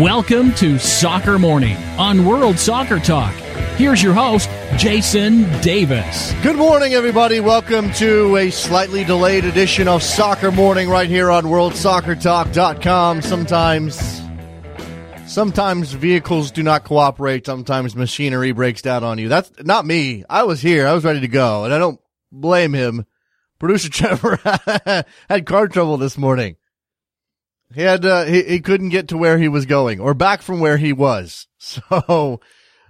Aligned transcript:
Welcome 0.00 0.54
to 0.54 0.78
Soccer 0.78 1.38
Morning 1.38 1.76
on 1.98 2.24
World 2.24 2.58
Soccer 2.58 2.98
Talk. 2.98 3.34
Here's 3.76 4.02
your 4.02 4.14
host, 4.14 4.48
Jason 4.78 5.42
Davis. 5.60 6.32
Good 6.42 6.56
morning, 6.56 6.94
everybody. 6.94 7.40
Welcome 7.40 7.92
to 7.94 8.34
a 8.38 8.48
slightly 8.48 9.04
delayed 9.04 9.44
edition 9.44 9.88
of 9.88 10.02
Soccer 10.02 10.50
Morning 10.50 10.88
right 10.88 11.10
here 11.10 11.30
on 11.30 11.44
WorldSoccerTalk.com. 11.44 13.20
Sometimes, 13.20 14.22
sometimes 15.26 15.92
vehicles 15.92 16.50
do 16.50 16.62
not 16.62 16.84
cooperate. 16.84 17.44
Sometimes 17.44 17.94
machinery 17.94 18.52
breaks 18.52 18.80
down 18.80 19.04
on 19.04 19.18
you. 19.18 19.28
That's 19.28 19.52
not 19.62 19.84
me. 19.84 20.24
I 20.26 20.44
was 20.44 20.62
here. 20.62 20.86
I 20.86 20.94
was 20.94 21.04
ready 21.04 21.20
to 21.20 21.28
go, 21.28 21.64
and 21.64 21.74
I 21.74 21.76
don't 21.78 22.00
blame 22.30 22.72
him. 22.72 23.04
Producer 23.58 23.88
Trevor 23.90 24.36
had 25.28 25.44
car 25.44 25.68
trouble 25.68 25.98
this 25.98 26.16
morning. 26.16 26.56
He 27.74 27.82
had 27.82 28.04
uh, 28.04 28.24
he 28.24 28.42
he 28.42 28.60
couldn't 28.60 28.90
get 28.90 29.08
to 29.08 29.16
where 29.16 29.38
he 29.38 29.48
was 29.48 29.66
going 29.66 30.00
or 30.00 30.14
back 30.14 30.42
from 30.42 30.60
where 30.60 30.76
he 30.76 30.92
was. 30.92 31.46
So 31.64 32.40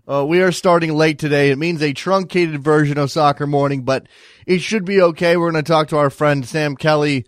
uh, 0.08 0.24
we 0.26 0.40
are 0.40 0.50
starting 0.50 0.94
late 0.94 1.18
today. 1.18 1.50
It 1.50 1.58
means 1.58 1.82
a 1.82 1.92
truncated 1.92 2.64
version 2.64 2.96
of 2.96 3.10
Soccer 3.10 3.46
Morning, 3.46 3.84
but 3.84 4.08
it 4.46 4.60
should 4.60 4.84
be 4.84 5.00
okay. 5.00 5.36
We're 5.36 5.52
going 5.52 5.62
to 5.62 5.70
talk 5.70 5.88
to 5.88 5.98
our 5.98 6.10
friend 6.10 6.46
Sam 6.46 6.74
Kelly 6.74 7.26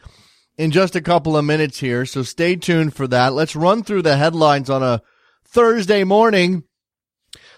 in 0.56 0.70
just 0.70 0.96
a 0.96 1.02
couple 1.02 1.36
of 1.36 1.44
minutes 1.44 1.78
here, 1.78 2.06
so 2.06 2.22
stay 2.22 2.56
tuned 2.56 2.94
for 2.94 3.06
that. 3.08 3.34
Let's 3.34 3.55
run 3.55 3.83
through 3.83 4.02
the 4.02 4.16
headlines 4.16 4.70
on 4.70 4.83
a 4.83 5.02
Thursday 5.44 6.02
morning. 6.02 6.64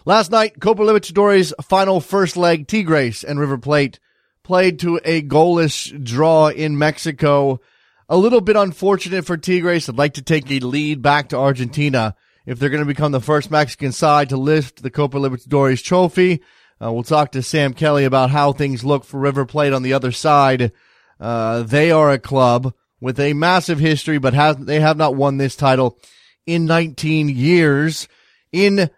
Last 0.05 0.31
night, 0.31 0.61
Copa 0.61 0.83
Libertadores 0.83 1.53
final 1.65 2.01
first 2.01 2.37
leg, 2.37 2.69
Tigres 2.69 3.25
and 3.25 3.41
River 3.41 3.59
Plate 3.59 3.99
played 4.43 4.79
to 4.81 5.01
a 5.05 5.23
goalless 5.23 6.05
draw 6.05 6.49
in 6.49 6.79
Mexico. 6.79 7.61
A 8.09 8.17
little 8.17 8.41
bit 8.41 8.55
unfortunate 8.55 9.27
for 9.27 9.37
Tigres. 9.37 9.89
I'd 9.89 9.97
like 9.97 10.15
to 10.15 10.23
take 10.23 10.49
a 10.49 10.61
lead 10.61 11.03
back 11.03 11.31
to 11.31 11.37
Argentina 11.37 12.15
if 12.47 12.59
they're 12.59 12.71
going 12.71 12.83
to 12.83 12.87
become 12.87 13.11
the 13.11 13.21
first 13.21 13.51
Mexican 13.51 13.91
side 13.91 14.29
to 14.29 14.37
lift 14.37 14.81
the 14.81 14.91
Copa 14.91 15.19
Libertadores 15.19 15.83
trophy. 15.83 16.41
Uh, 16.81 16.93
we'll 16.93 17.03
talk 17.03 17.33
to 17.33 17.43
Sam 17.43 17.75
Kelly 17.75 18.05
about 18.05 18.31
how 18.31 18.53
things 18.53 18.85
look 18.85 19.05
for 19.05 19.19
River 19.19 19.45
Plate 19.45 19.73
on 19.73 19.83
the 19.83 19.93
other 19.93 20.13
side. 20.13 20.71
Uh, 21.19 21.65
they 21.65 21.91
are 21.91 22.13
a 22.13 22.19
club 22.21 22.73
with 23.01 23.19
a 23.19 23.33
massive 23.33 23.81
history, 23.81 24.19
but 24.19 24.35
has, 24.35 24.57
they 24.57 24.79
have 24.79 24.97
not 24.97 25.17
won 25.17 25.39
this 25.39 25.57
title 25.57 25.99
in 26.47 26.65
19 26.65 27.29
years. 27.29 28.07
In 28.53 28.89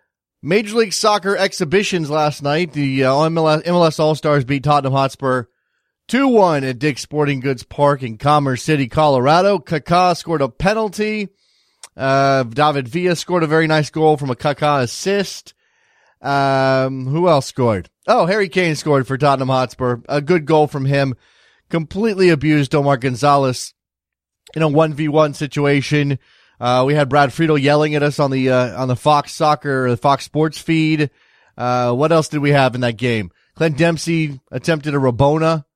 Major 0.42 0.76
League 0.76 0.92
Soccer 0.92 1.34
exhibitions 1.34 2.10
last 2.10 2.42
night, 2.42 2.74
the 2.74 3.04
uh, 3.04 3.12
MLS, 3.12 3.64
MLS 3.64 3.98
All-Stars 3.98 4.44
beat 4.44 4.64
Tottenham 4.64 4.92
Hotspur 4.92 5.44
2-1 6.08 6.68
at 6.68 6.78
Dick's 6.78 7.02
Sporting 7.02 7.40
Goods 7.40 7.64
Park 7.64 8.02
in 8.02 8.16
Commerce 8.16 8.62
City, 8.62 8.88
Colorado. 8.88 9.58
Kaká 9.58 10.16
scored 10.16 10.40
a 10.40 10.48
penalty. 10.48 11.28
Uh, 11.94 12.44
David 12.44 12.88
Villa 12.88 13.14
scored 13.14 13.42
a 13.42 13.46
very 13.46 13.66
nice 13.66 13.90
goal 13.90 14.16
from 14.16 14.30
a 14.30 14.34
Kaká 14.34 14.82
assist. 14.82 15.52
Um, 16.22 17.06
who 17.06 17.28
else 17.28 17.46
scored? 17.46 17.90
Oh, 18.06 18.24
Harry 18.24 18.48
Kane 18.48 18.74
scored 18.74 19.06
for 19.06 19.18
Tottenham 19.18 19.48
Hotspur. 19.48 19.98
A 20.08 20.22
good 20.22 20.46
goal 20.46 20.66
from 20.66 20.86
him. 20.86 21.14
Completely 21.68 22.30
abused 22.30 22.74
Omar 22.74 22.96
Gonzalez 22.96 23.74
in 24.56 24.62
a 24.62 24.68
1v1 24.68 25.34
situation. 25.34 26.18
Uh, 26.58 26.84
we 26.86 26.94
had 26.94 27.10
Brad 27.10 27.34
Friedel 27.34 27.58
yelling 27.58 27.94
at 27.94 28.02
us 28.02 28.18
on 28.18 28.30
the, 28.30 28.50
uh, 28.50 28.80
on 28.80 28.88
the 28.88 28.96
Fox 28.96 29.32
Soccer, 29.32 29.90
the 29.90 29.98
Fox 29.98 30.24
Sports 30.24 30.56
feed. 30.56 31.10
Uh, 31.58 31.92
what 31.92 32.12
else 32.12 32.28
did 32.28 32.40
we 32.40 32.50
have 32.50 32.74
in 32.74 32.80
that 32.80 32.96
game? 32.96 33.30
Clint 33.54 33.76
Dempsey 33.76 34.40
attempted 34.50 34.94
a 34.94 34.98
Rabona. 34.98 35.66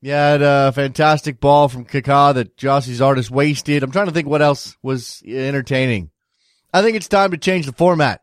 Yeah, 0.00 0.30
had 0.30 0.42
a 0.42 0.72
fantastic 0.72 1.40
ball 1.40 1.68
from 1.68 1.84
Kaká 1.84 2.34
that 2.34 2.56
Jozy 2.56 2.94
Altidore 2.94 3.30
wasted. 3.30 3.82
I'm 3.82 3.90
trying 3.90 4.06
to 4.06 4.12
think 4.12 4.28
what 4.28 4.42
else 4.42 4.76
was 4.82 5.22
entertaining. 5.26 6.10
I 6.72 6.82
think 6.82 6.96
it's 6.96 7.08
time 7.08 7.32
to 7.32 7.38
change 7.38 7.66
the 7.66 7.72
format. 7.72 8.22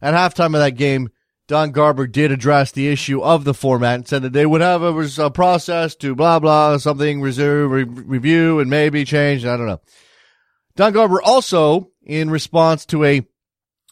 At 0.00 0.14
halftime 0.14 0.46
of 0.46 0.60
that 0.60 0.76
game, 0.76 1.10
Don 1.48 1.70
Garber 1.72 2.06
did 2.06 2.32
address 2.32 2.72
the 2.72 2.88
issue 2.88 3.20
of 3.20 3.44
the 3.44 3.52
format 3.52 3.96
and 3.96 4.08
said 4.08 4.22
that 4.22 4.32
they 4.32 4.46
would 4.46 4.62
have 4.62 4.82
a, 4.82 5.08
a 5.18 5.30
process 5.30 5.94
to 5.96 6.14
blah 6.14 6.38
blah 6.38 6.78
something 6.78 7.20
reserve 7.20 7.70
re- 7.70 7.84
review 7.84 8.60
and 8.60 8.70
maybe 8.70 9.04
change. 9.04 9.44
I 9.44 9.56
don't 9.56 9.66
know. 9.66 9.80
Don 10.76 10.92
Garber 10.92 11.20
also, 11.20 11.90
in 12.02 12.30
response 12.30 12.86
to 12.86 13.04
a 13.04 13.26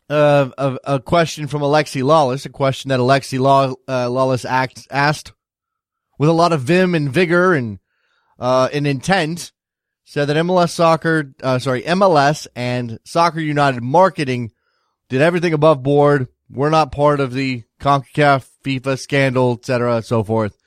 uh, 0.09 0.50
a, 0.59 0.94
a, 0.94 1.00
question 1.00 1.47
from 1.47 1.62
Alexi 1.62 2.03
Lalas, 2.03 2.44
a 2.44 2.48
question 2.48 2.88
that 2.88 2.98
Alexi 2.98 3.38
Law, 3.38 3.75
uh, 3.86 4.06
Lalas 4.09 4.44
act, 4.44 4.88
asked 4.91 5.32
with 6.20 6.28
a 6.28 6.34
lot 6.34 6.53
of 6.53 6.60
vim 6.60 6.94
and 6.94 7.10
vigor 7.10 7.54
and 7.54 7.78
uh, 8.38 8.69
and 8.75 8.86
intent, 8.86 9.53
said 10.04 10.26
that 10.26 10.36
MLS 10.36 10.69
Soccer, 10.69 11.32
uh, 11.42 11.58
sorry, 11.58 11.81
MLS 11.82 12.47
and 12.54 12.98
Soccer 13.04 13.41
United 13.41 13.82
marketing 13.82 14.53
did 15.09 15.22
everything 15.22 15.54
above 15.54 15.82
board. 15.82 16.28
We're 16.50 16.69
not 16.69 16.92
part 16.92 17.20
of 17.20 17.32
the 17.32 17.62
CONCACAF, 17.80 18.47
FIFA 18.62 18.98
scandal, 18.98 19.53
etc., 19.54 20.03
so 20.03 20.22
forth. 20.22 20.59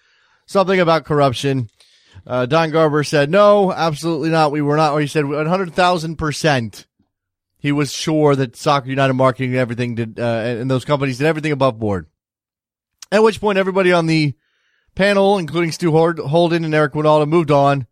Something 0.47 0.79
about 0.79 1.05
corruption. 1.05 1.69
Uh, 2.25 2.47
Don 2.47 2.71
Garber 2.71 3.03
said, 3.03 3.29
no, 3.29 3.71
absolutely 3.71 4.29
not. 4.29 4.51
We 4.51 4.61
were 4.61 4.77
not, 4.77 4.93
or 4.93 5.01
he 5.01 5.07
said 5.07 5.25
100,000%. 5.25 6.85
He 7.59 7.71
was 7.71 7.93
sure 7.93 8.35
that 8.35 8.55
Soccer 8.55 8.89
United 8.89 9.13
marketing 9.13 9.51
and 9.51 9.59
everything 9.59 9.93
did, 9.93 10.19
uh, 10.19 10.23
and 10.23 10.71
those 10.71 10.83
companies 10.83 11.19
did 11.19 11.27
everything 11.27 11.51
above 11.51 11.77
board. 11.79 12.07
At 13.11 13.21
which 13.21 13.39
point 13.39 13.59
everybody 13.59 13.91
on 13.91 14.07
the 14.07 14.33
panel, 14.95 15.37
including 15.37 15.71
Stu 15.71 15.91
Holden 15.91 16.65
and 16.65 16.73
Eric 16.73 16.93
Wynalda, 16.93 17.27
moved 17.27 17.51
on 17.51 17.87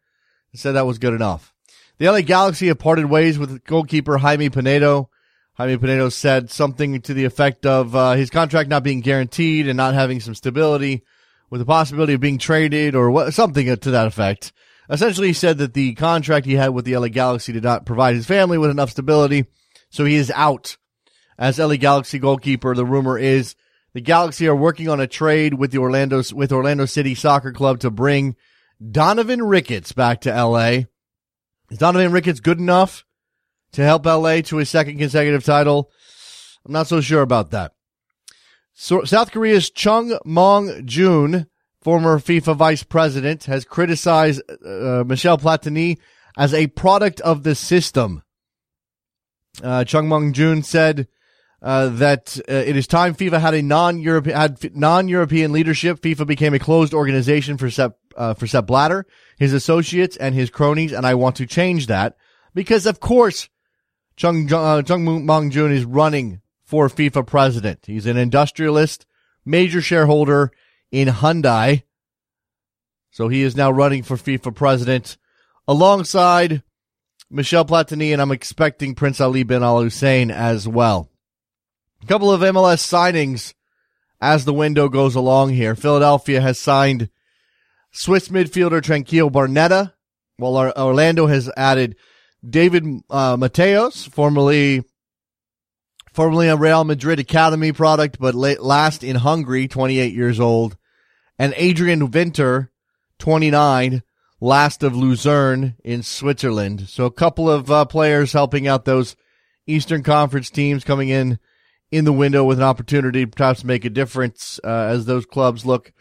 and 0.51 0.59
said 0.59 0.73
that 0.73 0.85
was 0.85 0.99
good 0.99 1.13
enough. 1.13 1.53
The 1.97 2.09
LA 2.09 2.21
Galaxy 2.21 2.67
have 2.67 2.79
parted 2.79 3.05
ways 3.05 3.37
with 3.37 3.63
goalkeeper 3.63 4.17
Jaime 4.17 4.49
Penedo. 4.49 5.07
Jaime 5.53 5.77
Penedo 5.77 6.11
said 6.11 6.49
something 6.49 7.01
to 7.01 7.13
the 7.13 7.25
effect 7.25 7.65
of 7.65 7.95
uh, 7.95 8.13
his 8.13 8.29
contract 8.29 8.69
not 8.69 8.83
being 8.83 9.01
guaranteed 9.01 9.67
and 9.67 9.77
not 9.77 9.93
having 9.93 10.19
some 10.19 10.33
stability, 10.33 11.03
with 11.51 11.59
the 11.59 11.65
possibility 11.65 12.13
of 12.13 12.21
being 12.21 12.39
traded 12.39 12.95
or 12.95 13.11
what, 13.11 13.33
something 13.33 13.75
to 13.75 13.91
that 13.91 14.07
effect. 14.07 14.51
Essentially, 14.89 15.27
he 15.27 15.33
said 15.33 15.59
that 15.59 15.73
the 15.73 15.93
contract 15.93 16.45
he 16.45 16.55
had 16.55 16.69
with 16.69 16.85
the 16.85 16.97
LA 16.97 17.09
Galaxy 17.09 17.53
did 17.53 17.63
not 17.63 17.85
provide 17.85 18.15
his 18.15 18.25
family 18.25 18.57
with 18.57 18.71
enough 18.71 18.89
stability, 18.89 19.45
so 19.89 20.05
he 20.05 20.15
is 20.15 20.31
out 20.31 20.77
as 21.37 21.59
LA 21.59 21.75
Galaxy 21.75 22.19
goalkeeper. 22.19 22.73
The 22.73 22.85
rumor 22.85 23.17
is 23.17 23.55
the 23.93 24.01
Galaxy 24.01 24.47
are 24.47 24.55
working 24.55 24.87
on 24.89 24.99
a 24.99 25.07
trade 25.07 25.55
with 25.55 25.71
the 25.71 25.79
Orlando 25.79 26.23
with 26.33 26.51
Orlando 26.51 26.85
City 26.85 27.15
Soccer 27.15 27.51
Club 27.51 27.79
to 27.79 27.91
bring 27.91 28.35
Donovan 28.89 29.43
Ricketts 29.43 29.91
back 29.91 30.21
to 30.21 30.31
LA. 30.31 30.85
Is 31.69 31.77
Donovan 31.77 32.11
Ricketts 32.11 32.39
good 32.39 32.59
enough 32.59 33.05
to 33.73 33.83
help 33.83 34.05
LA 34.05 34.41
to 34.41 34.57
his 34.57 34.69
second 34.69 34.97
consecutive 34.97 35.43
title? 35.43 35.91
I'm 36.65 36.73
not 36.73 36.87
so 36.87 37.01
sure 37.01 37.21
about 37.21 37.51
that. 37.51 37.73
So 38.73 39.03
South 39.03 39.31
Korea's 39.31 39.69
Chung 39.69 40.17
Mong 40.25 40.85
Jun, 40.85 41.47
former 41.81 42.19
FIFA 42.19 42.55
vice 42.55 42.83
president, 42.83 43.45
has 43.45 43.65
criticized 43.65 44.41
uh, 44.49 45.03
Michel 45.05 45.37
Platini 45.37 45.97
as 46.37 46.53
a 46.53 46.67
product 46.67 47.19
of 47.21 47.43
the 47.43 47.55
system. 47.55 48.23
Uh, 49.61 49.83
Chung 49.83 50.07
Mong 50.07 50.31
Jun 50.33 50.63
said 50.63 51.07
uh, 51.61 51.89
that 51.89 52.39
uh, 52.49 52.53
it 52.53 52.75
is 52.75 52.87
time 52.87 53.13
FIFA 53.13 53.39
had 53.39 53.53
a 53.53 53.61
non-European 53.61 54.35
had 54.35 54.75
non-European 54.75 55.51
leadership. 55.51 56.01
FIFA 56.01 56.25
became 56.25 56.53
a 56.53 56.59
closed 56.59 56.93
organization 56.93 57.57
for 57.57 57.69
Sepp 57.69 57.97
uh, 58.17 58.33
for 58.33 58.61
Blatter, 58.61 59.05
his 59.37 59.53
associates, 59.53 60.17
and 60.17 60.33
his 60.33 60.49
cronies, 60.49 60.91
and 60.91 61.05
I 61.05 61.15
want 61.15 61.35
to 61.37 61.45
change 61.45 61.87
that 61.87 62.15
because, 62.53 62.85
of 62.85 62.99
course, 62.99 63.49
Chung 64.15 64.51
uh, 64.51 64.81
Chung 64.81 65.05
Mong 65.05 65.51
Jun 65.51 65.71
is 65.71 65.85
running 65.85 66.41
for 66.63 66.87
FIFA 66.89 67.27
president. 67.27 67.79
He's 67.85 68.05
an 68.05 68.17
industrialist, 68.17 69.05
major 69.45 69.81
shareholder 69.81 70.51
in 70.91 71.07
Hyundai, 71.07 71.83
so 73.11 73.27
he 73.27 73.43
is 73.43 73.55
now 73.55 73.69
running 73.69 74.03
for 74.03 74.17
FIFA 74.17 74.55
president 74.55 75.17
alongside 75.67 76.63
Michel 77.29 77.65
Platini, 77.65 78.13
and 78.13 78.21
I'm 78.21 78.31
expecting 78.31 78.95
Prince 78.95 79.21
Ali 79.21 79.43
bin 79.43 79.61
Al 79.61 79.81
Hussein 79.81 80.31
as 80.31 80.67
well. 80.67 81.10
A 82.01 82.05
couple 82.07 82.31
of 82.31 82.41
MLS 82.41 82.81
signings 82.81 83.53
as 84.19 84.45
the 84.45 84.53
window 84.53 84.89
goes 84.89 85.15
along 85.15 85.51
here. 85.51 85.75
Philadelphia 85.75 86.41
has 86.41 86.59
signed 86.59 87.09
Swiss 87.91 88.29
midfielder 88.29 88.81
Tranquillo 88.81 89.29
Barnetta, 89.29 89.93
while 90.37 90.71
Orlando 90.77 91.27
has 91.27 91.51
added 91.55 91.95
David 92.47 92.83
uh, 93.09 93.37
Mateos, 93.37 94.09
formerly 94.09 94.83
formerly 96.11 96.47
a 96.47 96.55
Real 96.55 96.83
Madrid 96.83 97.19
academy 97.19 97.71
product, 97.71 98.17
but 98.19 98.35
last 98.35 99.03
in 99.03 99.15
Hungary, 99.17 99.67
28 99.67 100.13
years 100.13 100.39
old, 100.39 100.77
and 101.39 101.53
Adrian 101.55 102.11
Winter, 102.11 102.71
29, 103.19 104.03
last 104.41 104.83
of 104.83 104.95
Luzern 104.95 105.75
in 105.83 106.03
Switzerland. 106.03 106.89
So 106.89 107.05
a 107.05 107.11
couple 107.11 107.49
of 107.49 107.71
uh, 107.71 107.85
players 107.85 108.33
helping 108.33 108.67
out 108.67 108.85
those 108.85 109.15
Eastern 109.67 110.03
Conference 110.03 110.49
teams 110.49 110.83
coming 110.83 111.09
in 111.09 111.39
in 111.91 112.05
the 112.05 112.13
window 112.13 112.43
with 112.43 112.57
an 112.57 112.63
opportunity 112.63 113.23
perhaps 113.25 113.61
to 113.61 113.67
make 113.67 113.85
a 113.85 113.89
difference 113.89 114.59
uh, 114.63 114.67
as 114.67 115.05
those 115.05 115.25
clubs 115.25 115.65
look 115.65 115.91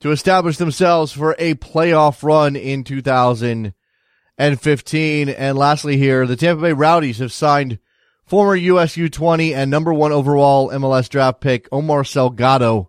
to 0.00 0.10
establish 0.10 0.56
themselves 0.56 1.12
for 1.12 1.36
a 1.38 1.54
playoff 1.54 2.22
run 2.22 2.56
in 2.56 2.82
2015. 2.82 5.28
And 5.28 5.58
lastly 5.58 5.98
here, 5.98 6.26
the 6.26 6.36
Tampa 6.36 6.62
Bay 6.62 6.72
Rowdies 6.72 7.18
have 7.18 7.32
signed 7.32 7.78
former 8.24 8.56
USU 8.56 9.10
20 9.10 9.54
and 9.54 9.70
number 9.70 9.92
one 9.92 10.12
overall 10.12 10.70
MLS 10.70 11.10
draft 11.10 11.42
pick 11.42 11.68
Omar 11.70 12.04
Salgado 12.04 12.86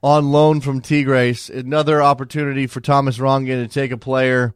on 0.00 0.30
loan 0.30 0.60
from 0.60 0.80
Tigres. 0.80 1.50
Another 1.50 2.00
opportunity 2.00 2.68
for 2.68 2.80
Thomas 2.80 3.18
Rongen 3.18 3.64
to 3.64 3.68
take 3.68 3.90
a 3.90 3.98
player 3.98 4.54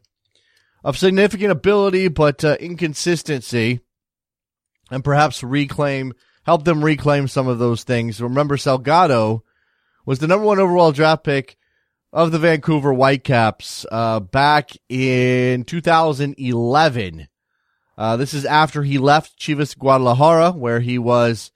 of 0.85 0.97
significant 0.97 1.51
ability 1.51 2.07
but 2.09 2.45
uh, 2.45 2.57
inconsistency 2.61 3.81
and 4.93 5.03
perhaps 5.03 5.43
reclaim– 5.43 6.13
help 6.45 6.65
them 6.65 6.85
reclaim 6.85 7.29
some 7.29 7.49
of 7.49 7.59
those 7.59 7.85
things. 7.85 8.21
Remember, 8.21 8.57
Salgado 8.57 9.43
was 10.05 10.19
the 10.19 10.27
number 10.27 10.45
one 10.45 10.59
overall 10.59 10.93
draft 10.93 11.25
pick 11.25 11.57
of 12.13 12.31
the 12.31 12.39
Vancouver 12.39 12.93
Whitecaps 12.93 13.87
uh, 13.91 14.21
back 14.21 14.71
in 14.89 15.65
2011. 15.65 17.29
Uh, 17.97 18.17
this 18.17 18.35
is 18.35 18.45
after 18.45 18.83
he 18.83 18.99
left 18.99 19.39
Chivas 19.39 19.77
Guadalajara, 19.79 20.53
where 20.53 20.81
he 20.81 20.99
was 20.99 21.53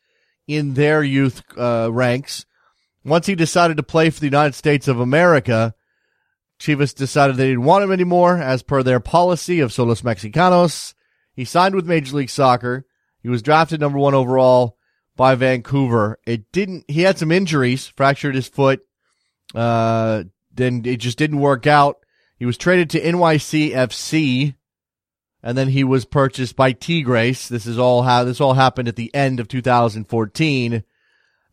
in 0.47 0.75
their 0.75 1.03
youth 1.03 1.43
uh, 1.59 1.89
ranks. 1.93 2.47
Once 3.05 3.27
he 3.27 3.35
decided 3.35 3.77
to 3.77 3.83
play 3.83 4.11
for 4.11 4.21
the 4.21 4.27
United 4.27 4.55
States 4.55 4.89
of 4.89 5.01
America, 5.01 5.75
Chivas 6.59 6.95
decided 6.95 7.37
they 7.37 7.49
didn't 7.49 7.65
want 7.65 7.85
him 7.85 7.93
anymore, 7.93 8.39
as 8.39 8.63
per 8.63 8.83
their 8.83 9.01
policy 9.01 9.61
of 9.61 9.73
Solos 9.73 10.03
Mexicanos. 10.03 10.95
He 11.35 11.45
signed 11.45 11.75
with 11.75 11.87
Major 11.87 12.17
League 12.17 12.31
Soccer. 12.31 12.87
He 13.23 13.29
was 13.29 13.43
drafted 13.43 13.81
number 13.81 13.99
one 13.99 14.15
overall 14.15 14.76
by 15.17 15.35
Vancouver. 15.35 16.19
It 16.27 16.53
didn't, 16.53 16.85
he 16.89 17.03
had 17.03 17.19
some 17.19 17.33
injuries, 17.33 17.87
fractured 17.87 18.35
his 18.35 18.49
foot. 18.49 18.81
Uh, 19.55 20.25
then 20.53 20.83
it 20.85 20.99
just 20.99 21.19
didn't 21.19 21.41
work 21.41 21.67
out. 21.67 21.99
He 22.39 22.47
was 22.47 22.59
traded 22.59 22.91
to 22.91 23.01
NYCFC 23.01 24.55
and 25.43 25.57
then 25.57 25.69
he 25.69 25.85
was 25.85 26.05
purchased 26.05 26.57
by 26.57 26.73
Tigres. 26.73 27.49
This 27.49 27.67
is 27.67 27.79
all 27.79 28.03
how 28.03 28.25
this 28.25 28.41
all 28.41 28.55
happened 28.55 28.89
at 28.89 28.97
the 28.97 29.15
end 29.15 29.41
of 29.41 29.49
2014. 29.49 30.83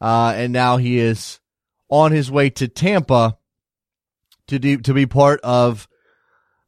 Uh, 0.02 0.34
and 0.36 0.52
now 0.52 0.78
he 0.78 1.00
is 1.00 1.40
on 1.90 2.12
his 2.12 2.32
way 2.32 2.50
to 2.50 2.68
Tampa 2.68 3.38
to 4.48 4.60
do, 4.60 4.78
to 4.78 4.94
be 4.94 5.06
part 5.06 5.40
of 5.42 5.88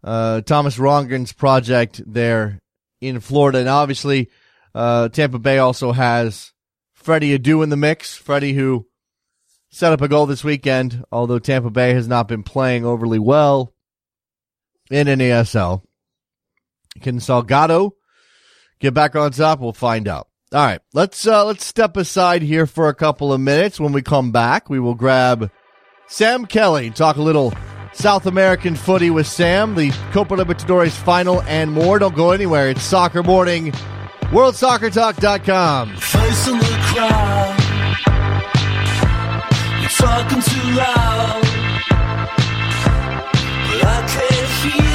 uh, 0.04 0.42
Thomas 0.42 0.78
Rongen's 0.78 1.34
project 1.34 2.02
there 2.06 2.62
in 3.02 3.20
Florida. 3.20 3.60
And 3.60 3.70
obviously, 3.70 4.30
uh, 4.74 5.10
Tampa 5.10 5.40
Bay 5.40 5.58
also 5.58 5.92
has 5.92 6.54
Freddie 7.06 7.38
Adu 7.38 7.62
in 7.62 7.70
the 7.70 7.78
mix. 7.78 8.16
Freddie, 8.16 8.54
who 8.54 8.88
set 9.70 9.94
up 9.94 10.02
a 10.02 10.08
goal 10.08 10.26
this 10.26 10.44
weekend, 10.44 11.04
although 11.12 11.38
Tampa 11.38 11.70
Bay 11.70 11.94
has 11.94 12.08
not 12.08 12.28
been 12.28 12.42
playing 12.42 12.84
overly 12.84 13.20
well 13.20 13.76
in 14.90 15.08
an 15.08 15.20
NASL. 15.20 15.84
Can 17.02 17.20
Salgado 17.20 17.92
get 18.80 18.96
back 18.96 19.16
on 19.16 19.30
top? 19.32 19.60
We'll 19.60 19.72
find 19.72 20.08
out. 20.08 20.30
All 20.52 20.66
right, 20.66 20.82
let's 20.94 21.28
uh, 21.28 21.46
let's 21.46 21.64
step 21.64 21.96
aside 21.96 22.42
here 22.42 22.66
for 22.66 22.90
a 22.90 22.96
couple 22.96 23.32
of 23.32 23.40
minutes. 23.40 23.80
When 23.80 23.94
we 23.94 24.02
come 24.02 24.32
back, 24.32 24.68
we 24.68 24.80
will 24.80 24.96
grab 24.96 25.52
Sam 26.08 26.48
Kelly, 26.48 26.90
talk 26.90 27.18
a 27.18 27.22
little 27.22 27.54
South 27.94 28.26
American 28.26 28.76
footy 28.76 29.12
with 29.12 29.28
Sam, 29.28 29.76
the 29.76 29.92
Copa 30.12 30.38
Libertadores 30.38 30.94
final, 30.94 31.44
and 31.44 31.72
more. 31.72 32.00
Don't 32.00 32.16
go 32.16 32.32
anywhere. 32.32 32.72
It's 32.72 32.82
Soccer 32.82 33.22
Morning 33.22 33.74
WorldSoccerTalk.com. 34.36 35.96
Face 35.96 36.48
in 36.50 36.58
the 36.60 36.78
crowd. 36.92 37.56
You're 39.80 39.90
talking 39.90 40.42
too 40.42 40.68
loud. 40.76 41.42
But 43.72 43.80
I 43.86 44.04
can't 44.12 44.52
hear 44.60 44.95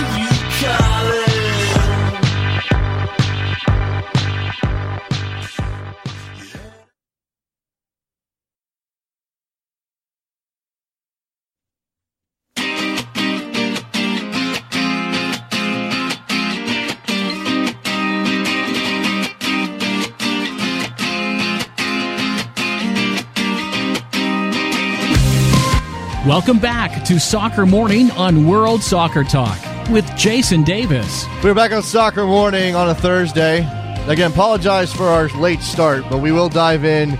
Welcome 26.31 26.61
back 26.61 27.05
to 27.07 27.19
Soccer 27.19 27.67
Morning 27.67 28.09
on 28.13 28.47
World 28.47 28.85
Soccer 28.85 29.25
Talk 29.25 29.59
with 29.89 30.07
Jason 30.17 30.63
Davis. 30.63 31.27
We're 31.43 31.57
back 31.57 31.73
on 31.73 31.83
Soccer 31.83 32.25
Morning 32.25 32.77
on 32.77 32.89
a 32.89 32.95
Thursday. 32.95 33.67
Again, 34.07 34.31
apologize 34.31 34.93
for 34.93 35.09
our 35.09 35.27
late 35.31 35.59
start, 35.59 36.05
but 36.09 36.19
we 36.19 36.31
will 36.31 36.49
dive 36.49 36.85
in 36.85 37.19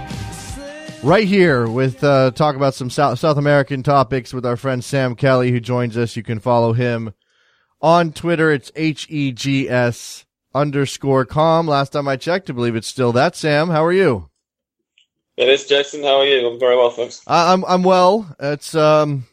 right 1.03 1.27
here 1.27 1.67
with 1.67 2.05
uh, 2.05 2.31
talk 2.31 2.55
about 2.55 2.75
some 2.75 2.89
South, 2.89 3.19
South 3.19 3.37
American 3.37 3.83
topics 3.83 4.33
with 4.33 4.47
our 4.47 4.57
friend 4.57 4.85
Sam 4.85 5.17
Kelly, 5.17 5.51
who 5.51 5.59
joins 5.59 5.97
us. 5.97 6.15
You 6.15 6.23
can 6.23 6.39
follow 6.39 6.73
him 6.73 7.13
on 7.83 8.13
Twitter. 8.13 8.53
It's 8.53 8.71
H 8.77 9.09
E 9.11 9.33
G 9.33 9.69
S 9.69 10.25
underscore 10.55 11.25
com. 11.25 11.67
Last 11.67 11.91
time 11.91 12.07
I 12.07 12.15
checked, 12.15 12.49
I 12.49 12.53
believe 12.53 12.77
it's 12.77 12.87
still 12.87 13.11
that. 13.15 13.35
Sam, 13.35 13.71
how 13.71 13.85
are 13.85 13.93
you? 13.93 14.30
It 15.41 15.49
is, 15.49 15.65
Jason. 15.65 16.03
How 16.03 16.19
are 16.19 16.27
you? 16.27 16.47
I'm 16.47 16.61
very 16.61 16.77
well, 16.77 16.91
thanks. 16.91 17.23
I'm 17.27 17.65
I'm 17.65 17.83
well. 17.83 18.37
It's 18.39 18.75
um, 18.75 19.25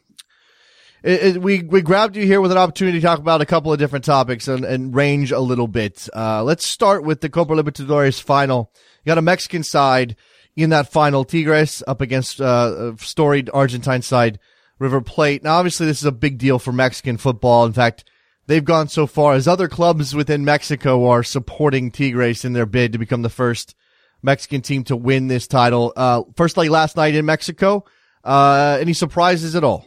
it, 1.04 1.36
it, 1.36 1.42
we 1.42 1.64
we 1.64 1.82
grabbed 1.82 2.16
you 2.16 2.26
here 2.26 2.40
with 2.40 2.54
an 2.54 2.58
opportunity 2.58 3.02
to 3.02 3.06
talk 3.06 3.20
about 3.20 3.42
a 3.42 3.46
couple 3.46 3.74
of 3.74 3.78
different 3.78 4.06
topics 4.06 4.48
and, 4.48 4.64
and 4.64 4.96
range 4.96 5.34
a 5.34 5.42
little 5.42 5.68
bit. 5.68 6.08
Uh, 6.16 6.46
let's 6.46 6.66
start 6.66 7.04
with 7.04 7.20
the 7.20 7.28
Copa 7.28 7.52
Libertadores 7.52 8.22
final. 8.22 8.72
You 9.04 9.10
got 9.10 9.18
a 9.18 9.22
Mexican 9.22 9.64
side 9.64 10.16
in 10.56 10.70
that 10.70 10.90
final, 10.90 11.26
Tigres 11.26 11.84
up 11.86 12.00
against 12.00 12.40
uh, 12.40 12.96
storied 12.96 13.50
Argentine 13.54 14.02
side, 14.02 14.40
River 14.80 15.02
Plate. 15.02 15.44
Now, 15.44 15.58
obviously, 15.58 15.88
this 15.88 16.00
is 16.00 16.06
a 16.06 16.12
big 16.14 16.38
deal 16.38 16.58
for 16.58 16.72
Mexican 16.72 17.18
football. 17.18 17.66
In 17.66 17.74
fact, 17.74 18.06
they've 18.46 18.64
gone 18.64 18.88
so 18.88 19.08
far 19.08 19.34
as 19.34 19.46
other 19.46 19.68
clubs 19.68 20.16
within 20.16 20.46
Mexico 20.46 21.06
are 21.10 21.22
supporting 21.22 21.92
Tigres 21.92 22.46
in 22.46 22.54
their 22.54 22.66
bid 22.66 22.94
to 22.94 22.98
become 22.98 23.24
the 23.24 23.30
first 23.30 23.76
Mexican 24.22 24.62
team 24.62 24.84
to 24.86 24.96
win 24.96 25.28
this 25.28 25.48
title. 25.48 25.94
Uh, 25.96 26.24
first 26.36 26.58
last 26.58 26.96
night 26.96 27.16
in 27.16 27.26
Mexico. 27.26 27.86
Uh, 28.24 28.78
any 28.82 28.94
surprises 28.94 29.56
at 29.56 29.64
all? 29.64 29.86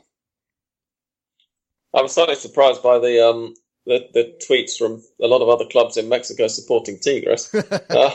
I 1.95 2.03
was 2.03 2.15
slightly 2.15 2.37
surprised 2.37 2.83
by 2.83 2.99
the 2.99 3.27
um 3.27 3.55
the, 3.87 4.09
the 4.15 4.39
tweets 4.49 4.77
from 4.77 5.03
a 5.21 5.27
lot 5.27 5.43
of 5.43 5.49
other 5.49 5.65
clubs 5.65 5.97
in 5.97 6.09
Mexico 6.09 6.47
supporting 6.47 6.99
Tigres. 6.99 7.53
uh, 7.91 8.15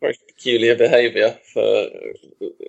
very 0.00 0.16
peculiar 0.28 0.76
behaviour, 0.76 1.38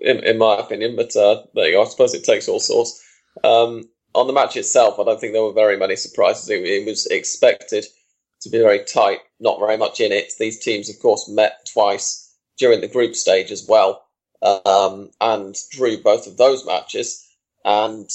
in, 0.01 0.23
in, 0.23 0.37
my 0.37 0.57
opinion. 0.57 0.95
But 0.95 1.15
uh, 1.15 1.43
there 1.55 1.67
you 1.67 1.73
go. 1.73 1.83
I 1.83 1.85
suppose 1.85 2.13
it 2.13 2.23
takes 2.23 2.47
all 2.47 2.59
sorts. 2.59 3.03
Um, 3.43 3.89
on 4.13 4.27
the 4.27 4.33
match 4.33 4.57
itself, 4.57 4.99
I 4.99 5.05
don't 5.05 5.19
think 5.19 5.33
there 5.33 5.43
were 5.43 5.53
very 5.53 5.77
many 5.77 5.95
surprises. 5.95 6.49
It, 6.49 6.63
it 6.63 6.85
was 6.85 7.05
expected 7.07 7.85
to 8.41 8.49
be 8.49 8.59
very 8.59 8.83
tight, 8.83 9.19
not 9.39 9.59
very 9.59 9.77
much 9.77 9.99
in 9.99 10.11
it. 10.11 10.33
These 10.37 10.59
teams, 10.59 10.89
of 10.89 10.99
course, 10.99 11.29
met 11.29 11.67
twice 11.71 12.28
during 12.59 12.81
the 12.81 12.87
group 12.87 13.15
stage 13.15 13.51
as 13.51 13.65
well. 13.67 14.05
um, 14.41 15.09
and 15.19 15.55
drew 15.71 16.01
both 16.01 16.27
of 16.27 16.37
those 16.37 16.65
matches. 16.65 17.27
And 17.65 18.09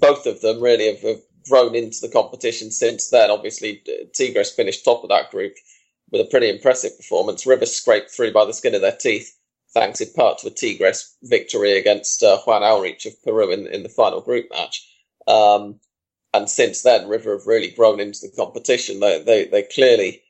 both 0.00 0.26
of 0.26 0.40
them 0.40 0.60
really 0.60 0.86
have, 0.86 1.02
have, 1.02 1.20
grown 1.48 1.74
into 1.74 1.98
the 2.02 2.10
competition 2.12 2.70
since 2.70 3.08
then. 3.08 3.30
Obviously, 3.30 3.82
Tigres 4.14 4.50
finished 4.52 4.84
top 4.84 5.02
of 5.02 5.08
that 5.08 5.30
group 5.30 5.54
with 6.10 6.20
a 6.20 6.30
pretty 6.30 6.50
impressive 6.50 6.94
performance. 6.96 7.46
Rivers 7.46 7.74
scraped 7.74 8.10
through 8.10 8.32
by 8.32 8.44
the 8.44 8.52
skin 8.52 8.74
of 8.74 8.82
their 8.82 8.96
teeth, 8.96 9.34
thanks 9.72 10.00
in 10.00 10.12
part 10.12 10.38
to 10.38 10.48
a 10.48 10.50
Tigres 10.50 11.16
victory 11.22 11.78
against 11.78 12.22
uh, 12.22 12.38
Juan 12.38 12.62
Aurich 12.62 13.06
of 13.06 13.22
Peru 13.22 13.50
in, 13.50 13.66
in 13.66 13.82
the 13.82 13.88
final 13.88 14.20
group 14.20 14.46
match. 14.50 14.86
Um, 15.26 15.80
and 16.34 16.50
since 16.50 16.82
then, 16.82 17.08
River 17.08 17.32
have 17.38 17.46
really 17.46 17.70
grown 17.70 17.98
into 18.00 18.20
the 18.20 18.36
competition. 18.36 19.00
They 19.00 19.22
they, 19.22 19.46
they 19.46 19.62
clearly 19.62 20.22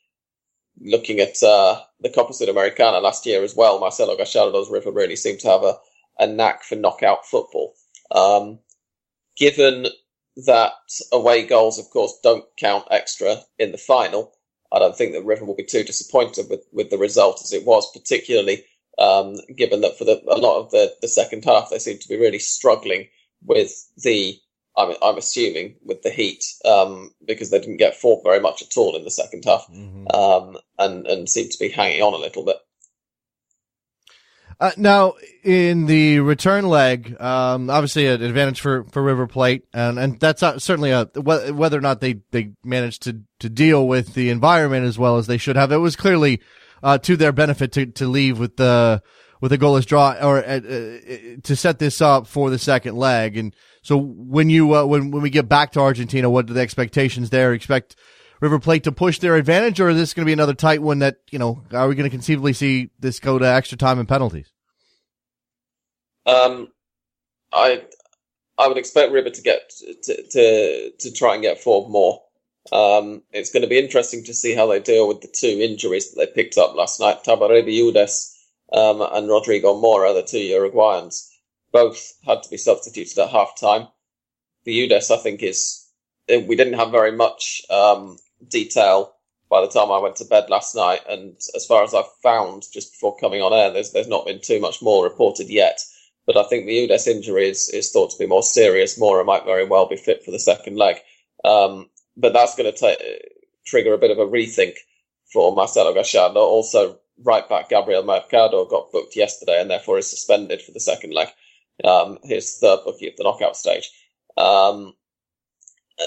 looking 0.80 1.20
at 1.20 1.42
uh, 1.42 1.80
the 2.00 2.10
Copa 2.10 2.32
Sudamericana 2.32 3.02
last 3.02 3.26
year 3.26 3.42
as 3.42 3.54
well. 3.56 3.80
Marcelo 3.80 4.16
Gallardo's 4.16 4.70
River 4.70 4.90
really 4.90 5.16
seemed 5.16 5.40
to 5.40 5.48
have 5.48 5.62
a, 5.62 5.76
a 6.18 6.26
knack 6.26 6.62
for 6.62 6.76
knockout 6.76 7.26
football. 7.26 7.74
Um, 8.10 8.60
given 9.36 9.86
that 10.46 10.72
away 11.12 11.46
goals, 11.46 11.78
of 11.78 11.90
course, 11.90 12.18
don't 12.22 12.44
count 12.56 12.86
extra 12.90 13.36
in 13.58 13.72
the 13.72 13.78
final, 13.78 14.32
I 14.72 14.78
don't 14.78 14.96
think 14.96 15.12
that 15.12 15.24
River 15.24 15.44
will 15.44 15.56
be 15.56 15.64
too 15.64 15.82
disappointed 15.82 16.46
with, 16.50 16.64
with 16.72 16.90
the 16.90 16.98
result 16.98 17.40
as 17.42 17.52
it 17.52 17.64
was, 17.64 17.90
particularly 17.92 18.64
um, 18.98 19.36
given 19.56 19.80
that 19.82 19.96
for 19.96 20.04
the, 20.04 20.20
a 20.28 20.36
lot 20.36 20.60
of 20.60 20.70
the, 20.70 20.94
the 21.00 21.08
second 21.08 21.44
half 21.44 21.70
they 21.70 21.78
seem 21.78 21.98
to 21.98 22.08
be 22.08 22.16
really 22.16 22.38
struggling 22.38 23.08
with 23.44 23.72
the 24.02 24.36
I'm, 24.78 24.94
I'm 25.02 25.18
assuming 25.18 25.74
with 25.84 26.02
the 26.02 26.10
heat 26.10 26.44
um, 26.64 27.10
because 27.26 27.50
they 27.50 27.58
didn't 27.58 27.78
get 27.78 27.96
fought 27.96 28.22
very 28.22 28.40
much 28.40 28.62
at 28.62 28.76
all 28.76 28.96
in 28.96 29.04
the 29.04 29.10
second 29.10 29.44
half, 29.44 29.66
mm-hmm. 29.70 30.06
um, 30.14 30.56
and 30.78 31.06
and 31.06 31.28
seemed 31.28 31.50
to 31.50 31.58
be 31.58 31.68
hanging 31.68 32.00
on 32.00 32.14
a 32.14 32.18
little 32.18 32.44
bit. 32.44 32.56
Uh, 34.60 34.72
now, 34.76 35.14
in 35.44 35.86
the 35.86 36.18
return 36.18 36.68
leg, 36.68 37.14
um, 37.20 37.70
obviously 37.70 38.06
an 38.06 38.22
advantage 38.22 38.60
for, 38.60 38.84
for 38.90 39.00
River 39.00 39.28
Plate, 39.28 39.62
and, 39.72 40.00
and 40.00 40.18
that's 40.18 40.40
certainly 40.40 40.90
a 40.90 41.04
whether 41.14 41.78
or 41.78 41.80
not 41.80 42.00
they, 42.00 42.20
they 42.32 42.52
managed 42.64 43.02
to, 43.02 43.20
to 43.38 43.48
deal 43.48 43.86
with 43.86 44.14
the 44.14 44.30
environment 44.30 44.84
as 44.84 44.98
well 44.98 45.16
as 45.16 45.28
they 45.28 45.38
should 45.38 45.54
have. 45.54 45.70
It 45.70 45.76
was 45.76 45.94
clearly 45.94 46.40
uh, 46.82 46.98
to 46.98 47.16
their 47.16 47.30
benefit 47.30 47.70
to, 47.72 47.86
to 47.86 48.08
leave 48.08 48.40
with 48.40 48.56
the 48.56 49.00
with 49.40 49.52
a 49.52 49.58
goalless 49.58 49.86
draw 49.86 50.14
or 50.20 50.38
uh, 50.38 50.56
uh, 50.56 51.36
to 51.42 51.56
set 51.56 51.78
this 51.78 52.00
up 52.00 52.26
for 52.26 52.50
the 52.50 52.58
second 52.58 52.96
leg. 52.96 53.36
And 53.36 53.54
so 53.82 53.96
when 53.96 54.50
you 54.50 54.74
uh, 54.74 54.84
when 54.84 55.10
when 55.10 55.22
we 55.22 55.30
get 55.30 55.48
back 55.48 55.72
to 55.72 55.80
Argentina, 55.80 56.28
what 56.28 56.50
are 56.50 56.54
the 56.54 56.60
expectations 56.60 57.30
there? 57.30 57.52
Expect 57.52 57.96
River 58.40 58.58
Plate 58.58 58.84
to 58.84 58.92
push 58.92 59.18
their 59.18 59.36
advantage, 59.36 59.80
or 59.80 59.88
is 59.90 59.96
this 59.96 60.14
going 60.14 60.24
to 60.24 60.28
be 60.28 60.32
another 60.32 60.54
tight 60.54 60.82
one 60.82 61.00
that 61.00 61.18
you 61.30 61.38
know? 61.38 61.62
Are 61.72 61.88
we 61.88 61.94
going 61.94 62.08
to 62.08 62.14
conceivably 62.14 62.52
see 62.52 62.90
this 62.98 63.20
go 63.20 63.38
to 63.38 63.46
extra 63.46 63.78
time 63.78 63.98
and 63.98 64.08
penalties? 64.08 64.52
Um, 66.26 66.68
I 67.52 67.84
I 68.58 68.68
would 68.68 68.78
expect 68.78 69.12
River 69.12 69.30
to 69.30 69.42
get 69.42 69.70
to 70.02 70.22
to, 70.30 70.90
to 70.90 71.12
try 71.12 71.34
and 71.34 71.42
get 71.42 71.60
forward 71.60 71.90
more. 71.90 72.22
Um, 72.70 73.22
it's 73.32 73.50
going 73.50 73.62
to 73.62 73.68
be 73.68 73.78
interesting 73.78 74.24
to 74.24 74.34
see 74.34 74.54
how 74.54 74.66
they 74.66 74.80
deal 74.80 75.08
with 75.08 75.22
the 75.22 75.28
two 75.28 75.46
injuries 75.46 76.12
that 76.12 76.18
they 76.18 76.26
picked 76.26 76.58
up 76.58 76.74
last 76.74 77.00
night. 77.00 77.24
Tabaré 77.24 77.64
Viudez 77.64 78.37
um, 78.72 79.02
and 79.12 79.28
Rodrigo 79.28 79.78
Mora, 79.78 80.12
the 80.12 80.22
two 80.22 80.38
Uruguayans 80.38 81.28
both 81.72 82.14
had 82.24 82.42
to 82.42 82.50
be 82.50 82.56
substituted 82.56 83.18
at 83.18 83.30
half 83.30 83.58
time. 83.58 83.88
Viudez, 84.64 85.10
I 85.10 85.16
think, 85.16 85.42
is 85.42 85.86
we 86.28 86.56
didn't 86.56 86.74
have 86.74 86.90
very 86.90 87.12
much 87.12 87.62
um, 87.70 88.18
detail 88.48 89.14
by 89.48 89.62
the 89.62 89.68
time 89.68 89.90
I 89.90 89.98
went 89.98 90.16
to 90.16 90.24
bed 90.26 90.50
last 90.50 90.74
night, 90.74 91.00
and 91.08 91.34
as 91.54 91.64
far 91.66 91.82
as 91.82 91.94
I've 91.94 92.12
found 92.22 92.64
just 92.72 92.92
before 92.92 93.16
coming 93.16 93.40
on 93.40 93.52
air, 93.52 93.70
there's 93.70 93.92
there's 93.92 94.08
not 94.08 94.26
been 94.26 94.40
too 94.40 94.60
much 94.60 94.82
more 94.82 95.04
reported 95.04 95.48
yet. 95.48 95.80
But 96.26 96.36
I 96.36 96.42
think 96.44 96.66
the 96.66 96.86
Udes 96.86 97.06
injury 97.06 97.48
is, 97.48 97.70
is 97.70 97.90
thought 97.90 98.10
to 98.10 98.18
be 98.18 98.26
more 98.26 98.42
serious. 98.42 98.98
Mora 98.98 99.24
might 99.24 99.46
very 99.46 99.64
well 99.64 99.88
be 99.88 99.96
fit 99.96 100.22
for 100.22 100.30
the 100.30 100.38
second 100.38 100.76
leg, 100.76 100.96
um, 101.42 101.88
but 102.18 102.34
that's 102.34 102.54
going 102.54 102.70
to 102.70 103.18
trigger 103.64 103.94
a 103.94 103.98
bit 103.98 104.10
of 104.10 104.18
a 104.18 104.26
rethink 104.26 104.74
for 105.32 105.54
Marcelo 105.54 105.94
Gallardo. 105.94 106.40
Also, 106.40 106.98
right 107.22 107.48
back 107.48 107.68
Gabriel 107.68 108.04
Mercado 108.04 108.64
got 108.64 108.92
booked 108.92 109.16
yesterday 109.16 109.60
and 109.60 109.70
therefore 109.70 109.98
is 109.98 110.10
suspended 110.10 110.62
for 110.62 110.72
the 110.72 110.80
second 110.80 111.12
leg 111.12 111.28
um, 111.84 112.18
his 112.24 112.58
third 112.58 112.80
bookie 112.84 113.06
at 113.06 113.16
the 113.16 113.24
knockout 113.24 113.56
stage. 113.56 113.90
Um, 114.36 114.94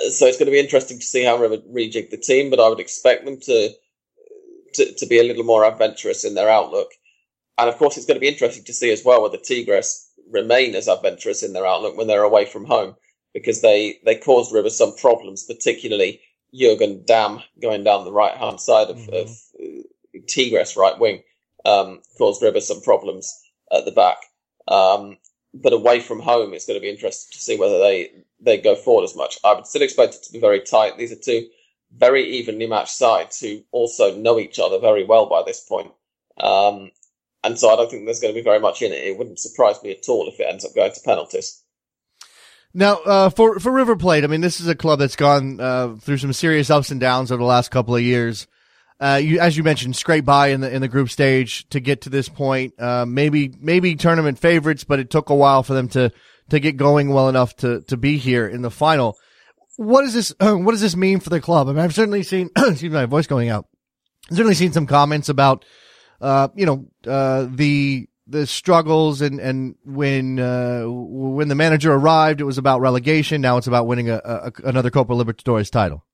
so 0.10 0.26
it's 0.26 0.38
going 0.38 0.46
to 0.48 0.52
be 0.52 0.60
interesting 0.60 1.00
to 1.00 1.06
see 1.06 1.24
how 1.24 1.38
River 1.38 1.58
rejig 1.58 2.10
the 2.10 2.18
team, 2.18 2.50
but 2.50 2.60
I 2.60 2.70
would 2.70 2.80
expect 2.80 3.26
them 3.26 3.40
to, 3.42 3.70
to, 4.76 4.94
to 4.94 5.06
be 5.06 5.20
a 5.20 5.24
little 5.24 5.44
more 5.44 5.66
adventurous 5.66 6.24
in 6.24 6.34
their 6.34 6.50
outlook. 6.50 6.92
And 7.58 7.70
of 7.70 7.78
course, 7.78 7.98
it's 7.98 8.06
going 8.06 8.16
to 8.16 8.22
be 8.22 8.30
interesting 8.30 8.64
to 8.66 8.74
see 8.74 8.92
as 8.92 9.04
well 9.04 9.22
whether 9.22 9.38
Tigres 9.38 10.10
remain 10.30 10.76
as 10.76 10.88
adventurous 10.88 11.44
in 11.44 11.54
their 11.54 11.68
outlook 11.68 11.98
when 11.98 12.08
they're 12.08 12.24
away 12.24 12.46
from 12.46 12.66
home, 12.66 12.96
because 13.34 13.62
they, 13.62 14.00
they 14.06 14.16
caused 14.16 14.54
River 14.54 14.70
some 14.70 14.96
problems, 14.96 15.44
particularly 15.44 16.22
Jurgen 16.54 17.04
Damm 17.06 17.42
going 17.62 17.84
down 17.84 18.06
the 18.06 18.14
right 18.14 18.36
hand 18.36 18.62
side 18.62 18.90
of, 18.90 18.98
mm-hmm. 18.98 19.16
of 19.16 19.30
Tigres 20.32 20.78
right 20.78 20.98
wing, 20.98 21.24
um, 21.66 22.02
caused 22.18 22.42
River 22.42 22.62
some 22.62 22.82
problems 22.82 23.42
at 23.72 23.86
the 23.86 23.92
back. 23.92 24.18
Um, 24.68 25.18
but 25.54 25.74
away 25.74 26.00
from 26.00 26.22
home, 26.22 26.54
it's 26.54 26.66
going 26.66 26.80
to 26.80 26.82
be 26.82 26.90
interesting 26.90 27.34
to 27.34 27.40
see 27.40 27.58
whether 27.58 27.80
they 27.80 28.12
they 28.40 28.58
go 28.58 28.76
forward 28.76 29.04
as 29.04 29.16
much. 29.16 29.38
I 29.44 29.54
would 29.54 29.68
still 29.68 29.82
expect 29.82 30.16
it 30.16 30.24
to 30.24 30.34
be 30.34 30.40
very 30.40 30.62
tight. 30.62 30.98
These 30.98 31.12
are 31.12 31.16
two 31.16 31.48
very 31.96 32.24
evenly 32.38 32.68
matched 32.68 32.96
sides 32.96 33.40
who 33.40 33.62
also 33.72 34.16
know 34.16 34.40
each 34.40 34.60
other 34.60 34.80
very 34.80 35.04
well 35.04 35.28
by 35.28 35.44
this 35.46 35.60
point. 35.60 35.92
Um, 36.40 36.92
and 37.44 37.60
so 37.60 37.70
I 37.70 37.76
don't 37.76 37.90
think 37.92 38.06
there's 38.06 38.22
going 38.22 38.34
to 38.34 38.40
be 38.40 38.44
very 38.44 38.60
much 38.60 38.82
in 38.82 38.94
it. 38.94 39.04
It 39.04 39.18
wouldn't 39.18 39.40
surprise 39.40 39.82
me 39.84 39.92
at 39.92 40.08
all 40.08 40.28
if 40.28 40.40
it 40.40 40.48
ends 40.48 40.64
up 40.64 40.74
going 40.74 40.94
to 40.94 41.02
penalties. 41.04 41.62
Now, 42.74 42.96
uh, 43.06 43.30
for 43.30 43.60
for 43.60 43.72
River 43.72 43.98
Plate, 43.98 44.24
I 44.24 44.28
mean, 44.28 44.42
this 44.42 44.62
is 44.62 44.68
a 44.68 44.76
club 44.76 45.00
that's 45.00 45.18
gone 45.18 45.60
uh, 45.60 45.96
through 46.00 46.18
some 46.18 46.32
serious 46.32 46.70
ups 46.70 46.92
and 46.92 47.02
downs 47.02 47.32
over 47.32 47.42
the 47.42 47.48
last 47.48 47.70
couple 47.72 47.96
of 47.96 48.02
years 48.02 48.48
uh, 49.02 49.20
you, 49.22 49.40
as 49.40 49.58
you 49.58 49.64
mentioned, 49.64 49.96
scrape 49.96 50.26
by 50.26 50.50
in 50.50 50.62
the 50.62 50.72
in 50.72 50.82
the 50.82 50.88
group 50.88 51.10
stage 51.10 51.68
to 51.70 51.80
get 51.80 52.02
to 52.02 52.10
this 52.10 52.30
point. 52.30 52.80
Uh, 52.80 53.04
maybe 53.08 53.52
maybe 53.60 53.96
tournament 53.96 54.38
favorites, 54.38 54.84
but 54.84 55.00
it 55.00 55.10
took 55.10 55.30
a 55.30 55.36
while 55.36 55.64
for 55.64 55.74
them 55.74 55.88
to 55.90 56.12
to 56.52 56.60
get 56.60 56.78
going 56.78 57.10
well 57.10 57.28
enough 57.28 57.56
to 57.58 57.82
to 57.82 57.98
be 57.98 58.18
here 58.18 58.48
in 58.48 58.62
the 58.62 58.70
final. 58.70 59.18
What 59.78 60.04
does 60.04 60.14
this 60.14 60.34
uh, 60.40 60.54
What 60.56 60.72
does 60.72 60.82
this 60.82 60.96
mean 60.96 61.20
for 61.20 61.32
the 61.32 61.42
club? 61.42 61.68
I 61.68 61.72
mean, 61.72 61.80
I've 61.80 61.96
certainly 61.96 62.22
seen. 62.22 62.52
excuse 62.58 62.94
my 62.94 63.08
voice 63.08 63.26
going 63.26 63.50
out. 63.50 63.66
I've 64.30 64.38
certainly 64.38 64.56
seen 64.56 64.72
some 64.72 64.86
comments 64.86 65.30
about, 65.30 65.66
uh, 66.22 66.50
you 66.56 66.68
know, 66.68 66.86
uh, 67.12 67.48
the 67.50 68.08
the 68.28 68.46
struggles 68.46 69.22
and 69.22 69.40
and 69.40 69.76
when 69.84 70.38
uh, 70.38 70.84
when 70.86 71.48
the 71.48 71.56
manager 71.56 71.92
arrived, 71.92 72.40
it 72.40 72.44
was 72.46 72.60
about 72.60 72.82
relegation. 72.82 73.42
Now 73.42 73.58
it's 73.58 73.68
about 73.68 73.88
winning 73.88 74.12
a, 74.12 74.22
a 74.24 74.52
another 74.64 74.92
Copa 74.92 75.14
Libertadores 75.14 75.72
title 75.72 76.06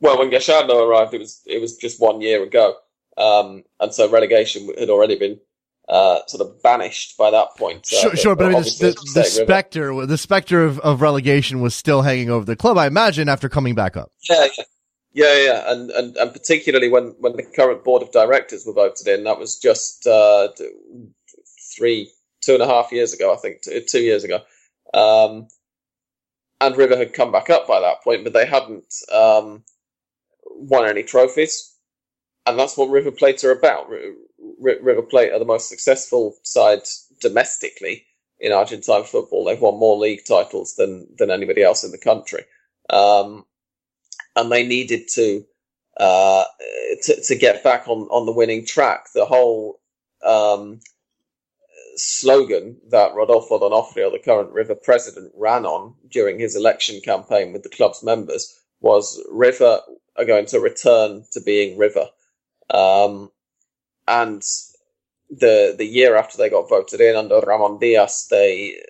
well, 0.00 0.18
when 0.18 0.30
Gallardo 0.30 0.86
arrived, 0.86 1.14
it 1.14 1.20
was 1.20 1.42
it 1.46 1.60
was 1.60 1.76
just 1.76 2.00
one 2.00 2.20
year 2.20 2.42
ago, 2.42 2.74
um, 3.16 3.64
and 3.80 3.92
so 3.94 4.10
relegation 4.10 4.70
had 4.78 4.90
already 4.90 5.18
been 5.18 5.40
uh, 5.88 6.20
sort 6.26 6.46
of 6.46 6.62
banished 6.62 7.16
by 7.16 7.30
that 7.30 7.48
point. 7.56 7.86
Uh, 7.92 8.00
sure, 8.00 8.16
sure, 8.16 8.36
but, 8.36 8.46
I 8.46 8.50
mean, 8.50 8.62
the, 8.62 8.96
the, 9.14 9.20
the 9.20 9.24
specter, 9.24 10.06
the 10.06 10.18
specter 10.18 10.64
of, 10.64 10.78
of 10.80 11.00
relegation 11.00 11.60
was 11.60 11.74
still 11.74 12.02
hanging 12.02 12.30
over 12.30 12.44
the 12.44 12.56
club. 12.56 12.76
I 12.76 12.86
imagine 12.86 13.28
after 13.28 13.48
coming 13.48 13.74
back 13.74 13.96
up. 13.96 14.10
Yeah, 14.28 14.46
yeah, 14.58 14.64
yeah, 15.12 15.44
yeah. 15.44 15.72
And, 15.72 15.90
and 15.90 16.16
and 16.16 16.32
particularly 16.32 16.88
when 16.88 17.14
when 17.20 17.36
the 17.36 17.44
current 17.44 17.84
board 17.84 18.02
of 18.02 18.12
directors 18.12 18.64
were 18.66 18.72
voted 18.72 19.06
in, 19.06 19.24
that 19.24 19.38
was 19.38 19.58
just 19.58 20.06
uh, 20.06 20.48
three, 21.76 22.10
two 22.42 22.54
and 22.54 22.62
a 22.62 22.66
half 22.66 22.92
years 22.92 23.14
ago, 23.14 23.32
I 23.32 23.36
think, 23.36 23.62
two, 23.62 23.80
two 23.80 24.02
years 24.02 24.24
ago. 24.24 24.40
Um, 24.92 25.48
and 26.60 26.76
River 26.76 26.96
had 26.96 27.12
come 27.12 27.32
back 27.32 27.50
up 27.50 27.68
by 27.68 27.80
that 27.80 28.02
point, 28.02 28.24
but 28.24 28.32
they 28.32 28.46
hadn't. 28.46 28.92
Um, 29.12 29.62
won 30.58 30.88
any 30.88 31.02
trophies, 31.02 31.74
and 32.46 32.58
that's 32.58 32.76
what 32.76 32.90
River 32.90 33.10
Plate 33.10 33.42
are 33.44 33.52
about. 33.52 33.90
River 34.58 35.02
Plate 35.02 35.32
are 35.32 35.38
the 35.38 35.44
most 35.44 35.68
successful 35.68 36.36
side 36.42 36.82
domestically 37.20 38.06
in 38.38 38.52
Argentine 38.52 39.04
football. 39.04 39.44
They've 39.44 39.60
won 39.60 39.78
more 39.78 39.96
league 39.96 40.24
titles 40.24 40.74
than 40.76 41.06
than 41.16 41.30
anybody 41.30 41.62
else 41.62 41.84
in 41.84 41.90
the 41.90 41.98
country, 41.98 42.44
um, 42.90 43.44
and 44.34 44.50
they 44.50 44.66
needed 44.66 45.08
to, 45.14 45.44
uh, 45.98 46.44
to 47.02 47.20
to 47.22 47.34
get 47.36 47.64
back 47.64 47.88
on 47.88 48.02
on 48.10 48.26
the 48.26 48.32
winning 48.32 48.64
track. 48.64 49.06
The 49.14 49.26
whole 49.26 49.80
um, 50.24 50.80
slogan 51.96 52.78
that 52.90 53.14
Rodolfo 53.14 53.58
D'Onofrio, 53.58 54.10
the 54.10 54.18
current 54.18 54.50
River 54.50 54.74
president, 54.74 55.32
ran 55.34 55.64
on 55.66 55.94
during 56.08 56.38
his 56.38 56.54
election 56.56 57.00
campaign 57.00 57.52
with 57.52 57.62
the 57.62 57.68
club's 57.70 58.02
members 58.02 58.60
was 58.80 59.22
River 59.30 59.80
are 60.16 60.24
going 60.24 60.46
to 60.46 60.60
return 60.60 61.24
to 61.32 61.40
being 61.40 61.78
River. 61.78 62.06
Um, 62.70 63.30
and 64.08 64.42
the 65.30 65.74
the 65.76 65.86
year 65.86 66.16
after 66.16 66.38
they 66.38 66.50
got 66.50 66.68
voted 66.68 67.00
in 67.00 67.16
under 67.16 67.40
Ramon 67.40 67.78
Diaz, 67.78 68.28
they 68.30 68.80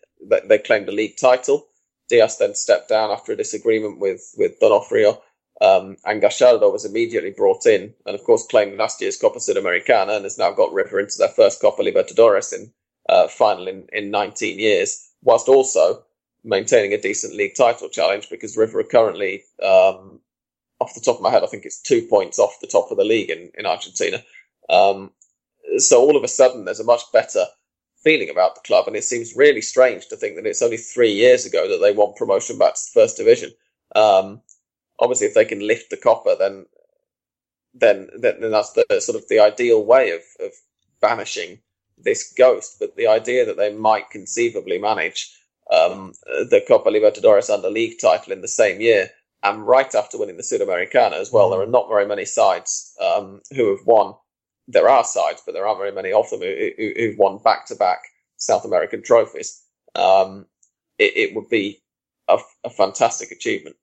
they 0.49 0.59
claimed 0.59 0.89
a 0.89 0.93
league 0.93 1.17
title. 1.17 1.67
Diaz 2.09 2.39
then 2.39 2.55
stepped 2.55 2.89
down 2.89 3.11
after 3.11 3.33
a 3.33 3.37
disagreement 3.37 3.99
with 4.01 4.35
with 4.39 4.59
D'Onofrio, 4.61 5.23
Um, 5.61 5.97
and 6.05 6.21
Gallardo 6.21 6.71
was 6.71 6.85
immediately 6.85 7.31
brought 7.31 7.67
in, 7.67 7.95
and 8.05 8.15
of 8.15 8.25
course 8.25 8.47
claimed 8.47 8.77
last 8.79 9.01
year's 9.01 9.17
Copa 9.19 9.39
Sudamericana, 9.39 10.17
and 10.17 10.25
has 10.25 10.39
now 10.39 10.53
got 10.53 10.73
River 10.73 11.01
into 11.01 11.19
their 11.19 11.29
first 11.29 11.61
Copa 11.61 11.83
Libertadores 11.83 12.53
in 12.53 12.73
uh, 13.09 13.29
final 13.29 13.67
in, 13.69 13.89
in 13.93 14.11
19 14.11 14.59
years, 14.59 15.11
whilst 15.23 15.49
also 15.49 16.05
maintaining 16.47 16.95
a 16.95 17.01
decent 17.01 17.35
league 17.35 17.55
title 17.57 17.89
challenge 17.89 18.31
because 18.31 18.57
River 18.57 18.81
are 18.81 18.85
currently, 18.85 19.43
um, 19.63 20.21
off 20.81 20.95
the 20.95 21.01
top 21.01 21.17
of 21.17 21.23
my 21.23 21.31
head, 21.31 21.43
I 21.43 21.47
think 21.47 21.65
it's 21.65 21.83
two 21.83 22.03
points 22.03 22.39
off 22.39 22.61
the 22.61 22.67
top 22.67 22.91
of 22.91 22.97
the 22.97 23.05
league 23.05 23.31
in, 23.31 23.51
in 23.59 23.67
Argentina. 23.67 24.23
Um, 24.71 25.11
so 25.79 26.01
all 26.01 26.17
of 26.17 26.25
a 26.25 26.29
sudden, 26.29 26.65
there's 26.65 26.81
a 26.81 26.85
much 26.85 27.03
better 27.13 27.45
feeling 28.03 28.31
about 28.31 28.55
the 28.55 28.61
club, 28.61 28.87
and 28.87 28.95
it 28.95 29.05
seems 29.05 29.35
really 29.37 29.61
strange 29.61 30.07
to 30.09 30.17
think 30.17 30.37
that 30.37 30.47
it's 30.47 30.63
only 30.63 30.77
three 30.77 31.13
years 31.13 31.45
ago 31.45 31.69
that 31.69 31.81
they 31.81 31.93
won 31.93 32.15
promotion 32.15 32.57
back 32.57 32.75
to 32.75 32.81
the 32.81 33.01
first 33.01 33.17
division. 33.17 33.51
Um, 33.97 34.41
obviously, 35.01 35.27
if 35.27 35.35
they 35.35 35.45
can 35.45 35.67
lift 35.67 35.91
the 35.91 35.97
copper, 35.97 36.37
then 36.39 36.67
then 37.75 38.09
then, 38.17 38.41
then 38.41 38.53
that's 38.53 38.73
the 38.73 39.01
sort 39.01 39.21
of 39.21 39.29
the 39.29 39.41
ideal 39.41 39.85
way 39.85 40.11
of, 40.11 40.23
of 40.41 40.53
banishing 41.01 41.59
this 41.99 42.33
ghost. 42.33 42.77
But 42.79 42.97
the 42.97 43.09
idea 43.09 43.45
that 43.45 43.57
they 43.57 43.75
might 43.75 44.11
conceivably 44.11 44.79
manage 44.79 45.37
um, 45.71 46.13
the 46.27 46.63
Copa 46.67 46.91
Libertadores 46.91 47.53
and 47.53 47.63
the 47.63 47.71
league 47.71 47.99
title 48.01 48.33
in 48.33 48.41
the 48.41 48.49
same 48.49 48.81
year, 48.81 49.11
and 49.43 49.67
right 49.67 49.95
after 49.95 50.19
winning 50.19 50.37
the 50.37 50.43
Sudamericana 50.43 51.15
as 51.15 51.33
well, 51.33 51.51
there 51.51 51.61
are 51.61 51.67
not 51.67 51.89
very 51.89 52.07
many 52.07 52.25
sides 52.25 52.95
um, 53.01 53.41
who 53.55 53.71
have 53.71 53.87
won 53.87 54.15
there 54.69 54.89
are 54.89 55.05
sides, 55.05 55.43
but 55.45 55.53
there 55.53 55.67
aren't 55.67 55.79
very 55.79 55.93
many 55.93 56.13
of 56.13 56.29
them 56.31 56.41
who, 56.41 56.71
who, 56.77 57.11
have 57.11 57.19
won 57.19 57.39
back 57.39 57.67
to 57.67 57.77
back 57.77 58.01
South 58.37 58.65
American 58.65 59.03
trophies. 59.03 59.63
Um, 59.95 60.47
it, 60.99 61.17
it, 61.17 61.37
would 61.37 61.49
be 61.49 61.83
a, 62.29 62.39
a 62.65 62.71
fantastic 62.71 63.31
achievement. 63.31 63.77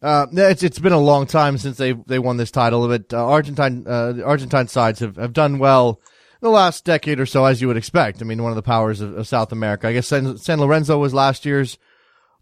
Uh, 0.00 0.26
it's 0.32 0.62
it's 0.64 0.80
been 0.80 0.92
a 0.92 0.98
long 0.98 1.26
time 1.26 1.58
since 1.58 1.76
they 1.76 1.92
they 1.92 2.18
won 2.18 2.36
this 2.36 2.50
title, 2.50 2.88
but 2.88 3.12
uh, 3.14 3.24
Argentine 3.24 3.84
uh, 3.86 4.14
Argentine 4.24 4.66
sides 4.66 4.98
have, 4.98 5.16
have 5.16 5.32
done 5.32 5.58
well 5.58 6.00
the 6.42 6.50
last 6.50 6.84
decade 6.84 7.20
or 7.20 7.24
so, 7.24 7.44
as 7.44 7.62
you 7.62 7.68
would 7.68 7.76
expect. 7.76 8.20
I 8.20 8.24
mean, 8.24 8.42
one 8.42 8.50
of 8.50 8.56
the 8.56 8.62
powers 8.62 9.00
of, 9.00 9.16
of 9.16 9.28
South 9.28 9.52
America. 9.52 9.88
I 9.88 9.92
guess 9.94 10.08
San, 10.08 10.36
San, 10.36 10.60
Lorenzo 10.60 10.98
was 10.98 11.14
last 11.14 11.46
year's 11.46 11.78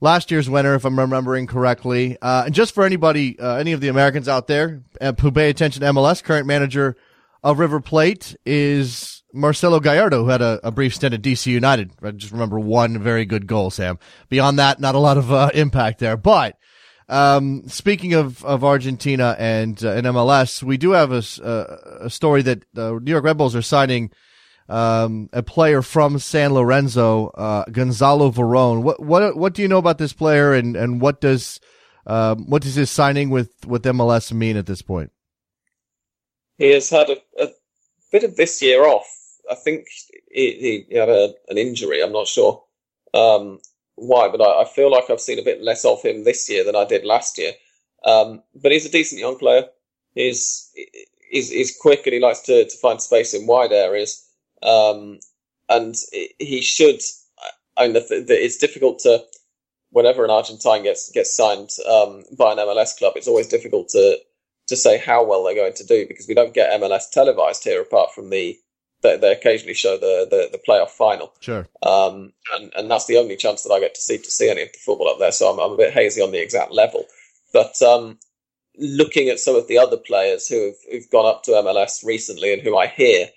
last 0.01 0.31
year's 0.31 0.49
winner, 0.49 0.75
if 0.75 0.87
I'm 0.87 0.99
remembering 0.99 1.47
correctly. 1.47 2.17
Uh, 2.21 2.45
and 2.47 2.55
just 2.55 2.75
for 2.75 2.85
anybody, 2.85 3.39
uh, 3.39 3.57
any 3.57 3.73
of 3.73 3.83
the 3.83 3.89
Americans 3.89 4.27
out 4.27 4.47
there 4.47 4.83
uh, 5.01 5.13
who 5.21 5.31
pay 5.31 5.51
attention 5.51 5.83
to 5.83 5.93
MLS, 5.93 6.25
current 6.25 6.47
manager 6.47 6.97
of 7.45 7.59
River 7.59 7.79
Plate 7.81 8.35
is 8.47 9.23
Marcelo 9.35 9.81
Gallardo, 9.81 10.25
who 10.25 10.31
had 10.31 10.41
a, 10.41 10.59
a, 10.65 10.71
brief 10.71 10.95
stint 10.95 11.13
at 11.13 11.21
DC 11.23 11.47
United. 11.47 11.93
I 12.03 12.11
just 12.13 12.33
remember 12.33 12.59
one 12.59 12.99
very 12.99 13.27
good 13.27 13.47
goal, 13.47 13.71
Sam. 13.71 13.99
Beyond 14.31 14.59
that, 14.59 14.81
not 14.81 14.95
a 14.95 14.99
lot 14.99 15.19
of 15.19 15.31
uh, 15.31 15.51
impact 15.53 15.99
there. 15.99 16.17
But 16.17 16.57
um, 17.11 17.69
speaking 17.69 18.15
of, 18.15 18.45
of 18.45 18.65
Argentina 18.65 19.37
and, 19.39 19.83
uh, 19.85 19.93
and 19.93 20.07
MLS, 20.07 20.63
we 20.63 20.77
do 20.77 20.93
have 20.93 21.13
a, 21.13 21.23
a, 21.43 22.07
a 22.07 22.11
story 22.11 22.43
that 22.43 22.65
the 22.73 22.99
New 23.01 23.11
York 23.11 23.25
Red 23.25 23.37
Bulls 23.37 23.55
are 23.55 23.63
signing 23.63 24.11
um, 24.69 25.29
a 25.33 25.43
player 25.43 25.83
from 25.83 26.19
San 26.19 26.55
Lorenzo, 26.55 27.29
uh, 27.29 27.65
Gonzalo 27.71 28.31
Veron. 28.31 28.83
What 28.83 29.01
what 29.01 29.37
what 29.37 29.53
do 29.53 29.63
you 29.63 29.69
know 29.69 29.79
about 29.79 29.99
this 29.99 30.13
player, 30.13 30.55
and 30.55 30.77
and 30.77 31.01
what 31.01 31.21
does 31.21 31.59
um, 32.07 32.49
what 32.49 32.63
does 32.63 32.77
his 32.77 32.89
signing 32.89 33.31
with 33.31 33.67
with 33.67 33.83
MLS 33.83 34.33
mean 34.33 34.57
at 34.57 34.67
this 34.67 34.81
point? 34.81 35.11
he 36.61 36.71
has 36.73 36.91
had 36.91 37.09
a, 37.09 37.17
a 37.43 37.49
bit 38.13 38.23
of 38.23 38.37
this 38.37 38.63
year 38.63 38.85
off. 38.85 39.09
I 39.51 39.55
think 39.55 39.87
he, 40.31 40.85
he 40.89 40.97
had 40.97 41.09
a, 41.09 41.33
an 41.49 41.59
injury. 41.59 42.03
I'm 42.03 42.13
not 42.13 42.29
sure 42.29 42.63
um, 43.15 43.59
why, 44.01 44.29
but 44.29 44.41
I, 44.41 44.63
I, 44.63 44.65
feel 44.65 44.91
like 44.91 45.11
I've 45.11 45.21
seen 45.21 45.39
a 45.39 45.45
bit 45.45 45.63
less 45.63 45.85
of 45.85 46.03
him 46.03 46.25
this 46.25 46.49
year 46.49 46.65
than 46.65 46.77
I 46.77 46.85
did 46.85 47.05
last 47.05 47.39
year. 47.39 47.53
Um, 48.05 48.43
but 48.55 48.73
he's 48.73 48.87
a 48.87 48.91
decent 48.91 49.21
young 49.21 49.39
player. 49.39 49.65
He's, 50.15 50.71
he's, 51.31 51.51
he's 51.51 51.77
quick 51.77 52.07
and 52.07 52.15
he 52.15 52.21
likes 52.21 52.41
to, 52.41 52.65
to 52.65 52.77
find 52.79 53.01
space 53.01 53.35
in 53.35 53.47
wide 53.47 53.73
areas. 53.73 54.27
Um, 54.63 55.21
and 55.69 55.95
he 56.39 56.61
should. 56.61 57.01
I 57.77 57.85
mean, 57.85 57.93
the, 57.93 58.01
the, 58.01 58.45
it's 58.45 58.59
difficult 58.59 58.99
to 59.01 59.25
whenever 59.91 60.25
an 60.25 60.31
Argentine 60.31 60.83
gets 60.83 61.11
gets 61.11 61.35
signed 61.35 61.71
um, 61.89 62.25
by 62.37 62.53
an 62.53 62.59
MLS 62.59 62.97
club. 62.99 63.15
It's 63.17 63.29
always 63.29 63.49
difficult 63.49 63.89
to 63.91 64.19
to 64.67 64.77
say 64.77 64.99
how 64.99 65.25
well 65.25 65.45
they're 65.45 65.55
going 65.55 65.75
to 65.75 65.87
do 65.87 66.07
because 66.07 66.29
we 66.29 66.35
don't 66.35 66.55
get 66.55 66.81
MLS 66.81 67.11
televised 67.11 67.65
here 67.65 67.81
apart 67.81 68.13
from 68.15 68.31
the 68.31 68.59
they, 69.03 69.17
they 69.17 69.33
occasionally 69.33 69.75
show 69.75 69.97
the, 69.97 70.27
the, 70.31 70.49
the 70.53 70.63
playoff 70.67 70.91
final. 70.91 71.33
Sure. 71.41 71.67
Um, 71.83 72.33
and, 72.55 72.73
and 72.77 72.91
that's 72.91 73.07
the 73.07 73.19
only 73.19 73.37
chance 73.37 73.63
that 73.63 73.73
I 73.73 73.81
get 73.81 73.95
to 73.95 74.01
see 74.01 74.19
to 74.19 74.31
see 74.31 74.51
any 74.51 74.63
of 74.63 74.73
the 74.73 74.79
football 74.79 75.09
up 75.09 75.19
there. 75.19 75.33
So 75.33 75.51
I'm, 75.51 75.59
I'm 75.59 75.73
a 75.73 75.77
bit 75.77 75.93
hazy 75.93 76.23
on 76.23 76.33
the 76.33 76.43
exact 76.43 76.73
level. 76.73 77.05
But 77.53 77.81
um, 77.83 78.19
looking 78.79 79.29
at 79.29 79.41
some 79.41 79.57
of 79.57 79.69
the 79.69 79.79
other 79.79 79.97
players 79.97 80.49
who 80.49 80.67
have 80.67 80.77
who've 80.91 81.11
gone 81.11 81.27
up 81.27 81.43
to 81.45 81.53
MLS 81.53 82.05
recently 82.05 82.53
and 82.53 82.63
who 82.63 82.77
I 82.77 82.87
hear 82.87 83.29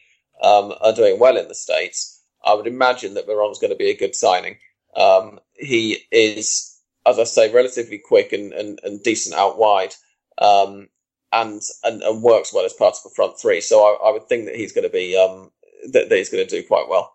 um, 0.41 0.73
are 0.81 0.93
doing 0.93 1.19
well 1.19 1.37
in 1.37 1.47
the 1.47 1.55
States, 1.55 2.21
I 2.43 2.53
would 2.53 2.67
imagine 2.67 3.13
that 3.13 3.25
Veron's 3.25 3.59
going 3.59 3.71
to 3.71 3.77
be 3.77 3.89
a 3.89 3.97
good 3.97 4.15
signing. 4.15 4.57
Um, 4.95 5.39
he 5.53 5.99
is, 6.11 6.79
as 7.05 7.19
I 7.19 7.23
say, 7.23 7.51
relatively 7.51 7.97
quick 7.97 8.33
and, 8.33 8.53
and, 8.53 8.79
and 8.83 9.01
decent 9.01 9.35
out 9.35 9.57
wide. 9.57 9.93
Um, 10.37 10.89
and, 11.33 11.61
and, 11.83 12.01
and 12.03 12.21
works 12.21 12.53
well 12.53 12.65
as 12.65 12.73
part 12.73 12.95
of 12.95 13.03
the 13.03 13.09
front 13.15 13.39
three. 13.39 13.59
So 13.59 13.81
I, 13.81 14.09
I 14.09 14.11
would 14.11 14.29
think 14.29 14.45
that 14.45 14.55
he's 14.55 14.71
going 14.71 14.87
to 14.87 14.93
be 14.93 15.17
um, 15.17 15.51
that, 15.91 16.09
that 16.09 16.15
he's 16.15 16.29
going 16.29 16.47
to 16.47 16.61
do 16.61 16.65
quite 16.65 16.87
well. 16.87 17.13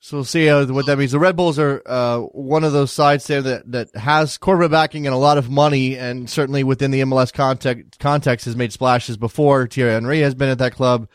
So 0.00 0.18
we'll 0.18 0.24
see 0.24 0.48
uh, 0.48 0.66
what 0.66 0.86
that 0.86 0.98
means. 0.98 1.12
The 1.12 1.18
Red 1.18 1.36
Bulls 1.36 1.58
are 1.58 1.82
uh, 1.86 2.20
one 2.20 2.64
of 2.64 2.72
those 2.72 2.92
sides 2.92 3.26
there 3.26 3.42
that, 3.42 3.72
that 3.72 3.96
has 3.96 4.38
corporate 4.38 4.70
backing 4.70 5.06
and 5.06 5.14
a 5.14 5.18
lot 5.18 5.38
of 5.38 5.50
money, 5.50 5.96
and 5.96 6.28
certainly 6.28 6.62
within 6.62 6.90
the 6.90 7.00
MLS 7.00 7.32
context, 7.32 7.98
context 7.98 8.44
has 8.44 8.54
made 8.54 8.72
splashes 8.72 9.16
before. 9.16 9.66
Thierry 9.66 9.92
Henry 9.92 10.20
has 10.20 10.34
been 10.34 10.50
at 10.50 10.58
that 10.58 10.74
club, 10.74 11.08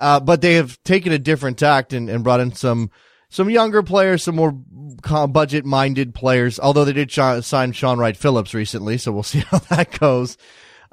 uh, 0.00 0.20
but 0.20 0.40
they 0.40 0.54
have 0.54 0.82
taken 0.84 1.12
a 1.12 1.18
different 1.18 1.58
tact 1.58 1.92
and, 1.92 2.08
and 2.08 2.24
brought 2.24 2.40
in 2.40 2.52
some 2.52 2.90
some 3.28 3.50
younger 3.50 3.82
players, 3.82 4.22
some 4.22 4.36
more 4.36 4.52
budget 4.52 5.64
minded 5.64 6.14
players. 6.14 6.60
Although 6.60 6.84
they 6.84 6.92
did 6.92 7.10
sh- 7.10 7.44
sign 7.44 7.72
Shaun 7.72 7.98
Wright-Phillips 7.98 8.54
recently, 8.54 8.96
so 8.96 9.10
we'll 9.10 9.22
see 9.24 9.40
how 9.40 9.58
that 9.58 9.98
goes. 9.98 10.38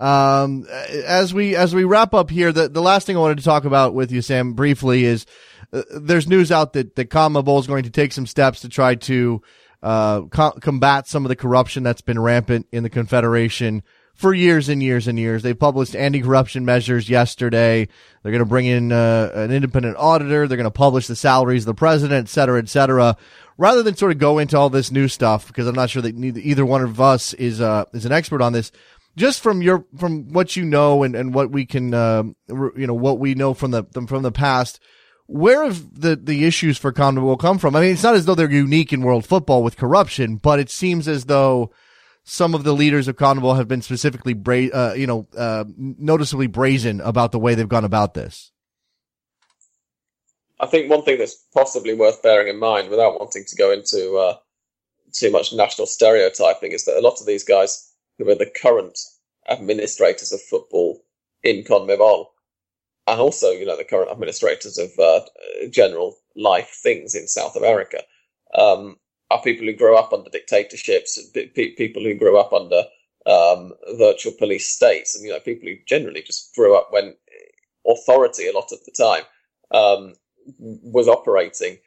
Um, 0.02 0.66
as 0.68 1.32
we 1.32 1.56
as 1.56 1.76
we 1.76 1.84
wrap 1.84 2.16
up 2.16 2.32
here, 2.32 2.52
the, 2.52 2.68
the 2.68 2.82
last 2.82 3.06
thing 3.06 3.16
I 3.16 3.20
wanted 3.20 3.38
to 3.38 3.44
talk 3.44 3.66
about 3.66 3.94
with 3.94 4.12
you, 4.12 4.24
Sam, 4.24 4.54
briefly 4.54 5.06
is 5.06 5.28
uh, 5.72 5.84
there's 5.96 6.28
news 6.28 6.52
out 6.52 6.74
that 6.74 6.96
that 6.96 7.12
CONMEBOL 7.12 7.60
is 7.60 7.68
going 7.68 7.84
to 7.84 7.92
take 7.92 8.12
some 8.12 8.26
steps 8.26 8.62
to 8.62 8.70
try 8.70 8.96
to 8.96 9.44
uh, 9.84 10.22
co- 10.24 10.58
combat 10.60 11.08
some 11.08 11.24
of 11.24 11.30
the 11.30 11.36
corruption 11.36 11.84
that's 11.84 12.02
been 12.02 12.20
rampant 12.20 12.68
in 12.72 12.82
the 12.82 12.90
Confederation 12.90 13.84
for 14.16 14.34
years 14.34 14.70
and 14.70 14.82
years 14.82 15.08
and 15.08 15.20
years. 15.20 15.44
They 15.44 15.54
published 15.54 15.96
anti-corruption 15.96 16.66
measures 16.66 17.08
yesterday. 17.08 17.88
They're 18.22 18.32
going 18.32 18.40
to 18.40 18.46
bring 18.46 18.66
in 18.66 18.92
uh, 18.92 19.32
an 19.36 19.52
independent 19.52 19.98
auditor. 19.98 20.48
They're 20.48 20.58
going 20.58 20.66
to 20.66 20.72
publish 20.72 21.06
the 21.06 21.16
salaries 21.16 21.64
of 21.64 21.68
the 21.68 21.80
president, 21.80 22.28
et 22.28 22.30
cetera, 22.30 22.60
et 22.60 22.70
cetera. 22.70 23.18
Rather 23.58 23.84
than 23.84 23.96
sort 23.96 24.12
of 24.12 24.18
go 24.18 24.40
into 24.40 24.58
all 24.58 24.72
this 24.72 24.92
new 24.92 25.08
stuff, 25.08 25.46
because 25.46 25.68
I'm 25.68 25.76
not 25.76 25.92
sure 25.92 26.02
that 26.02 26.16
either 26.16 26.66
one 26.66 26.82
of 26.82 27.00
us 27.00 27.36
is 27.36 27.62
uh, 27.62 27.86
is 27.94 28.06
an 28.06 28.12
expert 28.12 28.42
on 28.42 28.54
this 28.54 28.72
just 29.16 29.42
from 29.42 29.62
your 29.62 29.86
from 29.98 30.32
what 30.32 30.56
you 30.56 30.64
know 30.66 31.04
and, 31.04 31.16
and 31.16 31.34
what 31.34 31.52
we 31.52 31.66
can 31.66 31.94
uh, 31.94 32.24
you 32.48 32.88
know 32.88 32.94
what 32.94 33.20
we 33.20 33.34
know 33.36 33.54
from 33.54 33.72
the 33.72 33.84
from 34.08 34.24
the 34.24 34.32
past 34.32 34.80
where 35.28 35.64
have 35.64 36.00
the 36.00 36.16
the 36.16 36.46
issues 36.46 36.78
for 36.78 36.92
CONMEBOL 36.92 37.40
come 37.40 37.58
from? 37.58 37.76
I 37.76 37.82
mean 37.82 37.94
it's 37.94 38.04
not 38.04 38.16
as 38.16 38.26
though 38.26 38.36
they're 38.36 38.52
unique 38.52 38.92
in 38.92 39.02
world 39.02 39.26
football 39.26 39.64
with 39.64 39.78
corruption 39.78 40.38
but 40.38 40.60
it 40.60 40.70
seems 40.70 41.08
as 41.08 41.26
though 41.26 41.72
some 42.24 42.54
of 42.54 42.64
the 42.64 42.74
leaders 42.74 43.08
of 43.08 43.16
CONMEBOL 43.16 43.56
have 43.58 43.68
been 43.68 43.82
specifically 43.82 44.34
bra- 44.34 44.70
uh, 44.74 44.94
you 44.96 45.08
know 45.08 45.28
uh, 45.38 45.66
noticeably 45.78 46.48
brazen 46.48 47.02
about 47.02 47.32
the 47.32 47.40
way 47.40 47.56
they've 47.56 47.68
gone 47.68 47.86
about 47.86 48.14
this. 48.14 48.52
I 50.60 50.68
think 50.68 50.92
one 50.92 51.04
thing 51.04 51.18
that's 51.18 51.44
possibly 51.54 51.96
worth 51.96 52.22
bearing 52.22 52.48
in 52.48 52.60
mind 52.60 52.90
without 52.90 53.20
wanting 53.20 53.46
to 53.46 53.56
go 53.56 53.72
into 53.72 54.16
uh, 54.18 54.38
too 55.12 55.32
much 55.32 55.52
national 55.54 55.88
stereotyping 55.88 56.72
is 56.72 56.86
that 56.86 56.98
a 56.98 57.02
lot 57.02 57.20
of 57.20 57.26
these 57.26 57.44
guys 57.44 57.91
who 58.18 58.30
are 58.30 58.36
the 58.36 58.52
current 58.62 58.98
administrators 59.50 60.32
of 60.32 60.42
football 60.42 61.02
in 61.44 61.64
CONMEBOL, 61.64 62.26
and 63.08 63.20
also, 63.20 63.50
you 63.50 63.66
know, 63.66 63.78
the 63.78 63.84
current 63.84 64.12
administrators 64.12 64.78
of 64.78 64.92
uh, 65.00 65.22
general 65.70 66.18
life 66.36 66.80
things 66.82 67.16
in 67.16 67.28
South 67.28 67.56
America, 67.56 68.00
um, 68.58 68.98
are 69.32 69.42
people 69.42 69.66
who 69.66 69.74
grow 69.74 69.98
up 69.98 70.14
under 70.14 70.30
dictatorships, 70.30 71.20
people 71.56 72.04
who 72.04 72.14
grew 72.14 72.38
up 72.38 72.54
under 72.54 72.84
um, 73.26 73.74
virtual 73.98 74.34
police 74.34 74.70
states, 74.70 75.16
and 75.16 75.26
you 75.26 75.32
know, 75.32 75.40
people 75.40 75.68
who 75.68 75.76
generally 75.88 76.22
just 76.22 76.54
grew 76.56 76.78
up 76.78 76.90
when 76.92 77.16
authority 77.88 78.48
a 78.48 78.54
lot 78.54 78.72
of 78.72 78.80
the 78.86 78.92
time 78.92 79.24
um, 79.72 80.14
was 80.60 81.08
operating 81.08 81.78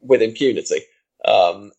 with 0.00 0.22
impunity. 0.22 0.80
Um, 1.24 1.72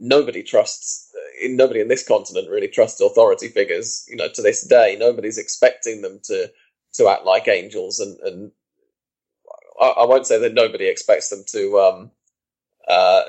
nobody 0.00 0.42
trusts 0.42 1.10
nobody 1.42 1.80
in 1.80 1.88
this 1.88 2.06
continent 2.06 2.50
really 2.50 2.68
trusts 2.68 3.00
authority 3.00 3.48
figures. 3.48 4.04
You 4.08 4.16
know, 4.16 4.28
to 4.28 4.42
this 4.42 4.66
day, 4.66 4.96
nobody's 4.98 5.38
expecting 5.38 6.02
them 6.02 6.20
to 6.24 6.50
to 6.94 7.08
act 7.08 7.24
like 7.24 7.48
angels, 7.48 8.00
and 8.00 8.18
and 8.20 8.52
I, 9.80 9.86
I 9.86 10.04
won't 10.06 10.26
say 10.26 10.38
that 10.38 10.54
nobody 10.54 10.86
expects 10.86 11.30
them 11.30 11.44
to 11.48 11.78
um 11.78 12.10
uh 12.88 13.22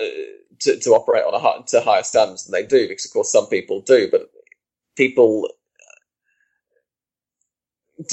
to, 0.59 0.79
to 0.79 0.89
operate 0.91 1.25
on 1.25 1.33
a 1.33 1.39
high, 1.39 1.61
to 1.67 1.81
higher 1.81 2.03
standards 2.03 2.45
than 2.45 2.53
they 2.53 2.65
do, 2.65 2.87
because 2.87 3.05
of 3.05 3.11
course 3.11 3.31
some 3.31 3.47
people 3.47 3.81
do, 3.81 4.09
but 4.09 4.29
people 4.95 5.49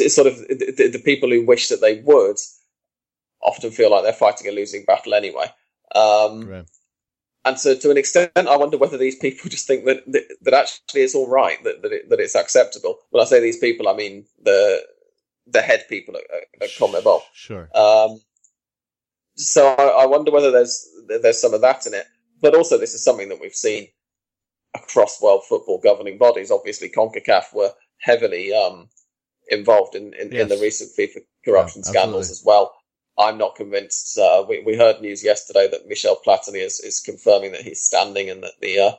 sort 0.09 0.27
of 0.27 0.39
the, 0.39 0.91
the, 0.93 1.03
people 1.05 1.31
who 1.31 1.45
wish 1.45 1.69
that 1.69 1.81
they 1.81 2.01
would 2.01 2.37
often 3.43 3.71
feel 3.71 3.91
like 3.91 4.05
they're 4.05 4.13
fighting 4.13 4.49
a 4.49 4.53
losing 4.53 4.85
battle 4.85 5.15
anyway. 5.15 5.47
Um, 5.95 6.49
right. 6.49 6.69
And 7.45 7.59
so, 7.59 7.75
to 7.75 7.91
an 7.91 7.97
extent, 7.97 8.31
I 8.37 8.57
wonder 8.57 8.79
whether 8.79 8.97
these 8.97 9.17
people 9.17 9.51
just 9.51 9.67
think 9.67 9.85
that 9.85 10.05
that, 10.13 10.25
that 10.43 10.55
actually 10.55 11.03
it's 11.03 11.15
all 11.15 11.29
right, 11.29 11.63
that 11.65 11.83
that, 11.83 11.93
it, 11.93 12.09
that 12.11 12.21
it's 12.21 12.37
acceptable. 12.37 12.99
When 13.11 13.21
I 13.21 13.27
say 13.27 13.41
these 13.41 13.59
people, 13.59 13.89
I 13.89 13.95
mean 13.95 14.25
the 14.43 14.83
the 15.47 15.63
head 15.63 15.85
people 15.89 16.15
at, 16.17 16.23
at 16.63 16.71
CONMEBOL. 16.71 17.21
Sure. 17.33 17.69
Um, 17.75 18.21
so 19.35 19.75
I, 19.75 20.05
I 20.05 20.07
wonder 20.07 20.31
whether 20.31 20.51
there's 20.51 20.89
there's 21.09 21.41
some 21.41 21.55
of 21.55 21.63
that 21.63 21.87
in 21.87 21.95
it, 21.95 22.07
but 22.41 22.55
also 22.55 22.79
this 22.79 22.95
is 22.95 23.03
something 23.05 23.29
that 23.29 23.41
we've 23.41 23.55
seen 23.55 23.89
across 24.75 25.21
world 25.21 25.43
football 25.49 25.81
governing 25.83 26.19
bodies. 26.19 26.51
Obviously, 26.51 26.89
CONCACAF 26.89 27.53
were 27.53 27.73
heavily 27.99 28.53
um, 28.55 28.89
involved 29.49 29.95
in, 29.95 30.15
in, 30.15 30.33
yes. 30.33 30.43
in, 30.43 30.49
the 30.49 30.63
recent 30.63 30.91
FIFA 30.99 31.23
corruption 31.45 31.83
yeah, 31.85 31.91
scandals 31.91 32.31
as 32.31 32.43
well. 32.45 32.73
I'm 33.19 33.39
not 33.39 33.57
convinced. 33.57 34.19
Uh, 34.19 34.45
we, 34.49 34.63
we 34.65 34.77
heard 34.77 35.01
news 35.01 35.25
yesterday 35.25 35.69
that 35.71 35.89
Michel 35.89 36.19
Platini 36.27 36.65
is, 36.65 36.81
is 36.81 37.01
confirming 37.01 37.53
that 37.53 37.63
he's 37.63 37.83
standing 37.83 38.31
and 38.31 38.43
that 38.43 38.61
the 38.61 38.79
uh, 38.79 38.93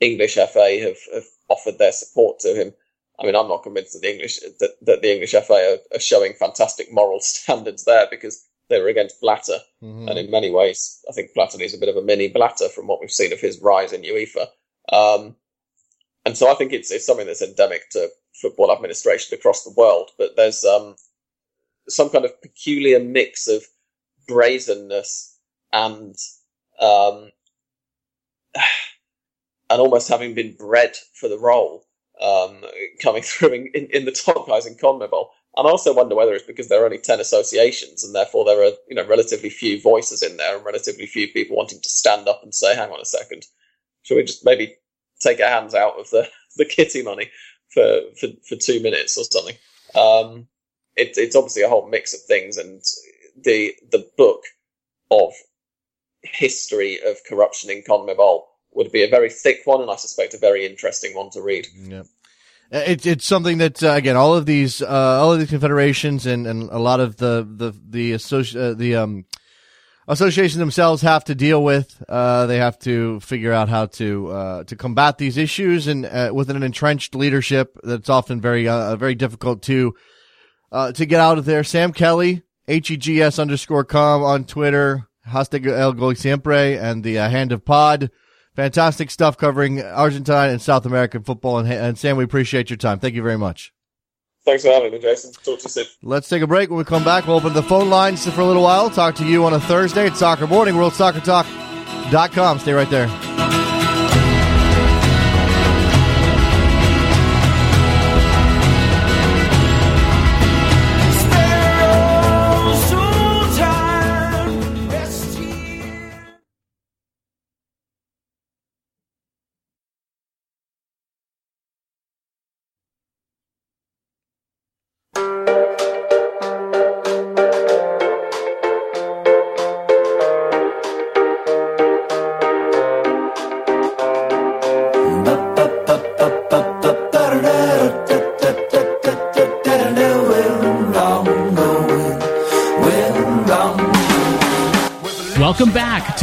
English 0.00 0.34
FA 0.34 0.78
have, 0.80 0.98
have 1.12 1.24
offered 1.48 1.78
their 1.78 1.92
support 1.92 2.38
to 2.40 2.54
him. 2.54 2.72
I 3.18 3.24
mean, 3.24 3.34
I'm 3.34 3.48
not 3.48 3.62
convinced 3.62 3.94
that 3.94 4.02
the 4.02 4.12
English 4.12 4.40
that, 4.60 4.72
that 4.82 5.02
the 5.02 5.12
English 5.12 5.32
FA 5.32 5.78
are, 5.92 5.96
are, 5.96 6.00
showing 6.00 6.34
fantastic 6.34 6.92
moral 6.92 7.20
standards 7.22 7.84
there 7.84 8.06
because 8.10 8.46
they 8.68 8.80
were 8.80 8.88
against 8.88 9.20
Blatter, 9.20 9.58
mm-hmm. 9.82 10.08
and 10.08 10.18
in 10.18 10.30
many 10.30 10.50
ways, 10.50 11.00
I 11.08 11.12
think 11.12 11.30
Platini 11.34 11.62
is 11.62 11.74
a 11.74 11.78
bit 11.78 11.88
of 11.88 11.96
a 11.96 12.02
mini 12.02 12.28
Blatter 12.28 12.68
from 12.68 12.88
what 12.88 13.00
we've 13.00 13.10
seen 13.10 13.32
of 13.32 13.40
his 13.40 13.60
rise 13.60 13.92
in 13.92 14.02
UEFA. 14.02 14.48
Um, 14.92 15.36
and 16.24 16.36
so 16.36 16.50
I 16.50 16.54
think 16.54 16.72
it's 16.72 16.90
it's 16.90 17.06
something 17.06 17.26
that's 17.26 17.42
endemic 17.42 17.88
to 17.90 18.10
football 18.34 18.72
administration 18.72 19.38
across 19.38 19.64
the 19.64 19.74
world. 19.76 20.10
But 20.18 20.36
there's 20.36 20.64
um, 20.64 20.96
some 21.88 22.10
kind 22.10 22.24
of 22.24 22.40
peculiar 22.42 23.00
mix 23.00 23.48
of 23.48 23.64
brazenness 24.26 25.38
and 25.72 26.16
um, 26.80 27.30
and 29.70 29.80
almost 29.80 30.08
having 30.08 30.34
been 30.34 30.54
bred 30.56 30.96
for 31.14 31.28
the 31.28 31.38
role 31.38 31.86
um, 32.20 32.62
coming 33.02 33.22
through 33.24 33.52
in, 33.52 33.66
in, 33.74 33.86
in, 33.86 34.04
the 34.04 34.12
top 34.12 34.46
guys 34.46 34.66
in 34.66 34.74
CONMEBOL. 34.74 35.28
And 35.56 35.66
I 35.66 35.70
also 35.70 35.94
wonder 35.94 36.14
whether 36.14 36.34
it's 36.34 36.46
because 36.46 36.68
there 36.68 36.82
are 36.82 36.84
only 36.84 36.98
10 36.98 37.18
associations 37.18 38.04
and 38.04 38.14
therefore 38.14 38.44
there 38.44 38.62
are, 38.62 38.72
you 38.88 38.94
know, 38.94 39.06
relatively 39.06 39.48
few 39.48 39.80
voices 39.80 40.22
in 40.22 40.36
there 40.36 40.56
and 40.56 40.64
relatively 40.64 41.06
few 41.06 41.28
people 41.28 41.56
wanting 41.56 41.80
to 41.80 41.88
stand 41.88 42.28
up 42.28 42.42
and 42.42 42.54
say, 42.54 42.76
hang 42.76 42.90
on 42.90 43.00
a 43.00 43.06
second, 43.06 43.46
should 44.02 44.16
we 44.16 44.24
just 44.24 44.44
maybe 44.44 44.76
take 45.20 45.40
our 45.40 45.48
hands 45.48 45.74
out 45.74 45.98
of 45.98 46.10
the, 46.10 46.28
the 46.56 46.66
kitty 46.66 47.02
money 47.02 47.30
for, 47.70 48.00
for, 48.20 48.28
for 48.46 48.56
two 48.56 48.82
minutes 48.82 49.16
or 49.16 49.24
something? 49.24 49.56
Um, 49.94 50.46
it, 50.96 51.16
it's 51.16 51.36
obviously 51.36 51.62
a 51.62 51.68
whole 51.68 51.88
mix 51.88 52.14
of 52.14 52.20
things, 52.22 52.56
and 52.56 52.82
the 53.36 53.74
the 53.90 54.08
book 54.16 54.44
of 55.10 55.32
history 56.22 56.98
of 57.06 57.16
corruption 57.28 57.70
in 57.70 57.82
CONMEBOL 57.82 58.42
would 58.72 58.90
be 58.92 59.04
a 59.04 59.08
very 59.08 59.30
thick 59.30 59.60
one, 59.64 59.80
and 59.80 59.90
I 59.90 59.96
suspect 59.96 60.34
a 60.34 60.38
very 60.38 60.66
interesting 60.66 61.14
one 61.14 61.30
to 61.30 61.42
read. 61.42 61.66
Yeah. 61.76 62.02
Uh, 62.72 62.78
it, 62.78 63.06
it's 63.06 63.24
something 63.24 63.58
that 63.58 63.82
uh, 63.82 63.92
again, 63.92 64.16
all 64.16 64.34
of 64.34 64.44
these, 64.44 64.82
uh, 64.82 64.86
all 64.88 65.32
of 65.32 65.38
these 65.38 65.50
confederations, 65.50 66.26
and, 66.26 66.46
and 66.46 66.68
a 66.70 66.78
lot 66.78 67.00
of 67.00 67.16
the 67.16 67.46
the 67.48 67.72
the 67.88 68.12
associ- 68.12 68.56
uh, 68.56 68.74
the 68.74 68.96
um, 68.96 69.24
associations 70.08 70.58
themselves 70.58 71.02
have 71.02 71.24
to 71.24 71.34
deal 71.34 71.62
with. 71.62 72.02
Uh, 72.08 72.46
they 72.46 72.58
have 72.58 72.76
to 72.80 73.20
figure 73.20 73.52
out 73.52 73.68
how 73.68 73.86
to 73.86 74.28
uh, 74.28 74.64
to 74.64 74.74
combat 74.74 75.16
these 75.16 75.36
issues, 75.36 75.86
and 75.86 76.02
with 76.34 76.50
an 76.50 76.60
entrenched 76.62 77.14
leadership, 77.14 77.78
that's 77.84 78.10
often 78.10 78.40
very 78.40 78.64
very 78.96 79.14
difficult 79.14 79.62
to 79.62 79.94
uh, 80.72 80.92
to 80.92 81.06
get 81.06 81.20
out 81.20 81.38
of 81.38 81.44
there. 81.44 81.64
Sam 81.64 81.92
Kelly, 81.92 82.42
H-E-G-S 82.68 83.38
underscore 83.38 83.84
com 83.84 84.22
on 84.22 84.44
Twitter. 84.44 85.08
Hasta 85.24 85.60
el 85.60 85.92
gol 85.92 86.14
siempre 86.14 86.78
and 86.78 87.02
the 87.02 87.18
uh, 87.18 87.28
Hand 87.28 87.50
of 87.52 87.64
Pod. 87.64 88.10
Fantastic 88.54 89.10
stuff 89.10 89.36
covering 89.36 89.82
Argentine 89.82 90.50
and 90.50 90.62
South 90.62 90.86
American 90.86 91.22
football. 91.24 91.58
And, 91.58 91.70
and 91.70 91.98
Sam, 91.98 92.16
we 92.16 92.24
appreciate 92.24 92.70
your 92.70 92.76
time. 92.76 93.00
Thank 93.00 93.14
you 93.14 93.22
very 93.22 93.36
much. 93.36 93.72
Thanks 94.44 94.62
for 94.62 94.70
having 94.70 94.92
me, 94.92 94.98
Jason. 95.00 95.32
Talk 95.32 95.58
to 95.58 95.64
you 95.64 95.68
soon. 95.68 95.86
Let's 96.02 96.28
take 96.28 96.42
a 96.42 96.46
break. 96.46 96.70
When 96.70 96.78
we 96.78 96.84
come 96.84 97.04
back, 97.04 97.26
we'll 97.26 97.36
open 97.36 97.52
the 97.52 97.64
phone 97.64 97.90
lines 97.90 98.26
for 98.30 98.40
a 98.40 98.46
little 98.46 98.62
while. 98.62 98.88
Talk 98.88 99.16
to 99.16 99.26
you 99.26 99.44
on 99.44 99.52
a 99.52 99.60
Thursday 99.60 100.06
at 100.06 100.16
Soccer 100.16 100.46
Morning, 100.46 100.76
WorldSoccerTalk.com. 100.76 102.58
Stay 102.60 102.72
right 102.72 102.88
there. 102.88 103.65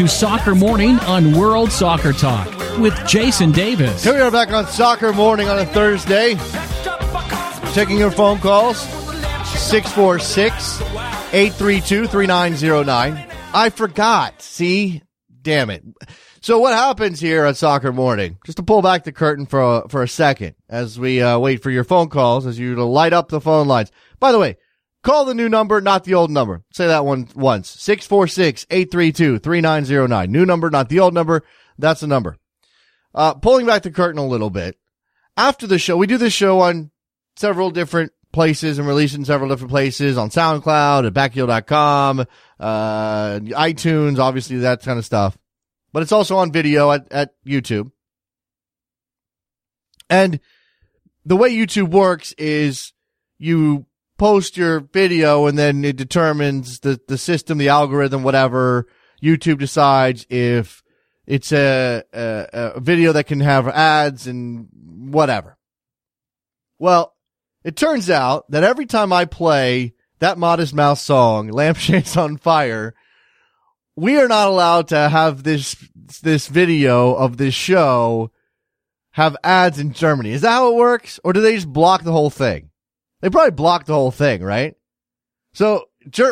To 0.03 0.09
Soccer 0.09 0.53
Morning 0.53 0.99
on 1.01 1.31
World 1.31 1.71
Soccer 1.71 2.11
Talk 2.11 2.47
with 2.77 2.93
Jason 3.07 3.53
Davis. 3.53 4.03
Here 4.03 4.13
we 4.13 4.19
are 4.19 4.31
back 4.31 4.51
on 4.51 4.67
Soccer 4.67 5.13
Morning 5.13 5.47
on 5.47 5.59
a 5.59 5.65
Thursday. 5.65 6.35
Taking 7.73 7.99
your 7.99 8.11
phone 8.11 8.39
calls 8.39 8.79
646 8.79 10.81
832 10.81 12.07
3909. 12.07 13.31
I 13.53 13.69
forgot. 13.69 14.41
See? 14.41 15.03
Damn 15.41 15.69
it. 15.69 15.85
So 16.41 16.59
what 16.59 16.73
happens 16.73 17.21
here 17.21 17.45
on 17.45 17.55
Soccer 17.55 17.93
Morning? 17.93 18.39
Just 18.45 18.57
to 18.57 18.63
pull 18.63 18.81
back 18.81 19.05
the 19.05 19.13
curtain 19.13 19.45
for 19.45 19.61
a, 19.61 19.87
for 19.87 20.03
a 20.03 20.07
second 20.07 20.55
as 20.67 20.99
we 20.99 21.21
uh, 21.21 21.39
wait 21.39 21.63
for 21.63 21.71
your 21.71 21.85
phone 21.85 22.09
calls, 22.09 22.45
as 22.45 22.59
you 22.59 22.75
to 22.75 22.83
light 22.83 23.13
up 23.13 23.29
the 23.29 23.39
phone 23.39 23.69
lines. 23.69 23.89
By 24.19 24.33
the 24.33 24.39
way, 24.39 24.57
Call 25.03 25.25
the 25.25 25.35
new 25.35 25.49
number, 25.49 25.81
not 25.81 26.05
the 26.05 26.13
old 26.13 26.31
number. 26.31 26.63
Say 26.71 26.87
that 26.87 27.05
one 27.05 27.27
once. 27.35 27.75
646-832-3909. 27.75 30.29
New 30.29 30.45
number, 30.45 30.69
not 30.69 30.87
the 30.87 31.01
old 31.01 31.13
number. 31.13 31.43
That's 31.77 31.99
the 31.99 32.07
number. 32.07 32.37
Uh, 33.13 33.33
pulling 33.33 33.65
back 33.65 33.83
the 33.83 33.91
curtain 33.91 34.17
a 34.17 34.25
little 34.25 34.49
bit. 34.49 34.77
After 35.35 35.67
the 35.67 35.77
show, 35.77 35.97
we 35.97 36.07
do 36.07 36.17
this 36.17 36.31
show 36.31 36.61
on 36.61 36.91
several 37.35 37.69
different 37.69 38.13
places 38.31 38.79
and 38.79 38.87
release 38.87 39.13
in 39.13 39.25
several 39.25 39.49
different 39.49 39.71
places 39.71 40.17
on 40.17 40.29
SoundCloud, 40.29 41.05
at 41.05 41.13
backheel.com, 41.13 42.25
uh, 42.59 43.39
iTunes, 43.39 44.19
obviously 44.19 44.59
that 44.59 44.83
kind 44.83 44.97
of 44.97 45.03
stuff. 45.05 45.37
But 45.91 46.03
it's 46.03 46.13
also 46.13 46.37
on 46.37 46.51
video 46.51 46.91
at, 46.91 47.11
at 47.11 47.33
YouTube. 47.45 47.91
And 50.09 50.39
the 51.25 51.35
way 51.35 51.51
YouTube 51.51 51.89
works 51.89 52.31
is 52.33 52.93
you 53.37 53.85
post 54.23 54.55
your 54.55 54.79
video 54.79 55.47
and 55.47 55.57
then 55.57 55.83
it 55.83 55.97
determines 55.97 56.79
the, 56.79 56.97
the 57.09 57.17
system, 57.17 57.57
the 57.57 57.67
algorithm, 57.67 58.23
whatever. 58.23 58.87
YouTube 59.21 59.59
decides 59.59 60.25
if 60.29 60.81
it's 61.27 61.51
a, 61.51 62.03
a, 62.13 62.47
a 62.53 62.79
video 62.79 63.11
that 63.11 63.25
can 63.25 63.41
have 63.41 63.67
ads 63.67 64.25
and 64.25 64.69
whatever. 65.11 65.57
Well, 66.79 67.13
it 67.65 67.75
turns 67.75 68.09
out 68.09 68.49
that 68.49 68.63
every 68.63 68.85
time 68.85 69.11
I 69.11 69.25
play 69.25 69.93
that 70.19 70.37
Modest 70.37 70.73
Mouse 70.73 71.01
song, 71.01 71.49
Lampshades 71.49 72.15
on 72.23 72.37
Fire, 72.37 72.95
we 73.97 74.17
are 74.17 74.29
not 74.29 74.47
allowed 74.47 74.87
to 74.87 75.09
have 75.09 75.43
this, 75.43 75.75
this 76.21 76.47
video 76.47 77.13
of 77.13 77.35
this 77.35 77.53
show 77.53 78.31
have 79.11 79.35
ads 79.43 79.79
in 79.79 79.91
Germany. 79.91 80.31
Is 80.31 80.43
that 80.43 80.51
how 80.51 80.71
it 80.71 80.77
works? 80.77 81.19
Or 81.25 81.33
do 81.33 81.41
they 81.41 81.55
just 81.55 81.67
block 81.67 82.03
the 82.03 82.13
whole 82.13 82.29
thing? 82.29 82.69
They 83.23 83.29
probably 83.29 83.51
blocked 83.51 83.87
the 83.87 83.93
whole 83.93 84.11
thing, 84.11 84.43
right? 84.43 84.75
So 85.53 85.85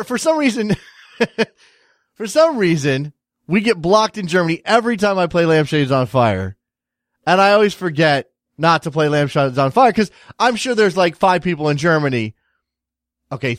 for 0.04 0.18
some 0.18 0.36
reason, 0.36 0.76
for 2.16 2.26
some 2.26 2.58
reason, 2.58 3.14
we 3.46 3.62
get 3.62 3.80
blocked 3.80 4.18
in 4.18 4.26
Germany 4.26 4.60
every 4.62 4.98
time 4.98 5.16
I 5.18 5.26
play 5.26 5.46
Lampshades 5.46 5.90
on 5.90 6.06
Fire. 6.06 6.54
And 7.26 7.40
I 7.40 7.52
always 7.54 7.72
forget 7.72 8.30
not 8.58 8.82
to 8.82 8.90
play 8.90 9.08
Lampshades 9.08 9.56
on 9.56 9.70
Fire 9.70 9.90
because 9.90 10.10
I'm 10.38 10.54
sure 10.54 10.74
there's 10.74 10.94
like 10.94 11.16
five 11.16 11.40
people 11.40 11.70
in 11.70 11.78
Germany. 11.78 12.34
Okay. 13.32 13.56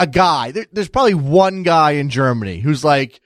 A 0.00 0.08
guy, 0.08 0.50
there, 0.50 0.66
there's 0.72 0.88
probably 0.88 1.14
one 1.14 1.62
guy 1.62 1.92
in 1.92 2.08
Germany 2.10 2.58
who's 2.58 2.82
like, 2.82 3.20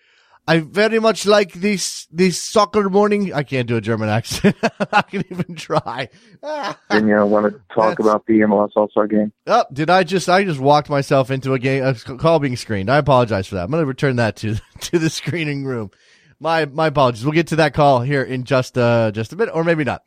I 0.48 0.60
very 0.60 1.00
much 1.00 1.26
like 1.26 1.52
this 1.54 2.06
this 2.10 2.40
soccer 2.40 2.88
morning. 2.88 3.34
I 3.34 3.42
can't 3.42 3.66
do 3.66 3.76
a 3.76 3.80
German 3.80 4.08
accent. 4.08 4.56
I 4.92 5.02
can 5.02 5.24
even 5.30 5.56
try. 5.56 6.08
Didn't 6.90 7.08
you 7.08 7.26
want 7.26 7.52
to 7.52 7.60
talk 7.74 7.96
That's- 7.96 8.06
about 8.06 8.26
the 8.26 8.40
MLS 8.40 8.70
All 8.76 8.88
Star 8.90 9.08
game? 9.08 9.32
Oh, 9.46 9.64
did 9.72 9.90
I 9.90 10.04
just? 10.04 10.28
I 10.28 10.44
just 10.44 10.60
walked 10.60 10.88
myself 10.88 11.30
into 11.32 11.54
a 11.54 11.58
game. 11.58 11.84
A 11.84 11.94
call 11.94 12.38
being 12.38 12.56
screened. 12.56 12.88
I 12.90 12.98
apologize 12.98 13.48
for 13.48 13.56
that. 13.56 13.64
I'm 13.64 13.70
going 13.70 13.82
to 13.82 13.86
return 13.86 14.16
that 14.16 14.36
to 14.36 14.56
to 14.82 14.98
the 14.98 15.10
screening 15.10 15.64
room. 15.64 15.90
My 16.38 16.66
my 16.66 16.88
apologies. 16.88 17.24
We'll 17.24 17.32
get 17.32 17.48
to 17.48 17.56
that 17.56 17.74
call 17.74 18.02
here 18.02 18.22
in 18.22 18.44
just 18.44 18.78
uh 18.78 19.10
just 19.10 19.32
a 19.32 19.36
bit, 19.36 19.48
or 19.52 19.64
maybe 19.64 19.84
not. 19.84 20.02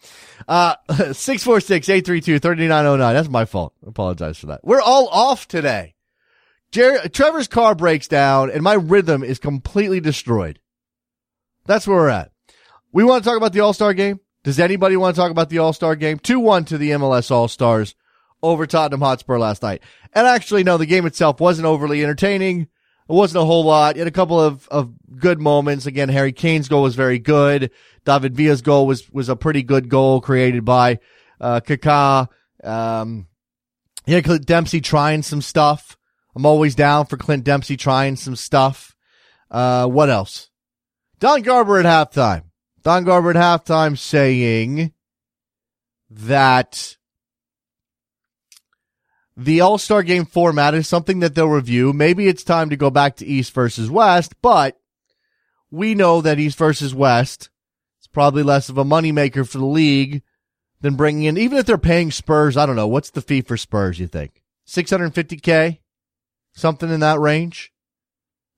Uh, 0.47 0.75
six 1.12 1.43
four 1.43 1.60
six 1.60 1.89
eight 1.89 2.06
three 2.06 2.21
two 2.21 2.39
thirty 2.39 2.67
nine 2.67 2.84
zero 2.86 2.95
nine. 2.95 3.13
That's 3.15 3.30
my 3.30 3.45
fault. 3.45 3.73
I 3.86 3.89
apologize 3.89 4.38
for 4.38 4.45
that. 4.47 4.62
We're 4.63 4.82
all 4.82 5.08
off 5.10 5.47
today. 5.47 5.95
Trevor's 6.71 7.47
car 7.47 7.75
breaks 7.75 8.08
down, 8.08 8.51
and 8.51 8.62
my 8.62 8.73
rhythm 8.73 9.23
is 9.23 9.39
completely 9.39 9.99
destroyed. 9.99 10.60
That's 11.65 11.88
where 11.88 11.97
we're 11.97 12.10
at. 12.10 12.32
We 12.91 13.03
want 13.03 13.23
to 13.23 13.29
talk 13.29 13.38
about 13.38 13.53
the 13.53 13.60
All 13.62 13.73
Star 13.73 13.93
game. 13.93 14.19
Does 14.43 14.60
anybody 14.60 14.95
want 14.95 15.15
to 15.15 15.21
talk 15.21 15.32
about 15.32 15.49
the 15.49 15.60
All 15.60 15.73
Star 15.73 15.95
game? 15.95 16.19
Two 16.19 16.39
one 16.39 16.65
to 16.65 16.77
the 16.77 16.91
MLS 16.91 17.32
All 17.32 17.47
Stars 17.47 17.95
over 18.41 18.65
Tottenham 18.65 19.01
Hotspur 19.01 19.38
last 19.38 19.62
night. 19.62 19.82
And 20.13 20.25
actually, 20.25 20.63
no, 20.63 20.77
the 20.77 20.86
game 20.86 21.05
itself 21.05 21.39
wasn't 21.39 21.67
overly 21.67 22.01
entertaining. 22.03 22.62
It 22.62 22.67
wasn't 23.13 23.43
a 23.43 23.45
whole 23.45 23.63
lot. 23.63 23.95
You 23.95 24.01
had 24.01 24.08
a 24.08 24.12
couple 24.12 24.39
of, 24.39 24.67
of 24.69 24.93
good 25.17 25.39
moments. 25.39 25.86
Again, 25.86 26.10
Harry 26.10 26.32
Kane's 26.32 26.67
goal 26.67 26.84
was 26.84 26.95
very 26.95 27.19
good. 27.19 27.71
David 28.05 28.36
Villa's 28.36 28.62
goal 28.62 28.88
was, 28.88 29.10
was 29.12 29.29
a 29.29 29.36
pretty 29.36 29.63
good 29.63 29.89
goal 29.89 30.21
created 30.21 30.63
by, 30.63 30.99
uh, 31.41 31.60
Kaká. 31.60 32.27
Um, 32.63 33.27
yeah, 34.05 34.21
Dempsey 34.21 34.82
trying 34.82 35.23
some 35.23 35.41
stuff. 35.41 35.97
I'm 36.36 36.46
always 36.46 36.76
down 36.76 37.06
for 37.06 37.18
Clint 37.18 37.44
Dempsey 37.44 37.78
trying 37.78 38.15
some 38.15 38.36
stuff. 38.36 38.96
Uh, 39.50 39.88
what 39.88 40.10
else? 40.10 40.50
Don 41.20 41.42
Garber 41.42 41.80
at 41.80 41.86
halftime. 41.86 42.44
Don 42.84 43.04
Garber 43.04 43.32
at 43.32 43.36
halftime 43.36 43.98
saying 43.98 44.94
that 46.10 46.98
the 49.36 49.62
All 49.62 49.78
Star 49.78 50.04
game 50.04 50.26
format 50.26 50.74
is 50.74 50.88
something 50.88 51.20
that 51.20 51.36
they'll 51.36 51.48
review. 51.48 51.94
Maybe 51.94 52.28
it's 52.28 52.44
time 52.44 52.70
to 52.70 52.78
go 52.78 52.89
back 52.89 53.15
to 53.18 53.26
East 53.26 53.54
versus 53.54 53.89
West, 53.89 54.34
but 54.42 54.80
we 55.72 55.96
know 55.96 56.22
that 56.22 56.39
East 56.39 56.58
versus 56.58 56.94
West 56.94 57.50
is 58.02 58.08
probably 58.08 58.44
less 58.44 58.70
of 58.70 58.78
a 58.78 58.84
moneymaker 58.84 59.48
for 59.48 59.58
the 59.58 59.65
league 59.65 60.24
than 60.82 60.96
bringing 60.96 61.24
in, 61.24 61.38
even 61.38 61.58
if 61.58 61.65
they're 61.65 61.78
paying 61.78 62.12
Spurs. 62.12 62.58
I 62.58 62.65
don't 62.65 62.76
know. 62.76 62.88
What's 62.88 63.10
the 63.10 63.22
fee 63.22 63.42
for 63.42 63.58
Spurs, 63.58 64.00
you 64.00 64.08
think? 64.08 64.44
650K? 64.68 65.79
Something 66.60 66.89
in 66.89 67.00
that 67.00 67.19
range? 67.19 67.72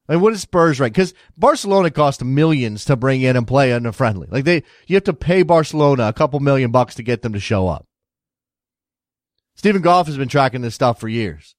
I 0.10 0.14
mean, 0.14 0.22
what 0.22 0.34
is 0.34 0.42
Spurs 0.42 0.80
right? 0.80 0.92
Because 0.92 1.14
Barcelona 1.38 1.92
cost 1.92 2.24
millions 2.24 2.84
to 2.86 2.96
bring 2.96 3.22
in 3.22 3.38
and 3.38 3.48
play 3.48 3.72
in 3.72 3.86
a 3.86 3.94
friendly. 3.94 4.28
Like 4.30 4.44
they, 4.44 4.64
you 4.88 4.96
have 4.96 5.06
to 5.06 5.14
pay 5.14 5.44
Barcelona 5.44 6.08
a 6.08 6.14
couple 6.14 6.40
million 6.40 6.72
bucks 6.72 6.96
to 6.96 7.04
get 7.04 7.22
them 7.22 7.34
to 7.34 7.40
show 7.40 7.68
up. 7.68 7.88
Steven 9.56 9.82
Goff 9.82 10.08
has 10.08 10.18
been 10.18 10.28
tracking 10.28 10.62
this 10.62 10.76
stuff 10.76 11.00
for 11.00 11.08
years. 11.08 11.56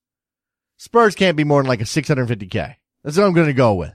Spurs 0.77 1.15
can't 1.15 1.37
be 1.37 1.45
more 1.45 1.63
than 1.63 1.69
like 1.69 1.81
a 1.81 1.85
650k. 1.85 2.75
That's 3.05 3.17
what 3.17 3.25
I'm 3.25 3.33
going 3.33 3.47
to 3.47 3.53
go 3.53 3.75
with. 3.75 3.95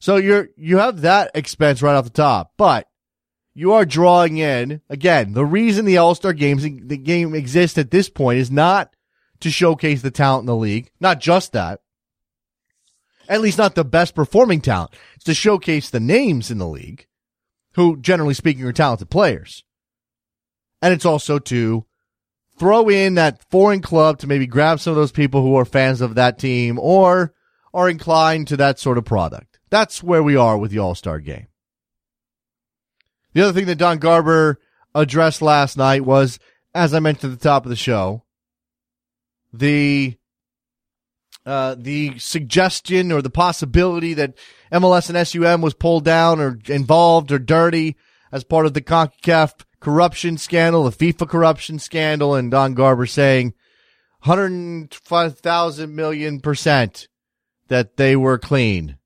So 0.00 0.16
you're, 0.16 0.48
you 0.56 0.78
have 0.78 1.02
that 1.02 1.30
expense 1.34 1.82
right 1.82 1.94
off 1.94 2.04
the 2.04 2.10
top, 2.10 2.54
but 2.56 2.88
you 3.54 3.74
are 3.74 3.84
drawing 3.84 4.38
in 4.38 4.80
again. 4.88 5.34
The 5.34 5.44
reason 5.44 5.84
the 5.84 5.98
All-Star 5.98 6.32
games, 6.32 6.62
the 6.62 6.96
game 6.96 7.34
exists 7.34 7.78
at 7.78 7.90
this 7.90 8.08
point 8.08 8.38
is 8.38 8.50
not 8.50 8.92
to 9.42 9.50
showcase 9.50 10.02
the 10.02 10.10
talent 10.10 10.42
in 10.42 10.46
the 10.46 10.56
league. 10.56 10.90
Not 11.00 11.20
just 11.20 11.52
that. 11.52 11.80
At 13.28 13.40
least 13.40 13.58
not 13.58 13.74
the 13.74 13.84
best 13.84 14.14
performing 14.14 14.60
talent. 14.60 14.92
It's 15.14 15.24
to 15.24 15.34
showcase 15.34 15.90
the 15.90 16.00
names 16.00 16.50
in 16.50 16.58
the 16.58 16.66
league 16.66 17.06
who 17.74 17.96
generally 17.96 18.34
speaking 18.34 18.64
are 18.64 18.72
talented 18.72 19.10
players. 19.10 19.64
And 20.80 20.92
it's 20.92 21.06
also 21.06 21.38
to 21.38 21.86
throw 22.58 22.88
in 22.88 23.14
that 23.14 23.42
foreign 23.50 23.80
club 23.80 24.18
to 24.18 24.26
maybe 24.26 24.46
grab 24.46 24.80
some 24.80 24.90
of 24.90 24.96
those 24.96 25.12
people 25.12 25.42
who 25.42 25.56
are 25.56 25.64
fans 25.64 26.00
of 26.00 26.16
that 26.16 26.38
team 26.38 26.78
or 26.78 27.32
are 27.72 27.88
inclined 27.88 28.48
to 28.48 28.56
that 28.58 28.78
sort 28.78 28.98
of 28.98 29.04
product. 29.04 29.58
That's 29.70 30.02
where 30.02 30.22
we 30.22 30.36
are 30.36 30.58
with 30.58 30.70
the 30.70 30.78
All 30.78 30.94
Star 30.94 31.18
game. 31.18 31.46
The 33.32 33.42
other 33.42 33.52
thing 33.52 33.66
that 33.66 33.76
Don 33.76 33.98
Garber 33.98 34.58
addressed 34.94 35.40
last 35.40 35.78
night 35.78 36.04
was, 36.04 36.38
as 36.74 36.92
I 36.92 37.00
mentioned 37.00 37.32
at 37.32 37.38
the 37.38 37.48
top 37.48 37.64
of 37.64 37.70
the 37.70 37.76
show, 37.76 38.24
the 39.52 40.16
uh, 41.44 41.74
the 41.76 42.18
suggestion 42.18 43.10
or 43.10 43.20
the 43.20 43.30
possibility 43.30 44.14
that 44.14 44.34
MLS 44.72 45.10
and 45.10 45.26
SUM 45.26 45.60
was 45.60 45.74
pulled 45.74 46.04
down 46.04 46.40
or 46.40 46.58
involved 46.68 47.32
or 47.32 47.38
dirty 47.38 47.96
as 48.30 48.44
part 48.44 48.64
of 48.64 48.74
the 48.74 48.80
CONCACAF 48.80 49.64
corruption 49.80 50.38
scandal, 50.38 50.88
the 50.88 50.90
FIFA 50.90 51.28
corruption 51.28 51.78
scandal, 51.78 52.34
and 52.34 52.50
Don 52.50 52.74
Garber 52.74 53.06
saying 53.06 53.54
105,000 54.24 55.94
million 55.94 56.40
percent 56.40 57.08
that 57.68 57.96
they 57.96 58.14
were 58.14 58.38
clean. 58.38 58.96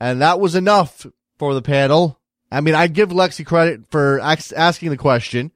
And 0.00 0.20
that 0.20 0.40
was 0.40 0.54
enough 0.54 1.06
for 1.38 1.54
the 1.54 1.62
panel. 1.62 2.20
I 2.50 2.60
mean, 2.60 2.74
I 2.74 2.88
give 2.88 3.10
Lexi 3.10 3.46
credit 3.46 3.90
for 3.90 4.18
asking 4.20 4.90
the 4.90 4.96
question, 4.96 5.52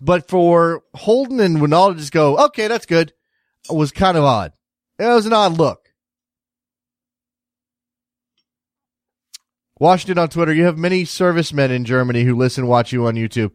but 0.00 0.28
for 0.28 0.82
Holden 0.94 1.38
and 1.38 1.58
Wynalda 1.58 1.92
to 1.94 2.00
just 2.00 2.12
go, 2.12 2.38
okay, 2.46 2.66
that's 2.66 2.86
good, 2.86 3.12
was 3.70 3.92
kind 3.92 4.16
of 4.16 4.24
odd. 4.24 4.52
It 4.98 5.06
was 5.06 5.26
an 5.26 5.32
odd 5.32 5.58
look. 5.58 5.92
Washington 9.78 10.18
on 10.18 10.28
Twitter, 10.28 10.52
you 10.52 10.64
have 10.64 10.78
many 10.78 11.04
servicemen 11.04 11.72
in 11.72 11.84
Germany 11.84 12.22
who 12.22 12.36
listen, 12.36 12.68
watch 12.68 12.92
you 12.92 13.06
on 13.06 13.14
YouTube. 13.14 13.50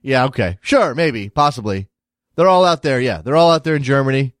Yeah, 0.00 0.24
okay. 0.26 0.58
Sure, 0.60 0.94
maybe, 0.94 1.28
possibly. 1.28 1.88
They're 2.36 2.48
all 2.48 2.64
out 2.64 2.82
there, 2.82 3.00
yeah. 3.00 3.20
They're 3.20 3.36
all 3.36 3.50
out 3.50 3.64
there 3.64 3.74
in 3.76 3.82
Germany. 3.82 4.34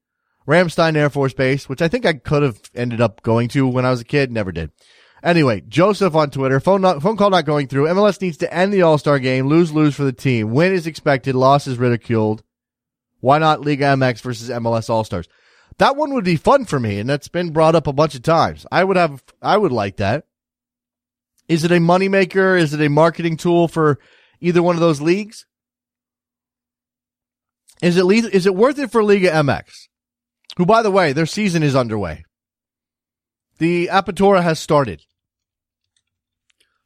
Ramstein 0.46 0.96
Air 0.96 1.10
Force 1.10 1.34
Base, 1.34 1.68
which 1.68 1.82
I 1.82 1.88
think 1.88 2.06
I 2.06 2.14
could 2.14 2.42
have 2.42 2.60
ended 2.74 3.00
up 3.00 3.22
going 3.22 3.48
to 3.48 3.66
when 3.66 3.84
I 3.84 3.90
was 3.90 4.00
a 4.00 4.04
kid, 4.04 4.30
never 4.30 4.52
did. 4.52 4.70
Anyway, 5.22 5.62
Joseph 5.68 6.16
on 6.16 6.30
Twitter, 6.30 6.58
phone 6.58 6.80
not, 6.80 7.00
phone 7.00 7.16
call 7.16 7.30
not 7.30 7.44
going 7.44 7.68
through. 7.68 7.86
MLS 7.86 8.20
needs 8.20 8.38
to 8.38 8.52
end 8.52 8.72
the 8.72 8.82
All-Star 8.82 9.20
game, 9.20 9.46
lose 9.46 9.72
lose 9.72 9.94
for 9.94 10.02
the 10.02 10.12
team. 10.12 10.50
Win 10.50 10.72
is 10.72 10.86
expected, 10.86 11.36
loss 11.36 11.68
is 11.68 11.78
ridiculed. 11.78 12.42
Why 13.22 13.38
not 13.38 13.64
Liga 13.64 13.84
MX 13.84 14.20
versus 14.20 14.50
MLS 14.50 14.90
All-Stars? 14.90 15.28
That 15.78 15.96
one 15.96 16.12
would 16.12 16.24
be 16.24 16.36
fun 16.36 16.64
for 16.64 16.80
me, 16.80 16.98
and 16.98 17.08
that's 17.08 17.28
been 17.28 17.52
brought 17.52 17.76
up 17.76 17.86
a 17.86 17.92
bunch 17.92 18.16
of 18.16 18.22
times. 18.22 18.66
I 18.70 18.82
would 18.82 18.96
have, 18.96 19.22
I 19.40 19.56
would 19.56 19.70
like 19.70 19.98
that. 19.98 20.26
Is 21.48 21.62
it 21.62 21.70
a 21.70 21.76
moneymaker? 21.76 22.60
Is 22.60 22.74
it 22.74 22.80
a 22.80 22.90
marketing 22.90 23.36
tool 23.36 23.68
for 23.68 24.00
either 24.40 24.60
one 24.60 24.74
of 24.74 24.80
those 24.80 25.00
leagues? 25.00 25.46
Is 27.80 27.96
it, 27.96 28.04
is 28.34 28.46
it 28.46 28.56
worth 28.56 28.80
it 28.80 28.90
for 28.90 29.04
Liga 29.04 29.30
MX? 29.30 29.88
Who, 30.56 30.66
by 30.66 30.82
the 30.82 30.90
way, 30.90 31.12
their 31.12 31.24
season 31.24 31.62
is 31.62 31.76
underway. 31.76 32.24
The 33.58 33.88
Apertura 33.92 34.42
has 34.42 34.58
started. 34.58 35.02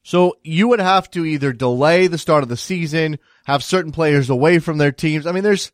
So 0.02 0.36
you 0.42 0.68
would 0.68 0.80
have 0.80 1.10
to 1.12 1.24
either 1.24 1.54
delay 1.54 2.08
the 2.08 2.18
start 2.18 2.42
of 2.42 2.50
the 2.50 2.58
season, 2.58 3.18
have 3.46 3.64
certain 3.64 3.90
players 3.90 4.28
away 4.28 4.58
from 4.58 4.76
their 4.76 4.92
teams. 4.92 5.26
I 5.26 5.32
mean, 5.32 5.42
there's, 5.42 5.72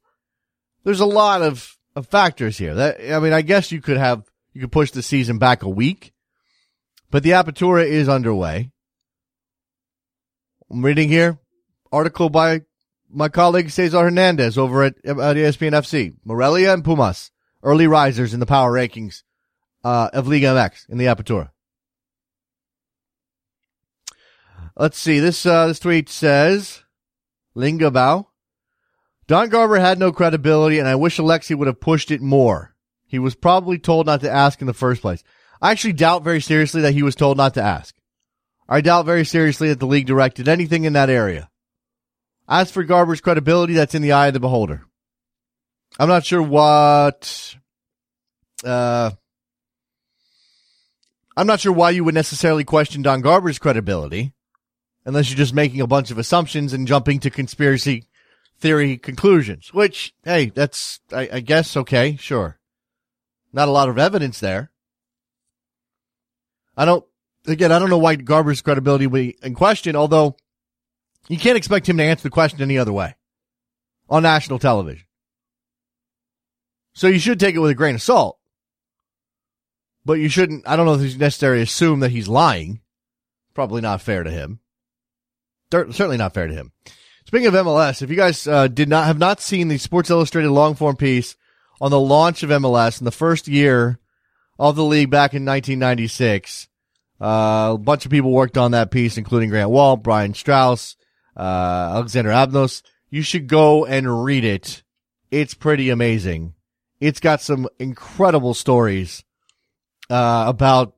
there's 0.85 1.01
a 1.01 1.07
lot 1.07 1.42
of, 1.42 1.77
of 1.95 2.07
factors 2.07 2.59
here. 2.59 2.75
That, 2.75 3.01
I 3.12 3.18
mean, 3.21 3.33
I 3.33 3.42
guess 3.42 3.73
you 3.73 3.81
could 3.81 3.97
have, 3.97 4.25
you 4.53 4.61
could 4.61 4.73
push 4.73 4.90
the 4.90 5.03
season 5.03 5.38
back 5.38 5.62
a 5.62 5.68
week, 5.68 6.12
but 7.11 7.23
the 7.23 7.31
Apertura 7.31 7.87
is 7.87 8.09
underway. 8.09 8.71
I'm 10.71 10.85
reading 10.85 11.09
here, 11.09 11.38
article 11.90 12.31
by 12.31 12.62
my 13.11 13.29
colleague 13.29 13.71
Cesar 13.71 14.03
Hernandez 14.03 14.57
over 14.57 14.85
at, 14.85 14.95
at 15.05 15.16
ESPN 15.16 15.73
FC. 15.73 16.14
Morelia 16.25 16.73
and 16.73 16.85
Pumas, 16.85 17.31
early 17.62 17.87
risers 17.87 18.33
in 18.33 18.40
the 18.40 18.47
power 18.47 18.73
rankings, 18.73 19.23
uh, 19.85 20.09
of 20.12 20.27
Liga 20.27 20.47
MX 20.47 20.88
in 20.88 20.99
the 20.99 21.07
Apertura. 21.07 21.51
Let's 24.77 24.99
see. 24.99 25.18
This, 25.18 25.45
uh, 25.45 25.66
this 25.66 25.79
tweet 25.79 26.09
says, 26.09 26.83
Lingabao. 27.55 28.27
Don 29.33 29.49
Garber 29.49 29.79
had 29.79 29.99
no 29.99 30.12
credibility 30.12 30.79
and 30.79 30.87
I 30.87 30.95
wish 30.95 31.16
Alexi 31.16 31.57
would 31.57 31.66
have 31.66 31.81
pushed 31.81 32.11
it 32.11 32.21
more. 32.21 32.75
He 33.07 33.18
was 33.18 33.35
probably 33.35 33.79
told 33.79 34.05
not 34.05 34.21
to 34.21 34.31
ask 34.31 34.61
in 34.61 34.66
the 34.66 34.75
first 34.75 35.01
place. 35.01 35.25
I 35.62 35.71
actually 35.71 35.95
doubt 35.95 36.23
very 36.23 36.42
seriously 36.42 36.83
that 36.83 36.92
he 36.92 37.03
was 37.03 37.14
told 37.14 37.38
not 37.38 37.55
to 37.55 37.62
ask. 37.62 37.95
I 38.68 38.83
doubt 38.83 39.07
very 39.07 39.25
seriously 39.25 39.71
that 39.71 39.81
the 39.81 39.87
league 39.87 40.07
directed 40.07 40.49
anything 40.49 40.85
in 40.85 40.92
that 40.92 41.09
area. 41.09 41.49
As 42.47 42.71
for 42.71 42.85
Garber's 42.85 43.23
credibility, 43.23 43.73
that's 43.73 43.95
in 43.95 44.03
the 44.03 44.12
eye 44.12 44.27
of 44.27 44.35
the 44.35 44.38
beholder. 44.38 44.85
I'm 45.99 46.11
not 46.11 46.27
sure 46.27 46.42
what, 46.42 47.57
uh, 48.66 49.12
I'm 51.38 51.47
not 51.47 51.61
sure 51.61 51.73
why 51.73 51.88
you 51.88 52.05
would 52.05 52.14
necessarily 52.14 52.64
question 52.64 53.01
Don 53.01 53.23
Garber's 53.23 53.59
credibility 53.59 54.35
unless 55.07 55.31
you're 55.31 55.38
just 55.38 55.55
making 55.55 55.81
a 55.81 55.87
bunch 55.87 56.11
of 56.11 56.18
assumptions 56.18 56.75
and 56.75 56.87
jumping 56.87 57.21
to 57.21 57.31
conspiracy 57.31 58.11
theory 58.62 58.96
conclusions, 58.96 59.75
which, 59.75 60.14
hey, 60.22 60.46
that's, 60.46 61.01
I, 61.12 61.29
I 61.33 61.40
guess, 61.40 61.77
okay, 61.77 62.16
sure. 62.16 62.61
Not 63.53 63.68
a 63.68 63.72
lot 63.72 63.88
of 63.88 63.98
evidence 63.98 64.38
there. 64.38 64.70
I 66.77 66.85
don't, 66.85 67.05
again, 67.46 67.72
I 67.72 67.81
don't 67.81 67.90
know 67.90 67.98
why 67.98 68.14
Garber's 68.14 68.62
credibility 68.62 69.09
would 69.09 69.18
be 69.18 69.37
in 69.42 69.55
question, 69.55 69.96
although 69.96 70.37
you 71.29 71.38
can't 71.38 71.59
expect 71.59 71.88
him 71.88 71.98
to 71.98 72.05
answer 72.05 72.22
the 72.22 72.31
question 72.31 72.62
any 72.62 72.79
other 72.79 72.92
way 72.92 73.16
on 74.09 74.22
national 74.22 74.61
television. 74.61 75.07
So 76.94 77.09
you 77.09 77.18
should 77.18 77.40
take 77.40 77.57
it 77.57 77.59
with 77.59 77.72
a 77.72 77.75
grain 77.75 77.96
of 77.96 78.03
salt. 78.03 78.38
But 80.05 80.14
you 80.14 80.29
shouldn't, 80.29 80.68
I 80.68 80.77
don't 80.77 80.87
know 80.87 80.94
if 80.94 81.12
you 81.12 81.18
necessarily 81.18 81.62
assume 81.62 82.01
that 82.01 82.11
he's 82.12 82.29
lying. 82.29 82.81
Probably 83.55 83.81
not 83.81 84.03
fair 84.03 84.22
to 84.22 84.31
him. 84.31 84.61
Certainly 85.72 86.18
not 86.18 86.35
fair 86.35 86.46
to 86.46 86.55
him. 86.55 86.72
Speaking 87.33 87.47
of 87.47 87.55
MLS, 87.55 88.03
if 88.03 88.11
you 88.11 88.16
guys 88.16 88.47
uh, 88.47 88.68
did 88.68 88.90
not 88.90 89.07
have 89.07 89.16
not 89.16 89.40
seen 89.40 89.68
the 89.68 89.79
Sports 89.79 90.11
Illustrated 90.11 90.51
long 90.51 90.75
form 90.75 90.97
piece 90.97 91.35
on 91.81 91.90
the 91.90 91.99
launch 91.99 92.42
of 92.42 92.51
MLS 92.51 93.01
in 93.01 93.07
the 93.07 93.11
first 93.11 93.49
year 93.49 93.99
of 94.59 94.77
the 94.77 94.85
league 94.85 95.09
back 95.09 95.33
in 95.33 95.47
1996, 95.47 96.68
uh, 97.23 97.71
a 97.73 97.79
bunch 97.79 98.05
of 98.05 98.11
people 98.11 98.33
worked 98.33 98.59
on 98.59 98.73
that 98.73 98.90
piece, 98.90 99.16
including 99.16 99.49
Grant 99.49 99.71
Wahl, 99.71 99.97
Brian 99.97 100.35
Strauss, 100.35 100.97
uh, 101.35 101.40
Alexander 101.95 102.29
Abnos. 102.29 102.83
You 103.09 103.23
should 103.23 103.47
go 103.47 103.87
and 103.87 104.25
read 104.25 104.45
it. 104.45 104.83
It's 105.31 105.55
pretty 105.55 105.88
amazing. 105.88 106.53
It's 107.01 107.21
got 107.21 107.40
some 107.40 107.66
incredible 107.79 108.53
stories 108.53 109.25
uh, 110.11 110.45
about 110.49 110.92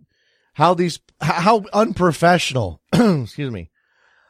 how 0.55 0.75
these 0.75 0.99
how 1.21 1.65
unprofessional 1.73 2.83
excuse 2.93 3.53
me 3.53 3.71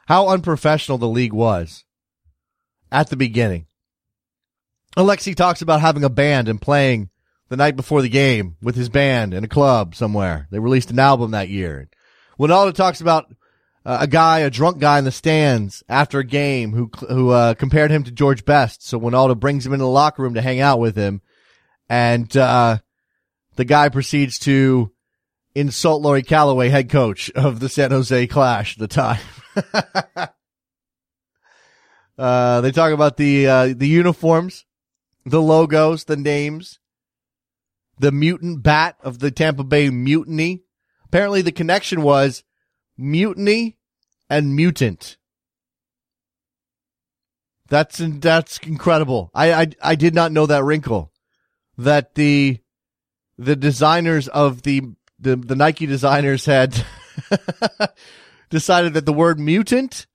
how 0.06 0.28
unprofessional 0.28 0.98
the 0.98 1.08
league 1.08 1.32
was 1.32 1.86
at 2.94 3.10
the 3.10 3.16
beginning. 3.16 3.66
Alexi 4.96 5.34
talks 5.34 5.60
about 5.60 5.80
having 5.80 6.04
a 6.04 6.08
band 6.08 6.48
and 6.48 6.62
playing 6.62 7.10
the 7.48 7.56
night 7.56 7.74
before 7.74 8.00
the 8.00 8.08
game 8.08 8.56
with 8.62 8.76
his 8.76 8.88
band 8.88 9.34
in 9.34 9.42
a 9.42 9.48
club 9.48 9.96
somewhere. 9.96 10.46
They 10.50 10.60
released 10.60 10.92
an 10.92 11.00
album 11.00 11.32
that 11.32 11.48
year. 11.48 11.88
Wynalda 12.38 12.72
talks 12.72 13.00
about 13.00 13.26
uh, 13.84 13.98
a 14.00 14.06
guy, 14.06 14.40
a 14.40 14.50
drunk 14.50 14.78
guy 14.78 14.98
in 14.98 15.04
the 15.04 15.10
stands 15.10 15.82
after 15.88 16.20
a 16.20 16.24
game 16.24 16.72
who 16.72 16.90
who 17.08 17.30
uh, 17.30 17.54
compared 17.54 17.90
him 17.90 18.04
to 18.04 18.12
George 18.12 18.44
Best. 18.44 18.86
So 18.86 18.98
Wynalda 18.98 19.38
brings 19.38 19.66
him 19.66 19.72
into 19.72 19.84
the 19.84 19.90
locker 19.90 20.22
room 20.22 20.34
to 20.34 20.42
hang 20.42 20.60
out 20.60 20.78
with 20.78 20.96
him, 20.96 21.20
and 21.88 22.34
uh, 22.36 22.78
the 23.56 23.64
guy 23.64 23.88
proceeds 23.88 24.38
to 24.40 24.92
insult 25.56 26.02
Laurie 26.02 26.22
Calloway, 26.22 26.68
head 26.68 26.88
coach 26.88 27.30
of 27.32 27.58
the 27.58 27.68
San 27.68 27.90
Jose 27.90 28.26
Clash 28.28 28.76
at 28.76 28.78
the 28.78 28.88
time. 28.88 29.20
uh, 32.18 32.60
they 32.60 32.70
talk 32.70 32.92
about 32.92 33.16
the 33.16 33.46
uh, 33.46 33.74
the 33.76 33.88
uniforms, 33.88 34.64
the 35.24 35.42
logos, 35.42 36.04
the 36.04 36.16
names, 36.16 36.78
the 37.98 38.12
mutant 38.12 38.62
bat 38.62 38.96
of 39.02 39.18
the 39.18 39.30
Tampa 39.30 39.64
Bay 39.64 39.90
Mutiny. 39.90 40.62
Apparently, 41.06 41.42
the 41.42 41.52
connection 41.52 42.02
was 42.02 42.44
mutiny 42.96 43.76
and 44.30 44.54
mutant. 44.54 45.16
That's 47.68 48.00
that's 48.00 48.58
incredible. 48.58 49.30
I, 49.34 49.52
I 49.52 49.66
I 49.82 49.94
did 49.94 50.14
not 50.14 50.32
know 50.32 50.46
that 50.46 50.64
wrinkle. 50.64 51.12
That 51.76 52.14
the 52.14 52.58
the 53.36 53.56
designers 53.56 54.28
of 54.28 54.62
the 54.62 54.82
the, 55.18 55.36
the 55.36 55.56
Nike 55.56 55.86
designers 55.86 56.44
had 56.46 56.84
decided 58.50 58.94
that 58.94 59.06
the 59.06 59.12
word 59.12 59.40
mutant 59.40 60.06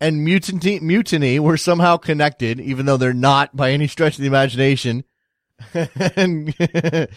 and 0.00 0.24
mutiny, 0.24 0.80
mutiny 0.80 1.38
were 1.38 1.56
somehow 1.56 1.96
connected, 1.96 2.60
even 2.60 2.86
though 2.86 2.96
they're 2.96 3.12
not 3.12 3.56
by 3.56 3.72
any 3.72 3.86
stretch 3.86 4.14
of 4.14 4.20
the 4.20 4.28
imagination, 4.28 5.04
and 5.74 6.54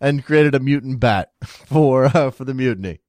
and 0.00 0.24
created 0.24 0.54
a 0.54 0.60
mutant 0.60 1.00
bat 1.00 1.32
for 1.44 2.04
uh, 2.06 2.30
for 2.30 2.44
the 2.44 2.54
mutiny. 2.54 3.00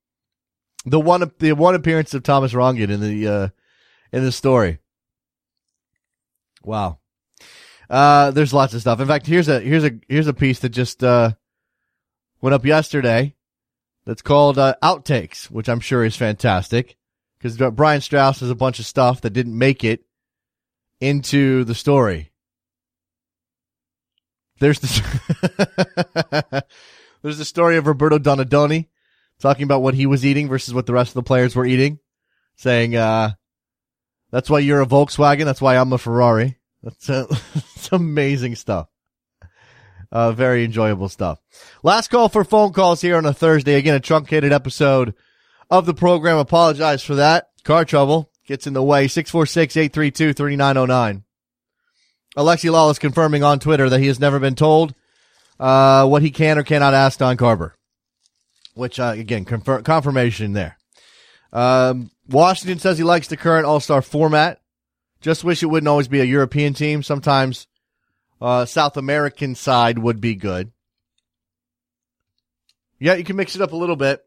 The 0.86 1.00
one 1.00 1.30
the 1.40 1.54
one 1.54 1.76
appearance 1.76 2.13
of 2.13 2.24
Thomas 2.24 2.54
Rongen 2.54 2.90
in 2.90 3.02
the 3.02 3.28
uh, 3.28 3.48
in 4.12 4.24
the 4.24 4.32
story. 4.32 4.80
Wow. 6.63 7.00
Uh, 7.90 8.32
there's 8.32 8.54
lots 8.54 8.74
of 8.74 8.82
stuff. 8.82 9.00
In 9.00 9.08
fact, 9.08 9.28
here's 9.28 9.48
a 9.48 9.60
here's 9.60 9.84
a 9.84 9.92
here's 10.08 10.28
a 10.28 10.34
piece 10.34 10.60
that 10.60 10.70
just 10.70 11.04
uh, 11.04 11.32
went 12.42 12.54
up 12.54 12.66
yesterday. 12.66 13.34
That's 14.06 14.22
called 14.22 14.58
uh, 14.58 14.76
Outtakes, 14.82 15.52
which 15.52 15.68
I'm 15.68 15.82
sure 15.82 16.06
is 16.06 16.16
fantastic 16.16 16.98
because 17.56 17.74
Brian 17.74 18.02
Strauss 18.02 18.40
has 18.42 18.50
a 18.50 18.56
bunch 18.56 18.80
of 18.80 18.86
stuff 18.86 19.22
that 19.22 19.32
didn't 19.32 19.58
make 19.58 19.84
it 19.84 20.02
into 21.00 21.64
the 21.64 21.76
story. 21.76 22.32
There's 24.60 24.80
the 24.80 26.64
there's 27.22 27.38
the 27.38 27.46
story 27.46 27.78
of 27.78 27.88
Roberto 27.88 28.18
Donadoni 28.18 28.88
talking 29.40 29.64
about 29.64 29.84
what 29.84 29.94
he 29.94 30.08
was 30.08 30.26
eating 30.26 30.48
versus 30.48 30.74
what 30.74 30.88
the 30.88 30.94
rest 30.94 31.12
of 31.12 31.16
the 31.16 31.24
players 31.24 31.56
were 31.56 31.66
eating, 31.66 32.00
saying, 32.56 32.96
uh, 32.96 33.32
"That's 34.32 34.50
why 34.50 34.60
you're 34.60 34.82
a 34.82 34.88
Volkswagen. 34.88 35.46
That's 35.46 35.62
why 35.62 35.78
I'm 35.78 35.94
a 35.94 35.98
Ferrari." 35.98 36.58
That's, 36.82 37.10
uh, 37.10 37.26
that's 37.54 37.90
amazing 37.92 38.56
stuff. 38.56 38.88
Uh, 40.12 40.32
very 40.32 40.64
enjoyable 40.64 41.10
stuff. 41.10 41.40
Last 41.84 42.10
call 42.10 42.30
for 42.30 42.44
phone 42.44 42.72
calls 42.72 43.02
here 43.02 43.18
on 43.18 43.26
a 43.26 43.34
Thursday. 43.34 43.76
Again, 43.76 43.96
a 43.96 44.00
truncated 44.00 44.54
episode 44.54 45.14
of 45.70 45.86
the 45.86 45.94
program. 45.94 46.38
Apologize 46.38 47.04
for 47.04 47.16
that. 47.16 47.50
Car 47.64 47.86
trouble 47.86 48.32
gets 48.48 48.68
in 48.68 48.74
the 48.74 48.84
way. 48.84 49.08
646-832-3909. 49.08 51.24
Alexi 52.38 52.70
Lalas 52.70 53.00
confirming 53.00 53.44
on 53.44 53.60
Twitter 53.60 53.90
that 53.90 54.00
he 54.00 54.08
has 54.08 54.20
never 54.20 54.40
been 54.40 54.56
told 54.56 54.94
uh, 55.60 56.06
what 56.06 56.22
he 56.22 56.32
can 56.32 56.58
or 56.58 56.64
cannot 56.64 56.94
ask 56.94 57.20
Don 57.20 57.36
Garber. 57.36 57.76
Which, 58.76 59.00
uh, 59.00 59.16
again, 59.18 59.44
confir- 59.44 59.84
confirmation 59.84 60.54
there. 60.54 60.78
Um, 61.52 62.12
Washington 62.30 62.80
says 62.80 62.98
he 62.98 63.04
likes 63.04 63.28
the 63.28 63.38
current 63.38 63.66
All-Star 63.66 64.02
format. 64.02 64.62
Just 65.20 65.44
wish 65.44 65.64
it 65.64 65.68
wouldn't 65.68 65.88
always 65.88 66.08
be 66.08 66.20
a 66.20 66.26
European 66.26 66.76
team. 66.76 67.02
Sometimes 67.02 67.66
uh, 68.40 68.66
South 68.66 68.98
American 68.98 69.56
side 69.56 69.98
would 69.98 70.22
be 70.22 70.36
good. 70.36 70.72
Yeah, 73.00 73.16
you 73.16 73.24
can 73.24 73.36
mix 73.36 73.56
it 73.56 73.62
up 73.62 73.72
a 73.72 73.78
little 73.78 73.96
bit. 73.96 74.27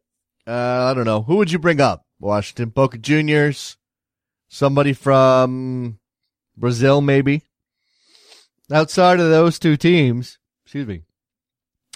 Uh, 0.51 0.91
I 0.91 0.95
don't 0.95 1.05
know. 1.05 1.23
Who 1.23 1.37
would 1.37 1.53
you 1.53 1.61
bring 1.61 1.81
up? 1.81 2.05
Washington 2.19 2.71
Boca 2.71 2.99
Juniors, 2.99 3.77
somebody 4.49 4.93
from 4.93 6.01
Brazil, 6.57 7.01
maybe. 7.01 7.43
Outside 8.73 9.21
of 9.21 9.31
those 9.31 9.61
two 9.61 9.77
teams, 9.77 10.39
excuse 10.65 10.89
me, 10.89 11.03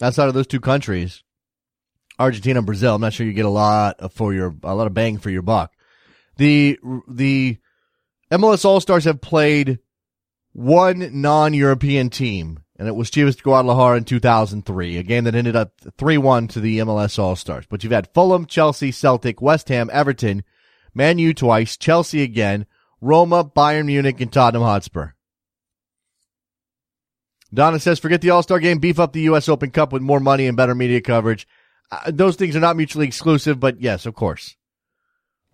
outside 0.01 0.29
of 0.29 0.35
those 0.35 0.47
two 0.47 0.61
countries, 0.61 1.25
Argentina 2.17 2.61
and 2.61 2.67
Brazil, 2.67 2.95
I'm 2.95 3.01
not 3.01 3.13
sure 3.13 3.27
you 3.27 3.33
get 3.33 3.45
a 3.45 3.51
lot 3.51 3.99
of 3.99 4.13
for 4.13 4.33
your 4.33 4.55
a 4.63 4.75
lot 4.75 4.87
of 4.87 4.95
bang 4.95 5.19
for 5.19 5.31
your 5.31 5.43
buck. 5.43 5.73
The 6.37 6.79
the 7.09 7.59
MLS 8.33 8.65
All 8.65 8.81
Stars 8.81 9.05
have 9.05 9.21
played 9.21 9.81
one 10.53 11.21
non-European 11.21 12.09
team, 12.09 12.64
and 12.79 12.89
it 12.89 12.97
was 12.97 13.11
Chivas 13.11 13.41
Guadalajara 13.41 13.99
in 13.99 14.05
2003, 14.05 14.97
a 14.97 15.03
game 15.03 15.25
that 15.25 15.35
ended 15.35 15.55
up 15.55 15.73
3-1 15.99 16.49
to 16.51 16.61
the 16.61 16.79
MLS 16.79 17.19
All-Stars. 17.19 17.67
But 17.69 17.85
you've 17.85 17.93
had 17.93 18.13
Fulham, 18.13 18.47
Chelsea, 18.47 18.91
Celtic, 18.91 19.41
West 19.41 19.69
Ham, 19.69 19.89
Everton, 19.93 20.43
Man 20.93 21.19
U 21.19 21.33
twice, 21.35 21.77
Chelsea 21.77 22.23
again, 22.23 22.67
Roma, 23.01 23.45
Bayern 23.45 23.87
Munich, 23.87 24.21
and 24.21 24.33
Tottenham 24.33 24.63
Hotspur. 24.63 25.11
Donna 27.53 27.79
says, 27.79 28.01
forget 28.01 28.21
the 28.21 28.31
All-Star 28.31 28.59
game, 28.59 28.79
beef 28.79 28.99
up 28.99 29.13
the 29.13 29.21
U.S. 29.23 29.49
Open 29.49 29.71
Cup 29.71 29.93
with 29.93 30.03
more 30.03 30.19
money 30.19 30.47
and 30.47 30.57
better 30.57 30.75
media 30.75 31.01
coverage. 31.01 31.47
Uh, 31.93 32.11
those 32.11 32.35
things 32.35 32.57
are 32.57 32.61
not 32.61 32.77
mutually 32.77 33.07
exclusive, 33.07 33.61
but 33.61 33.81
yes, 33.81 34.07
of 34.07 34.15
course. 34.15 34.57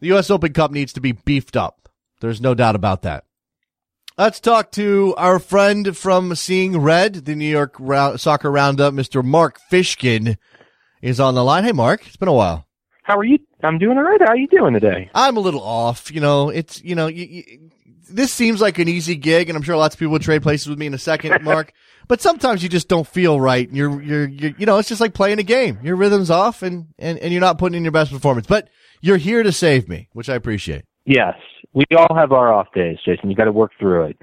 The 0.01 0.09
U.S. 0.09 0.31
Open 0.31 0.55
Cup 0.55 0.71
needs 0.71 0.95
to 0.95 1.01
be 1.01 1.13
beefed 1.13 1.57
up. 1.57 1.91
There's 2.21 2.41
no 2.41 2.55
doubt 2.55 2.75
about 2.75 3.03
that. 3.03 3.25
Let's 4.21 4.39
talk 4.39 4.71
to 4.73 5.15
our 5.17 5.39
friend 5.39 5.97
from 5.97 6.35
Seeing 6.35 6.79
Red, 6.79 7.25
the 7.25 7.35
New 7.35 7.47
York 7.49 7.77
Soccer 8.19 8.51
Roundup, 8.51 8.93
Mr. 8.93 9.25
Mark 9.25 9.59
Fishkin 9.73 10.37
is 11.01 11.19
on 11.19 11.35
the 11.35 11.43
line. 11.43 11.65
Hey, 11.65 11.73
Mark, 11.73 12.07
it's 12.07 12.19
been 12.19 12.29
a 12.29 12.35
while. 12.35 12.67
How 13.03 13.17
are 13.17 13.25
you? 13.25 13.39
I'm 13.63 13.79
doing 13.79 13.97
all 13.97 14.05
right. 14.05 14.21
How 14.21 14.33
are 14.33 14.37
you 14.37 14.47
doing 14.49 14.75
today? 14.75 15.09
I'm 15.15 15.39
a 15.39 15.41
little 15.41 15.63
off. 15.63 16.13
You 16.13 16.21
know, 16.21 16.51
it's 16.51 16.85
you 16.85 16.95
know, 16.95 17.07
you, 17.07 17.25
you, 17.25 17.71
this 18.11 18.31
seems 18.31 18.61
like 18.61 18.79
an 18.79 18.89
easy 18.89 19.17
gig, 19.17 19.49
and 19.49 19.57
I'm 19.57 19.63
sure 19.63 19.75
lots 19.75 19.95
of 19.95 19.99
people 19.99 20.13
would 20.13 20.21
trade 20.21 20.43
places 20.43 20.69
with 20.69 20.79
me 20.79 20.85
in 20.85 20.93
a 20.93 20.99
second, 20.99 21.43
Mark. 21.43 21.73
but 22.07 22.21
sometimes 22.21 22.63
you 22.63 22.69
just 22.69 22.89
don't 22.89 23.09
feel 23.09 23.41
right. 23.41 23.71
You're, 23.73 24.03
you're, 24.03 24.29
you're, 24.29 24.53
you 24.59 24.67
know, 24.67 24.77
it's 24.77 24.91
just 24.91 25.01
like 25.01 25.15
playing 25.15 25.39
a 25.39 25.45
game. 25.45 25.79
Your 25.83 25.97
rhythm's 25.97 26.31
off, 26.31 26.63
and 26.63 26.89
and 26.99 27.19
and 27.21 27.33
you're 27.33 27.41
not 27.41 27.57
putting 27.57 27.79
in 27.79 27.85
your 27.85 27.93
best 27.93 28.13
performance. 28.13 28.47
But 28.47 28.69
you're 29.01 29.17
here 29.17 29.43
to 29.43 29.51
save 29.51 29.89
me, 29.89 30.11
which 30.13 30.29
I 30.29 30.35
appreciate. 30.35 30.85
Yes, 31.07 31.35
we 31.73 31.85
all 31.97 32.15
have 32.15 32.33
our 32.33 32.53
off 32.53 32.73
days, 32.75 32.99
Jason. 33.05 33.31
You 33.31 33.37
got 33.37 33.45
to 33.45 33.53
work 33.53 33.73
through 33.79 34.05
it. 34.05 34.23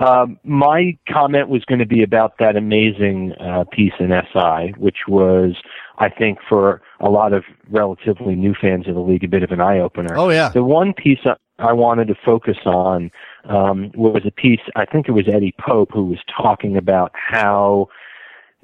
Um, 0.00 0.38
my 0.42 0.98
comment 1.08 1.48
was 1.48 1.64
going 1.64 1.78
to 1.78 1.86
be 1.86 2.02
about 2.02 2.38
that 2.38 2.56
amazing 2.56 3.32
uh, 3.40 3.64
piece 3.70 3.92
in 4.00 4.10
SI, 4.32 4.74
which 4.76 5.06
was, 5.06 5.54
I 5.98 6.08
think, 6.08 6.38
for 6.48 6.82
a 7.00 7.08
lot 7.08 7.32
of 7.32 7.44
relatively 7.70 8.34
new 8.34 8.54
fans 8.60 8.88
of 8.88 8.94
the 8.94 9.00
league, 9.00 9.22
a 9.22 9.28
bit 9.28 9.44
of 9.44 9.52
an 9.52 9.60
eye 9.60 9.78
opener. 9.78 10.16
Oh 10.16 10.30
yeah. 10.30 10.48
The 10.48 10.64
one 10.64 10.94
piece 10.94 11.20
I 11.58 11.72
wanted 11.72 12.08
to 12.08 12.16
focus 12.24 12.58
on 12.66 13.10
um, 13.44 13.92
was 13.94 14.22
a 14.26 14.32
piece. 14.32 14.60
I 14.74 14.84
think 14.84 15.08
it 15.08 15.12
was 15.12 15.28
Eddie 15.28 15.54
Pope 15.60 15.90
who 15.92 16.06
was 16.06 16.18
talking 16.36 16.76
about 16.76 17.12
how 17.14 17.88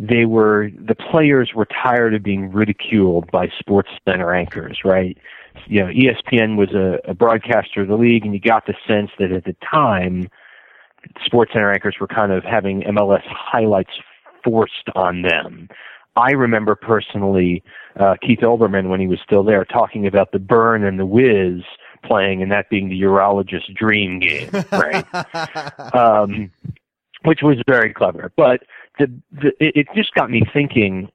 they 0.00 0.24
were 0.24 0.70
the 0.74 0.94
players 0.94 1.52
were 1.54 1.66
tired 1.66 2.14
of 2.14 2.22
being 2.22 2.50
ridiculed 2.50 3.30
by 3.30 3.48
sports 3.58 3.90
center 4.08 4.34
anchors 4.34 4.78
right 4.82 5.18
you 5.66 5.80
know, 5.80 5.86
ESPN 5.86 6.56
was 6.56 6.70
a, 6.72 6.98
a 7.10 7.14
broadcaster 7.14 7.82
of 7.82 7.88
the 7.88 7.96
league, 7.96 8.24
and 8.24 8.34
you 8.34 8.40
got 8.40 8.66
the 8.66 8.74
sense 8.86 9.10
that 9.18 9.32
at 9.32 9.44
the 9.44 9.56
time, 9.68 10.28
Sports 11.24 11.52
Center 11.52 11.72
anchors 11.72 11.96
were 12.00 12.06
kind 12.06 12.32
of 12.32 12.44
having 12.44 12.82
MLS 12.82 13.22
highlights 13.26 13.92
forced 14.44 14.88
on 14.94 15.22
them. 15.22 15.68
I 16.16 16.32
remember 16.32 16.74
personally 16.74 17.62
uh, 17.98 18.16
Keith 18.20 18.40
Olbermann 18.40 18.88
when 18.88 19.00
he 19.00 19.06
was 19.06 19.20
still 19.24 19.44
there 19.44 19.64
talking 19.64 20.06
about 20.06 20.32
the 20.32 20.38
Burn 20.38 20.84
and 20.84 20.98
the 20.98 21.06
Wiz 21.06 21.62
playing, 22.04 22.42
and 22.42 22.50
that 22.50 22.68
being 22.70 22.88
the 22.88 23.00
urologist 23.00 23.74
dream 23.74 24.18
game, 24.18 24.50
right? 24.72 25.06
um, 25.94 26.50
which 27.24 27.40
was 27.42 27.58
very 27.66 27.92
clever. 27.92 28.32
But 28.36 28.62
the, 28.98 29.12
the, 29.30 29.52
it 29.60 29.86
just 29.94 30.14
got 30.14 30.30
me 30.30 30.42
thinking. 30.52 31.10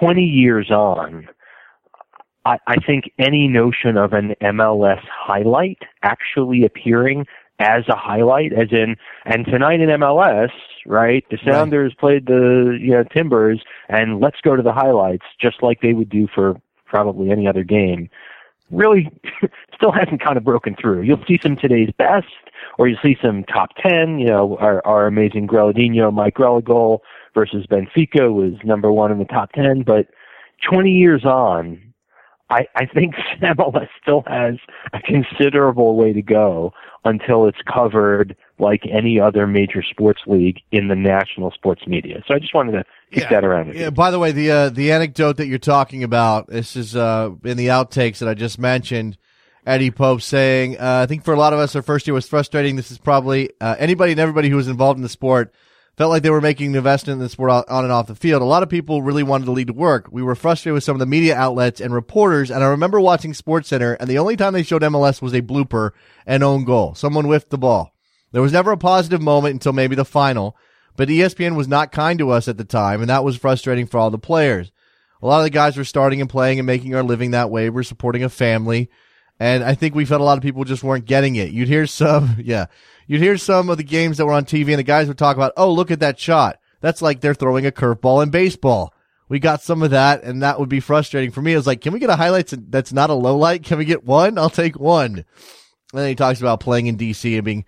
Twenty 0.00 0.24
years 0.24 0.70
on, 0.70 1.28
I, 2.44 2.58
I 2.66 2.76
think 2.76 3.10
any 3.18 3.48
notion 3.48 3.96
of 3.96 4.12
an 4.12 4.34
MLS 4.42 5.00
highlight 5.08 5.78
actually 6.02 6.64
appearing 6.64 7.26
as 7.58 7.84
a 7.88 7.96
highlight, 7.96 8.52
as 8.52 8.68
in, 8.72 8.96
and 9.24 9.44
tonight 9.46 9.80
in 9.80 9.88
MLS, 9.88 10.50
right, 10.86 11.24
the 11.30 11.38
Sounders 11.44 11.92
right. 11.92 11.98
played 11.98 12.26
the 12.26 12.76
you 12.80 12.90
know, 12.90 13.04
Timbers, 13.04 13.62
and 13.88 14.20
let's 14.20 14.40
go 14.42 14.56
to 14.56 14.62
the 14.62 14.72
highlights, 14.72 15.24
just 15.40 15.62
like 15.62 15.80
they 15.80 15.92
would 15.92 16.08
do 16.08 16.26
for 16.34 16.60
probably 16.84 17.30
any 17.30 17.46
other 17.46 17.62
game. 17.62 18.10
Really, 18.70 19.08
still 19.76 19.92
hasn't 19.92 20.20
kind 20.20 20.36
of 20.36 20.44
broken 20.44 20.74
through. 20.74 21.02
You'll 21.02 21.24
see 21.26 21.38
some 21.40 21.56
today's 21.56 21.90
best, 21.96 22.26
or 22.78 22.88
you'll 22.88 22.98
see 23.02 23.16
some 23.22 23.44
top 23.44 23.70
ten. 23.76 24.18
You 24.18 24.26
know, 24.26 24.56
our, 24.58 24.84
our 24.84 25.06
amazing 25.06 25.46
Grelladinho, 25.46 26.12
Mike 26.12 26.34
Grella 26.34 26.64
goal 26.64 27.02
versus 27.34 27.66
Benfica 27.66 28.32
was 28.34 28.54
number 28.64 28.90
one 28.90 29.12
in 29.12 29.18
the 29.18 29.26
top 29.26 29.52
ten. 29.52 29.82
But 29.82 30.08
20 30.68 30.90
years 30.90 31.24
on, 31.24 31.93
I, 32.50 32.66
I 32.76 32.86
think 32.86 33.14
MLS 33.42 33.88
still 34.00 34.22
has 34.26 34.56
a 34.92 35.00
considerable 35.00 35.96
way 35.96 36.12
to 36.12 36.22
go 36.22 36.72
until 37.04 37.46
it's 37.46 37.58
covered 37.72 38.36
like 38.58 38.82
any 38.90 39.20
other 39.20 39.46
major 39.46 39.82
sports 39.82 40.22
league 40.26 40.60
in 40.72 40.88
the 40.88 40.94
national 40.94 41.50
sports 41.50 41.86
media. 41.86 42.22
So 42.26 42.34
I 42.34 42.38
just 42.38 42.54
wanted 42.54 42.72
to 42.72 42.84
kick 43.10 43.24
yeah. 43.24 43.28
that 43.30 43.44
around. 43.44 43.74
yeah. 43.74 43.90
By 43.90 44.10
the 44.10 44.18
way, 44.18 44.32
the 44.32 44.50
uh, 44.50 44.68
the 44.70 44.92
anecdote 44.92 45.36
that 45.36 45.46
you're 45.46 45.58
talking 45.58 46.02
about, 46.02 46.48
this 46.48 46.76
is 46.76 46.96
uh, 46.96 47.30
in 47.44 47.56
the 47.56 47.68
outtakes 47.68 48.18
that 48.18 48.28
I 48.28 48.34
just 48.34 48.58
mentioned. 48.58 49.18
Eddie 49.66 49.90
Pope 49.90 50.20
saying, 50.20 50.76
uh, 50.76 51.00
I 51.02 51.06
think 51.06 51.24
for 51.24 51.32
a 51.32 51.38
lot 51.38 51.54
of 51.54 51.58
us, 51.58 51.74
our 51.74 51.80
first 51.80 52.06
year 52.06 52.12
was 52.12 52.28
frustrating. 52.28 52.76
This 52.76 52.90
is 52.90 52.98
probably 52.98 53.50
uh, 53.62 53.76
anybody 53.78 54.12
and 54.12 54.20
everybody 54.20 54.50
who 54.50 54.56
was 54.56 54.68
involved 54.68 54.98
in 54.98 55.02
the 55.02 55.08
sport 55.08 55.54
felt 55.96 56.10
like 56.10 56.22
they 56.22 56.30
were 56.30 56.40
making 56.40 56.68
an 56.68 56.76
investment 56.76 57.18
in 57.18 57.22
the 57.22 57.28
sport 57.28 57.50
on 57.68 57.84
and 57.84 57.92
off 57.92 58.08
the 58.08 58.14
field. 58.14 58.42
A 58.42 58.46
lot 58.46 58.62
of 58.62 58.68
people 58.68 59.02
really 59.02 59.22
wanted 59.22 59.46
the 59.46 59.52
league 59.52 59.68
to 59.68 59.72
work. 59.72 60.08
We 60.10 60.22
were 60.22 60.34
frustrated 60.34 60.74
with 60.74 60.84
some 60.84 60.96
of 60.96 61.00
the 61.00 61.06
media 61.06 61.36
outlets 61.36 61.80
and 61.80 61.94
reporters. 61.94 62.50
And 62.50 62.64
I 62.64 62.68
remember 62.68 63.00
watching 63.00 63.34
Sports 63.34 63.68
Center, 63.68 63.94
and 63.94 64.08
the 64.08 64.18
only 64.18 64.36
time 64.36 64.52
they 64.52 64.62
showed 64.62 64.82
MLS 64.82 65.22
was 65.22 65.32
a 65.34 65.42
blooper 65.42 65.90
and 66.26 66.42
own 66.42 66.64
goal. 66.64 66.94
Someone 66.94 67.26
whiffed 67.26 67.50
the 67.50 67.58
ball. 67.58 67.94
There 68.32 68.42
was 68.42 68.52
never 68.52 68.72
a 68.72 68.76
positive 68.76 69.22
moment 69.22 69.54
until 69.54 69.72
maybe 69.72 69.94
the 69.94 70.04
final, 70.04 70.56
but 70.96 71.08
ESPN 71.08 71.54
was 71.54 71.68
not 71.68 71.92
kind 71.92 72.18
to 72.18 72.30
us 72.30 72.48
at 72.48 72.56
the 72.56 72.64
time, 72.64 73.00
and 73.00 73.08
that 73.08 73.22
was 73.22 73.36
frustrating 73.36 73.86
for 73.86 73.98
all 73.98 74.10
the 74.10 74.18
players. 74.18 74.72
A 75.22 75.26
lot 75.26 75.38
of 75.38 75.44
the 75.44 75.50
guys 75.50 75.76
were 75.76 75.84
starting 75.84 76.20
and 76.20 76.28
playing 76.28 76.58
and 76.58 76.66
making 76.66 76.94
our 76.94 77.04
living 77.04 77.30
that 77.30 77.50
way. 77.50 77.70
We're 77.70 77.84
supporting 77.84 78.24
a 78.24 78.28
family. 78.28 78.90
And 79.44 79.62
I 79.62 79.74
think 79.74 79.94
we 79.94 80.06
felt 80.06 80.22
a 80.22 80.24
lot 80.24 80.38
of 80.38 80.42
people 80.42 80.64
just 80.64 80.82
weren't 80.82 81.04
getting 81.04 81.36
it. 81.36 81.50
You'd 81.50 81.68
hear 81.68 81.86
some, 81.86 82.36
yeah, 82.42 82.64
you'd 83.06 83.20
hear 83.20 83.36
some 83.36 83.68
of 83.68 83.76
the 83.76 83.84
games 83.84 84.16
that 84.16 84.24
were 84.24 84.32
on 84.32 84.46
TV 84.46 84.68
and 84.70 84.78
the 84.78 84.82
guys 84.84 85.06
would 85.06 85.18
talk 85.18 85.36
about, 85.36 85.52
oh, 85.58 85.70
look 85.70 85.90
at 85.90 86.00
that 86.00 86.18
shot. 86.18 86.58
That's 86.80 87.02
like 87.02 87.20
they're 87.20 87.34
throwing 87.34 87.66
a 87.66 87.70
curveball 87.70 88.22
in 88.22 88.30
baseball. 88.30 88.94
We 89.28 89.38
got 89.38 89.60
some 89.60 89.82
of 89.82 89.90
that, 89.90 90.22
and 90.22 90.42
that 90.42 90.58
would 90.60 90.70
be 90.70 90.80
frustrating 90.80 91.30
for 91.30 91.42
me. 91.42 91.52
I 91.52 91.56
was 91.56 91.66
like, 91.66 91.82
can 91.82 91.92
we 91.92 91.98
get 91.98 92.08
a 92.08 92.16
highlights 92.16 92.54
that's 92.70 92.92
not 92.92 93.10
a 93.10 93.14
low 93.14 93.36
light? 93.36 93.64
Can 93.64 93.76
we 93.76 93.84
get 93.84 94.04
one? 94.04 94.38
I'll 94.38 94.48
take 94.50 94.78
one. 94.80 95.16
And 95.16 95.24
then 95.92 96.08
he 96.08 96.14
talks 96.14 96.40
about 96.40 96.60
playing 96.60 96.86
in 96.86 96.96
DC 96.96 97.34
and 97.34 97.44
being 97.44 97.64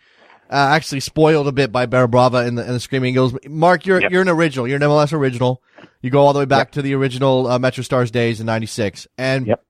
uh, 0.50 0.54
actually 0.54 1.00
spoiled 1.00 1.46
a 1.48 1.52
bit 1.52 1.72
by 1.72 1.84
Barra 1.86 2.08
Brava 2.08 2.38
and 2.38 2.56
the, 2.56 2.62
and 2.62 2.74
the 2.74 2.80
Screaming 2.80 3.12
Eagles. 3.14 3.34
Mark, 3.48 3.84
you're 3.84 4.00
Yep. 4.00 4.12
you're 4.12 4.22
an 4.22 4.28
original. 4.28 4.66
You're 4.68 4.76
an 4.76 4.82
MLS 4.82 5.12
original. 5.12 5.62
You 6.00 6.08
go 6.10 6.20
all 6.20 6.32
the 6.32 6.38
way 6.38 6.44
back 6.46 6.68
Yep. 6.68 6.72
to 6.72 6.82
the 6.82 6.94
original 6.94 7.46
uh, 7.46 7.58
Metro 7.58 7.82
Stars 7.82 8.10
days 8.10 8.38
in 8.40 8.46
'96, 8.46 9.06
and 9.18 9.46
Yep. 9.46 9.62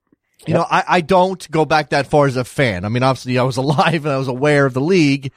You 0.45 0.53
know 0.53 0.65
I, 0.69 0.83
I 0.87 1.01
don't 1.01 1.49
go 1.49 1.65
back 1.65 1.89
that 1.89 2.07
far 2.07 2.25
as 2.27 2.37
a 2.37 2.43
fan. 2.43 2.85
I 2.85 2.89
mean, 2.89 3.03
obviously 3.03 3.37
I 3.37 3.43
was 3.43 3.57
alive 3.65 4.05
and 4.05 4.13
I 4.13 4.17
was 4.17 4.27
aware 4.27 4.65
of 4.65 4.73
the 4.73 4.81
league, 4.81 5.31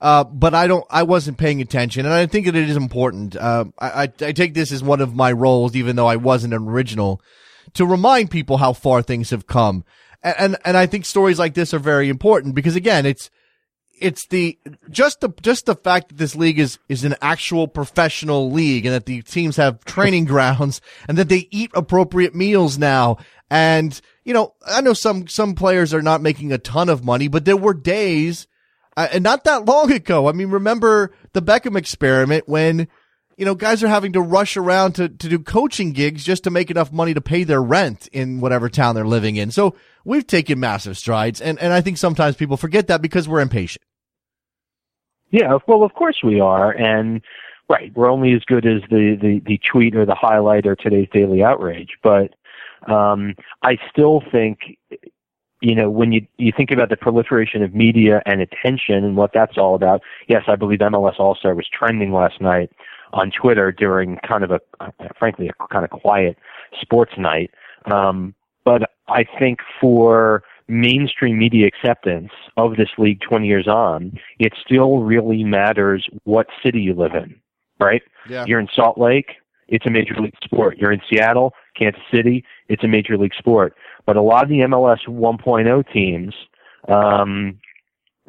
uh, 0.00 0.24
but 0.24 0.54
I 0.54 0.66
don't. 0.66 0.84
I 0.90 1.02
wasn't 1.02 1.38
paying 1.38 1.60
attention, 1.60 2.06
and 2.06 2.14
I 2.14 2.26
think 2.26 2.46
that 2.46 2.56
it 2.56 2.68
is 2.68 2.76
important. 2.76 3.36
Uh, 3.36 3.66
I, 3.78 3.88
I 3.88 4.02
I 4.02 4.32
take 4.32 4.54
this 4.54 4.72
as 4.72 4.82
one 4.82 5.00
of 5.00 5.14
my 5.14 5.32
roles, 5.32 5.76
even 5.76 5.96
though 5.96 6.06
I 6.06 6.16
wasn't 6.16 6.54
an 6.54 6.68
original, 6.68 7.20
to 7.74 7.84
remind 7.84 8.30
people 8.30 8.56
how 8.56 8.72
far 8.72 9.02
things 9.02 9.30
have 9.30 9.46
come. 9.46 9.84
And, 10.22 10.36
and 10.38 10.56
and 10.64 10.76
I 10.76 10.86
think 10.86 11.04
stories 11.04 11.38
like 11.38 11.54
this 11.54 11.74
are 11.74 11.78
very 11.78 12.08
important 12.08 12.54
because 12.54 12.76
again, 12.76 13.06
it's 13.06 13.30
it's 14.00 14.26
the 14.28 14.58
just 14.88 15.20
the 15.20 15.32
just 15.42 15.66
the 15.66 15.74
fact 15.74 16.08
that 16.08 16.18
this 16.18 16.34
league 16.34 16.58
is 16.58 16.78
is 16.88 17.04
an 17.04 17.14
actual 17.20 17.68
professional 17.68 18.50
league 18.50 18.86
and 18.86 18.94
that 18.94 19.06
the 19.06 19.22
teams 19.22 19.56
have 19.56 19.84
training 19.84 20.24
grounds 20.26 20.80
and 21.06 21.18
that 21.18 21.28
they 21.28 21.46
eat 21.50 21.70
appropriate 21.74 22.34
meals 22.34 22.78
now 22.78 23.18
and 23.50 24.00
you 24.24 24.34
know 24.34 24.54
I 24.66 24.80
know 24.80 24.92
some 24.92 25.28
some 25.28 25.54
players 25.54 25.94
are 25.94 26.02
not 26.02 26.20
making 26.20 26.52
a 26.52 26.58
ton 26.58 26.88
of 26.88 27.04
money 27.04 27.28
but 27.28 27.44
there 27.44 27.56
were 27.56 27.74
days 27.74 28.46
uh, 28.96 29.08
and 29.12 29.24
not 29.24 29.44
that 29.44 29.64
long 29.64 29.92
ago 29.92 30.28
I 30.28 30.32
mean 30.32 30.50
remember 30.50 31.12
the 31.32 31.42
Beckham 31.42 31.76
experiment 31.76 32.48
when 32.48 32.88
you 33.36 33.44
know 33.44 33.54
guys 33.54 33.82
are 33.82 33.88
having 33.88 34.12
to 34.14 34.20
rush 34.20 34.56
around 34.56 34.92
to 34.94 35.08
to 35.08 35.28
do 35.28 35.38
coaching 35.38 35.92
gigs 35.92 36.24
just 36.24 36.44
to 36.44 36.50
make 36.50 36.70
enough 36.70 36.92
money 36.92 37.14
to 37.14 37.20
pay 37.20 37.44
their 37.44 37.62
rent 37.62 38.08
in 38.12 38.40
whatever 38.40 38.68
town 38.68 38.94
they're 38.94 39.06
living 39.06 39.36
in 39.36 39.50
so 39.50 39.74
we've 40.04 40.26
taken 40.26 40.60
massive 40.60 40.98
strides 40.98 41.40
and 41.40 41.58
and 41.58 41.72
I 41.72 41.80
think 41.80 41.98
sometimes 41.98 42.36
people 42.36 42.56
forget 42.56 42.88
that 42.88 43.02
because 43.02 43.28
we're 43.28 43.40
impatient 43.40 43.82
Yeah, 45.30 45.58
well, 45.66 45.82
of 45.84 45.94
course 45.94 46.18
we 46.24 46.40
are, 46.40 46.72
and 46.72 47.22
right, 47.68 47.92
we're 47.94 48.10
only 48.10 48.32
as 48.32 48.42
good 48.46 48.66
as 48.66 48.82
the 48.90 49.16
the, 49.20 49.40
the 49.46 49.60
tweet 49.70 49.94
or 49.94 50.04
the 50.04 50.14
highlight 50.14 50.66
or 50.66 50.74
today's 50.74 51.08
daily 51.12 51.42
outrage. 51.42 51.90
But 52.02 52.34
um, 52.88 53.34
I 53.62 53.78
still 53.90 54.22
think, 54.32 54.58
you 55.60 55.74
know, 55.74 55.90
when 55.90 56.12
you 56.12 56.26
you 56.38 56.52
think 56.56 56.70
about 56.70 56.88
the 56.88 56.96
proliferation 56.96 57.62
of 57.62 57.74
media 57.74 58.22
and 58.26 58.40
attention 58.40 59.04
and 59.04 59.16
what 59.16 59.32
that's 59.34 59.58
all 59.58 59.74
about. 59.74 60.00
Yes, 60.28 60.44
I 60.48 60.56
believe 60.56 60.78
MLS 60.80 61.18
All 61.18 61.34
Star 61.34 61.54
was 61.54 61.66
trending 61.68 62.12
last 62.12 62.40
night 62.40 62.70
on 63.12 63.30
Twitter 63.30 63.72
during 63.72 64.18
kind 64.26 64.44
of 64.44 64.50
a, 64.52 64.60
frankly, 65.18 65.48
a 65.48 65.66
kind 65.68 65.84
of 65.84 65.90
quiet 65.90 66.38
sports 66.80 67.12
night. 67.18 67.50
Um, 67.90 68.34
but 68.64 68.90
I 69.08 69.24
think 69.38 69.58
for 69.80 70.44
mainstream 70.68 71.36
media 71.36 71.66
acceptance 71.66 72.30
of 72.56 72.76
this 72.76 72.90
league 72.96 73.20
20 73.28 73.46
years 73.46 73.66
on, 73.66 74.16
it 74.38 74.52
still 74.64 74.98
really 74.98 75.42
matters 75.42 76.08
what 76.24 76.46
city 76.62 76.80
you 76.80 76.94
live 76.94 77.14
in, 77.14 77.34
right? 77.80 78.02
Yeah. 78.28 78.44
You're 78.46 78.60
in 78.60 78.68
Salt 78.72 78.96
Lake, 78.96 79.32
it's 79.70 79.86
a 79.86 79.90
major 79.90 80.14
league 80.14 80.34
sport. 80.44 80.78
You're 80.78 80.92
in 80.92 81.00
Seattle, 81.08 81.54
Kansas 81.76 82.02
City, 82.12 82.44
it's 82.68 82.84
a 82.84 82.88
major 82.88 83.16
league 83.16 83.34
sport. 83.34 83.74
But 84.06 84.16
a 84.16 84.22
lot 84.22 84.42
of 84.42 84.48
the 84.48 84.60
MLS 84.60 85.06
1.0 85.06 85.92
teams, 85.92 86.34
um, 86.88 87.58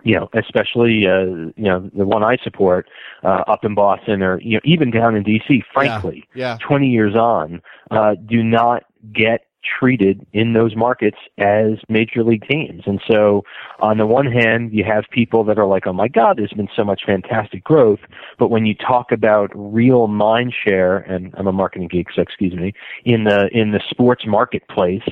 you 0.04 0.16
know, 0.16 0.30
especially 0.34 1.08
uh, 1.08 1.26
you 1.26 1.54
know 1.58 1.90
the 1.94 2.06
one 2.06 2.24
I 2.24 2.38
support 2.44 2.90
uh, 3.24 3.44
up 3.48 3.64
in 3.64 3.76
Boston 3.76 4.22
or 4.24 4.42
you 4.42 4.56
know 4.56 4.62
even 4.64 4.92
down 4.92 5.16
in 5.16 5.24
DC, 5.24 5.62
frankly, 5.74 6.28
yeah 6.34 6.58
20 6.68 6.88
years 6.88 7.16
on, 7.16 7.62
uh, 7.92 8.16
do 8.26 8.44
not 8.44 8.84
get 9.14 9.46
treated 9.64 10.26
in 10.34 10.54
those 10.54 10.76
markets 10.76 11.18
as 11.38 11.74
major 11.90 12.24
league 12.24 12.48
teams. 12.48 12.84
And 12.86 13.02
so, 13.10 13.44
on 13.80 13.98
the 13.98 14.06
one 14.06 14.26
hand, 14.26 14.74
you 14.74 14.84
have 14.84 15.06
people 15.12 15.44
that 15.46 15.58
are 15.58 15.66
like, 15.66 15.88
oh 15.88 15.94
my 15.94 16.08
God, 16.08 16.38
there's 16.38 16.54
been 16.54 16.70
so 16.76 16.84
much 16.84 17.02
fantastic 17.06 17.64
growth. 17.64 18.00
But 18.38 18.50
when 18.50 18.66
you 18.66 18.76
talk 18.76 19.12
about 19.12 19.52
real 19.54 20.08
mind 20.08 20.54
share, 20.66 20.98
and 20.98 21.34
I'm 21.38 21.48
a 21.48 21.52
marketing 21.52 21.88
geek, 21.90 22.08
so 22.16 22.22
excuse 22.22 22.54
me, 22.54 22.74
in 23.06 23.26
the, 23.26 23.50
in 23.52 23.72
the 23.72 23.82
sports 23.90 24.24
marketplace, 24.26 25.04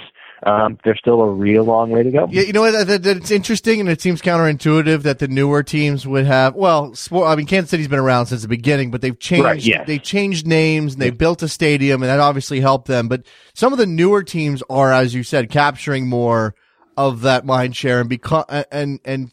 um, 0.43 0.77
there's 0.83 0.99
still 0.99 1.21
a 1.21 1.29
real 1.29 1.63
long 1.63 1.89
way 1.89 2.03
to 2.03 2.11
go. 2.11 2.27
Yeah, 2.31 2.43
you 2.43 2.53
know 2.53 2.61
what? 2.61 2.87
That, 2.87 3.03
that, 3.03 3.17
it's 3.17 3.31
interesting, 3.31 3.81
and 3.81 3.89
it 3.89 4.01
seems 4.01 4.21
counterintuitive 4.21 5.01
that 5.03 5.19
the 5.19 5.27
newer 5.27 5.63
teams 5.63 6.07
would 6.07 6.25
have. 6.25 6.55
Well, 6.55 6.95
sport. 6.95 7.27
I 7.27 7.35
mean, 7.35 7.45
Kansas 7.45 7.71
City's 7.71 7.89
been 7.89 7.99
around 7.99 8.27
since 8.27 8.43
the 8.43 8.47
beginning, 8.47 8.89
but 8.89 9.01
they've 9.01 9.19
changed. 9.19 9.67
Right. 9.67 9.85
They 9.85 9.99
changed 9.99 10.47
names 10.47 10.93
and 10.93 11.01
they 11.01 11.09
built 11.09 11.43
a 11.43 11.49
stadium, 11.49 12.01
and 12.01 12.09
that 12.09 12.21
obviously 12.21 12.61
helped 12.61 12.87
them. 12.87 13.09
But 13.09 13.23
some 13.53 13.73
of 13.73 13.79
the 13.79 13.85
newer 13.85 14.23
teams 14.23 14.63
are, 14.69 14.93
as 14.93 15.13
you 15.13 15.23
said, 15.23 15.49
capturing 15.49 16.07
more 16.07 16.55
of 16.95 17.21
that 17.21 17.45
mind 17.45 17.75
share 17.75 17.99
and 17.99 18.09
become 18.09 18.45
and 18.71 18.99
and 19.03 19.31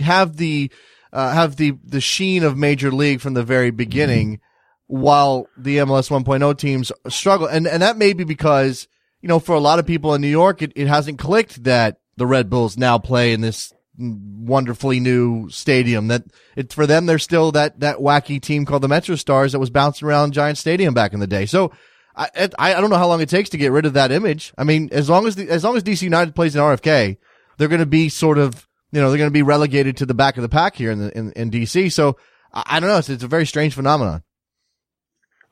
have 0.00 0.38
the 0.38 0.70
uh, 1.12 1.32
have 1.32 1.56
the 1.56 1.74
the 1.84 2.00
sheen 2.00 2.42
of 2.42 2.56
major 2.56 2.90
league 2.90 3.20
from 3.20 3.34
the 3.34 3.44
very 3.44 3.70
beginning, 3.70 4.40
while 4.86 5.46
the 5.58 5.76
MLS 5.78 6.10
1.0 6.10 6.58
teams 6.58 6.90
struggle, 7.08 7.46
and 7.46 7.66
and 7.66 7.82
that 7.82 7.98
may 7.98 8.14
be 8.14 8.24
because 8.24 8.88
you 9.20 9.28
know, 9.28 9.38
for 9.38 9.54
a 9.54 9.60
lot 9.60 9.78
of 9.78 9.86
people 9.86 10.14
in 10.14 10.20
New 10.20 10.28
York, 10.28 10.62
it, 10.62 10.72
it 10.76 10.86
hasn't 10.86 11.18
clicked 11.18 11.64
that 11.64 11.98
the 12.16 12.26
Red 12.26 12.50
Bulls 12.50 12.76
now 12.76 12.98
play 12.98 13.32
in 13.32 13.40
this 13.40 13.72
wonderfully 13.98 15.00
new 15.00 15.48
stadium. 15.50 16.08
That 16.08 16.24
it's 16.56 16.74
for 16.74 16.86
them, 16.86 17.06
they're 17.06 17.18
still 17.18 17.52
that, 17.52 17.80
that 17.80 17.98
wacky 17.98 18.40
team 18.40 18.64
called 18.64 18.82
the 18.82 18.88
Metro 18.88 19.16
Stars 19.16 19.52
that 19.52 19.58
was 19.58 19.70
bouncing 19.70 20.06
around 20.06 20.32
Giant 20.32 20.58
Stadium 20.58 20.94
back 20.94 21.12
in 21.12 21.20
the 21.20 21.26
day. 21.26 21.46
So 21.46 21.72
I, 22.16 22.48
I 22.58 22.80
don't 22.80 22.90
know 22.90 22.96
how 22.96 23.06
long 23.06 23.20
it 23.20 23.28
takes 23.28 23.50
to 23.50 23.56
get 23.56 23.72
rid 23.72 23.86
of 23.86 23.92
that 23.92 24.10
image. 24.10 24.52
I 24.58 24.64
mean, 24.64 24.88
as 24.90 25.08
long 25.08 25.26
as 25.26 25.36
the, 25.36 25.48
as 25.48 25.62
long 25.62 25.76
as 25.76 25.84
DC 25.84 26.02
United 26.02 26.34
plays 26.34 26.56
in 26.56 26.60
RFK, 26.60 27.16
they're 27.56 27.68
going 27.68 27.80
to 27.80 27.86
be 27.86 28.08
sort 28.08 28.38
of 28.38 28.66
you 28.90 29.00
know 29.00 29.10
they're 29.10 29.18
going 29.18 29.30
to 29.30 29.32
be 29.32 29.42
relegated 29.42 29.98
to 29.98 30.06
the 30.06 30.14
back 30.14 30.36
of 30.36 30.42
the 30.42 30.48
pack 30.48 30.74
here 30.74 30.90
in 30.90 30.98
the, 30.98 31.16
in, 31.16 31.32
in 31.32 31.50
DC. 31.50 31.92
So 31.92 32.16
I, 32.52 32.64
I 32.66 32.80
don't 32.80 32.88
know. 32.88 32.98
It's, 32.98 33.08
it's 33.08 33.22
a 33.22 33.28
very 33.28 33.46
strange 33.46 33.74
phenomenon. 33.74 34.22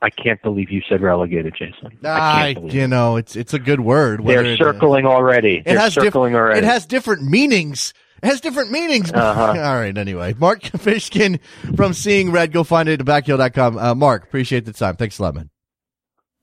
I 0.01 0.09
can't 0.11 0.41
believe 0.43 0.69
you 0.69 0.81
said 0.87 1.01
relegated, 1.01 1.55
Jason. 1.57 1.97
I, 2.03 2.55
I 2.55 2.59
you 2.59 2.87
know, 2.87 3.15
it's 3.15 3.35
it's 3.35 3.53
a 3.53 3.59
good 3.59 3.79
word. 3.79 4.23
They're 4.23 4.55
circling 4.55 5.05
it, 5.05 5.07
already. 5.07 5.63
They're 5.65 5.79
has 5.79 5.93
circling 5.93 6.33
diff- 6.33 6.39
already. 6.39 6.59
It 6.59 6.63
has 6.65 6.85
different 6.85 7.23
meanings. 7.23 7.93
It 8.21 8.27
has 8.27 8.41
different 8.41 8.71
meanings. 8.71 9.11
Uh-huh. 9.17 9.41
All 9.41 9.53
right. 9.55 9.97
Anyway, 9.97 10.35
Mark 10.37 10.61
Fishkin 10.63 11.39
from 11.75 11.93
Seeing 11.93 12.31
Red. 12.31 12.51
Go 12.51 12.63
find 12.63 12.87
it 12.89 12.99
at 12.99 13.05
backheel.com. 13.05 13.77
Uh, 13.77 13.95
Mark, 13.95 14.23
appreciate 14.23 14.65
the 14.65 14.73
time. 14.73 14.95
Thanks 14.95 15.17
a 15.17 15.23
lot, 15.23 15.35
man. 15.35 15.49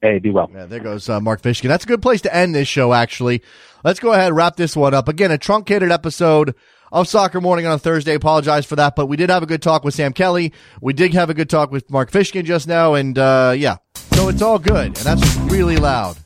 Hey, 0.00 0.18
be 0.18 0.30
well. 0.30 0.50
Yeah, 0.52 0.66
there 0.66 0.80
goes 0.80 1.08
uh, 1.08 1.20
Mark 1.20 1.40
Fishkin. 1.40 1.68
That's 1.68 1.84
a 1.84 1.88
good 1.88 2.02
place 2.02 2.20
to 2.22 2.34
end 2.34 2.54
this 2.54 2.68
show, 2.68 2.92
actually. 2.92 3.42
Let's 3.84 4.00
go 4.00 4.12
ahead 4.12 4.28
and 4.28 4.36
wrap 4.36 4.56
this 4.56 4.76
one 4.76 4.92
up. 4.94 5.08
Again, 5.08 5.30
a 5.30 5.38
truncated 5.38 5.90
episode 5.90 6.54
of 6.94 7.08
Soccer 7.08 7.40
Morning 7.40 7.66
on 7.66 7.72
a 7.72 7.78
Thursday. 7.78 8.14
Apologize 8.14 8.64
for 8.64 8.76
that, 8.76 8.94
but 8.94 9.06
we 9.06 9.16
did 9.16 9.28
have 9.28 9.42
a 9.42 9.46
good 9.46 9.60
talk 9.60 9.84
with 9.84 9.94
Sam 9.94 10.12
Kelly. 10.12 10.52
We 10.80 10.92
did 10.92 11.12
have 11.12 11.28
a 11.28 11.34
good 11.34 11.50
talk 11.50 11.70
with 11.70 11.90
Mark 11.90 12.10
Fishkin 12.10 12.44
just 12.44 12.68
now, 12.68 12.94
and 12.94 13.18
uh, 13.18 13.52
yeah, 13.56 13.76
so 14.12 14.28
it's 14.28 14.40
all 14.40 14.60
good. 14.60 14.86
And 14.86 14.96
that's 14.96 15.36
really 15.50 15.76
loud. 15.76 16.16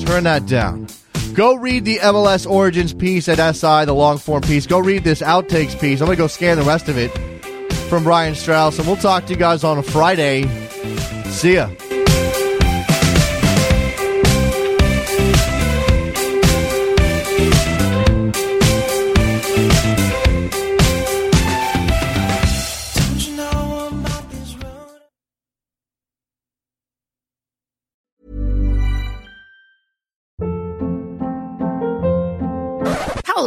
Turn 0.00 0.24
that 0.24 0.46
down. 0.46 0.88
Go 1.34 1.54
read 1.54 1.84
the 1.84 1.98
MLS 1.98 2.50
Origins 2.50 2.94
piece 2.94 3.28
at 3.28 3.36
SI, 3.54 3.84
the 3.84 3.92
long 3.92 4.18
form 4.18 4.40
piece. 4.40 4.66
Go 4.66 4.78
read 4.78 5.04
this 5.04 5.20
outtakes 5.20 5.78
piece. 5.78 6.00
I'm 6.00 6.06
going 6.06 6.16
to 6.16 6.22
go 6.22 6.26
scan 6.26 6.56
the 6.56 6.64
rest 6.64 6.88
of 6.88 6.96
it 6.96 7.10
from 7.88 8.02
Brian 8.02 8.34
Strauss, 8.34 8.78
and 8.78 8.86
we'll 8.86 8.96
talk 8.96 9.26
to 9.26 9.32
you 9.34 9.38
guys 9.38 9.62
on 9.62 9.78
a 9.78 9.82
Friday. 9.82 10.48
See 11.26 11.54
ya. 11.54 11.68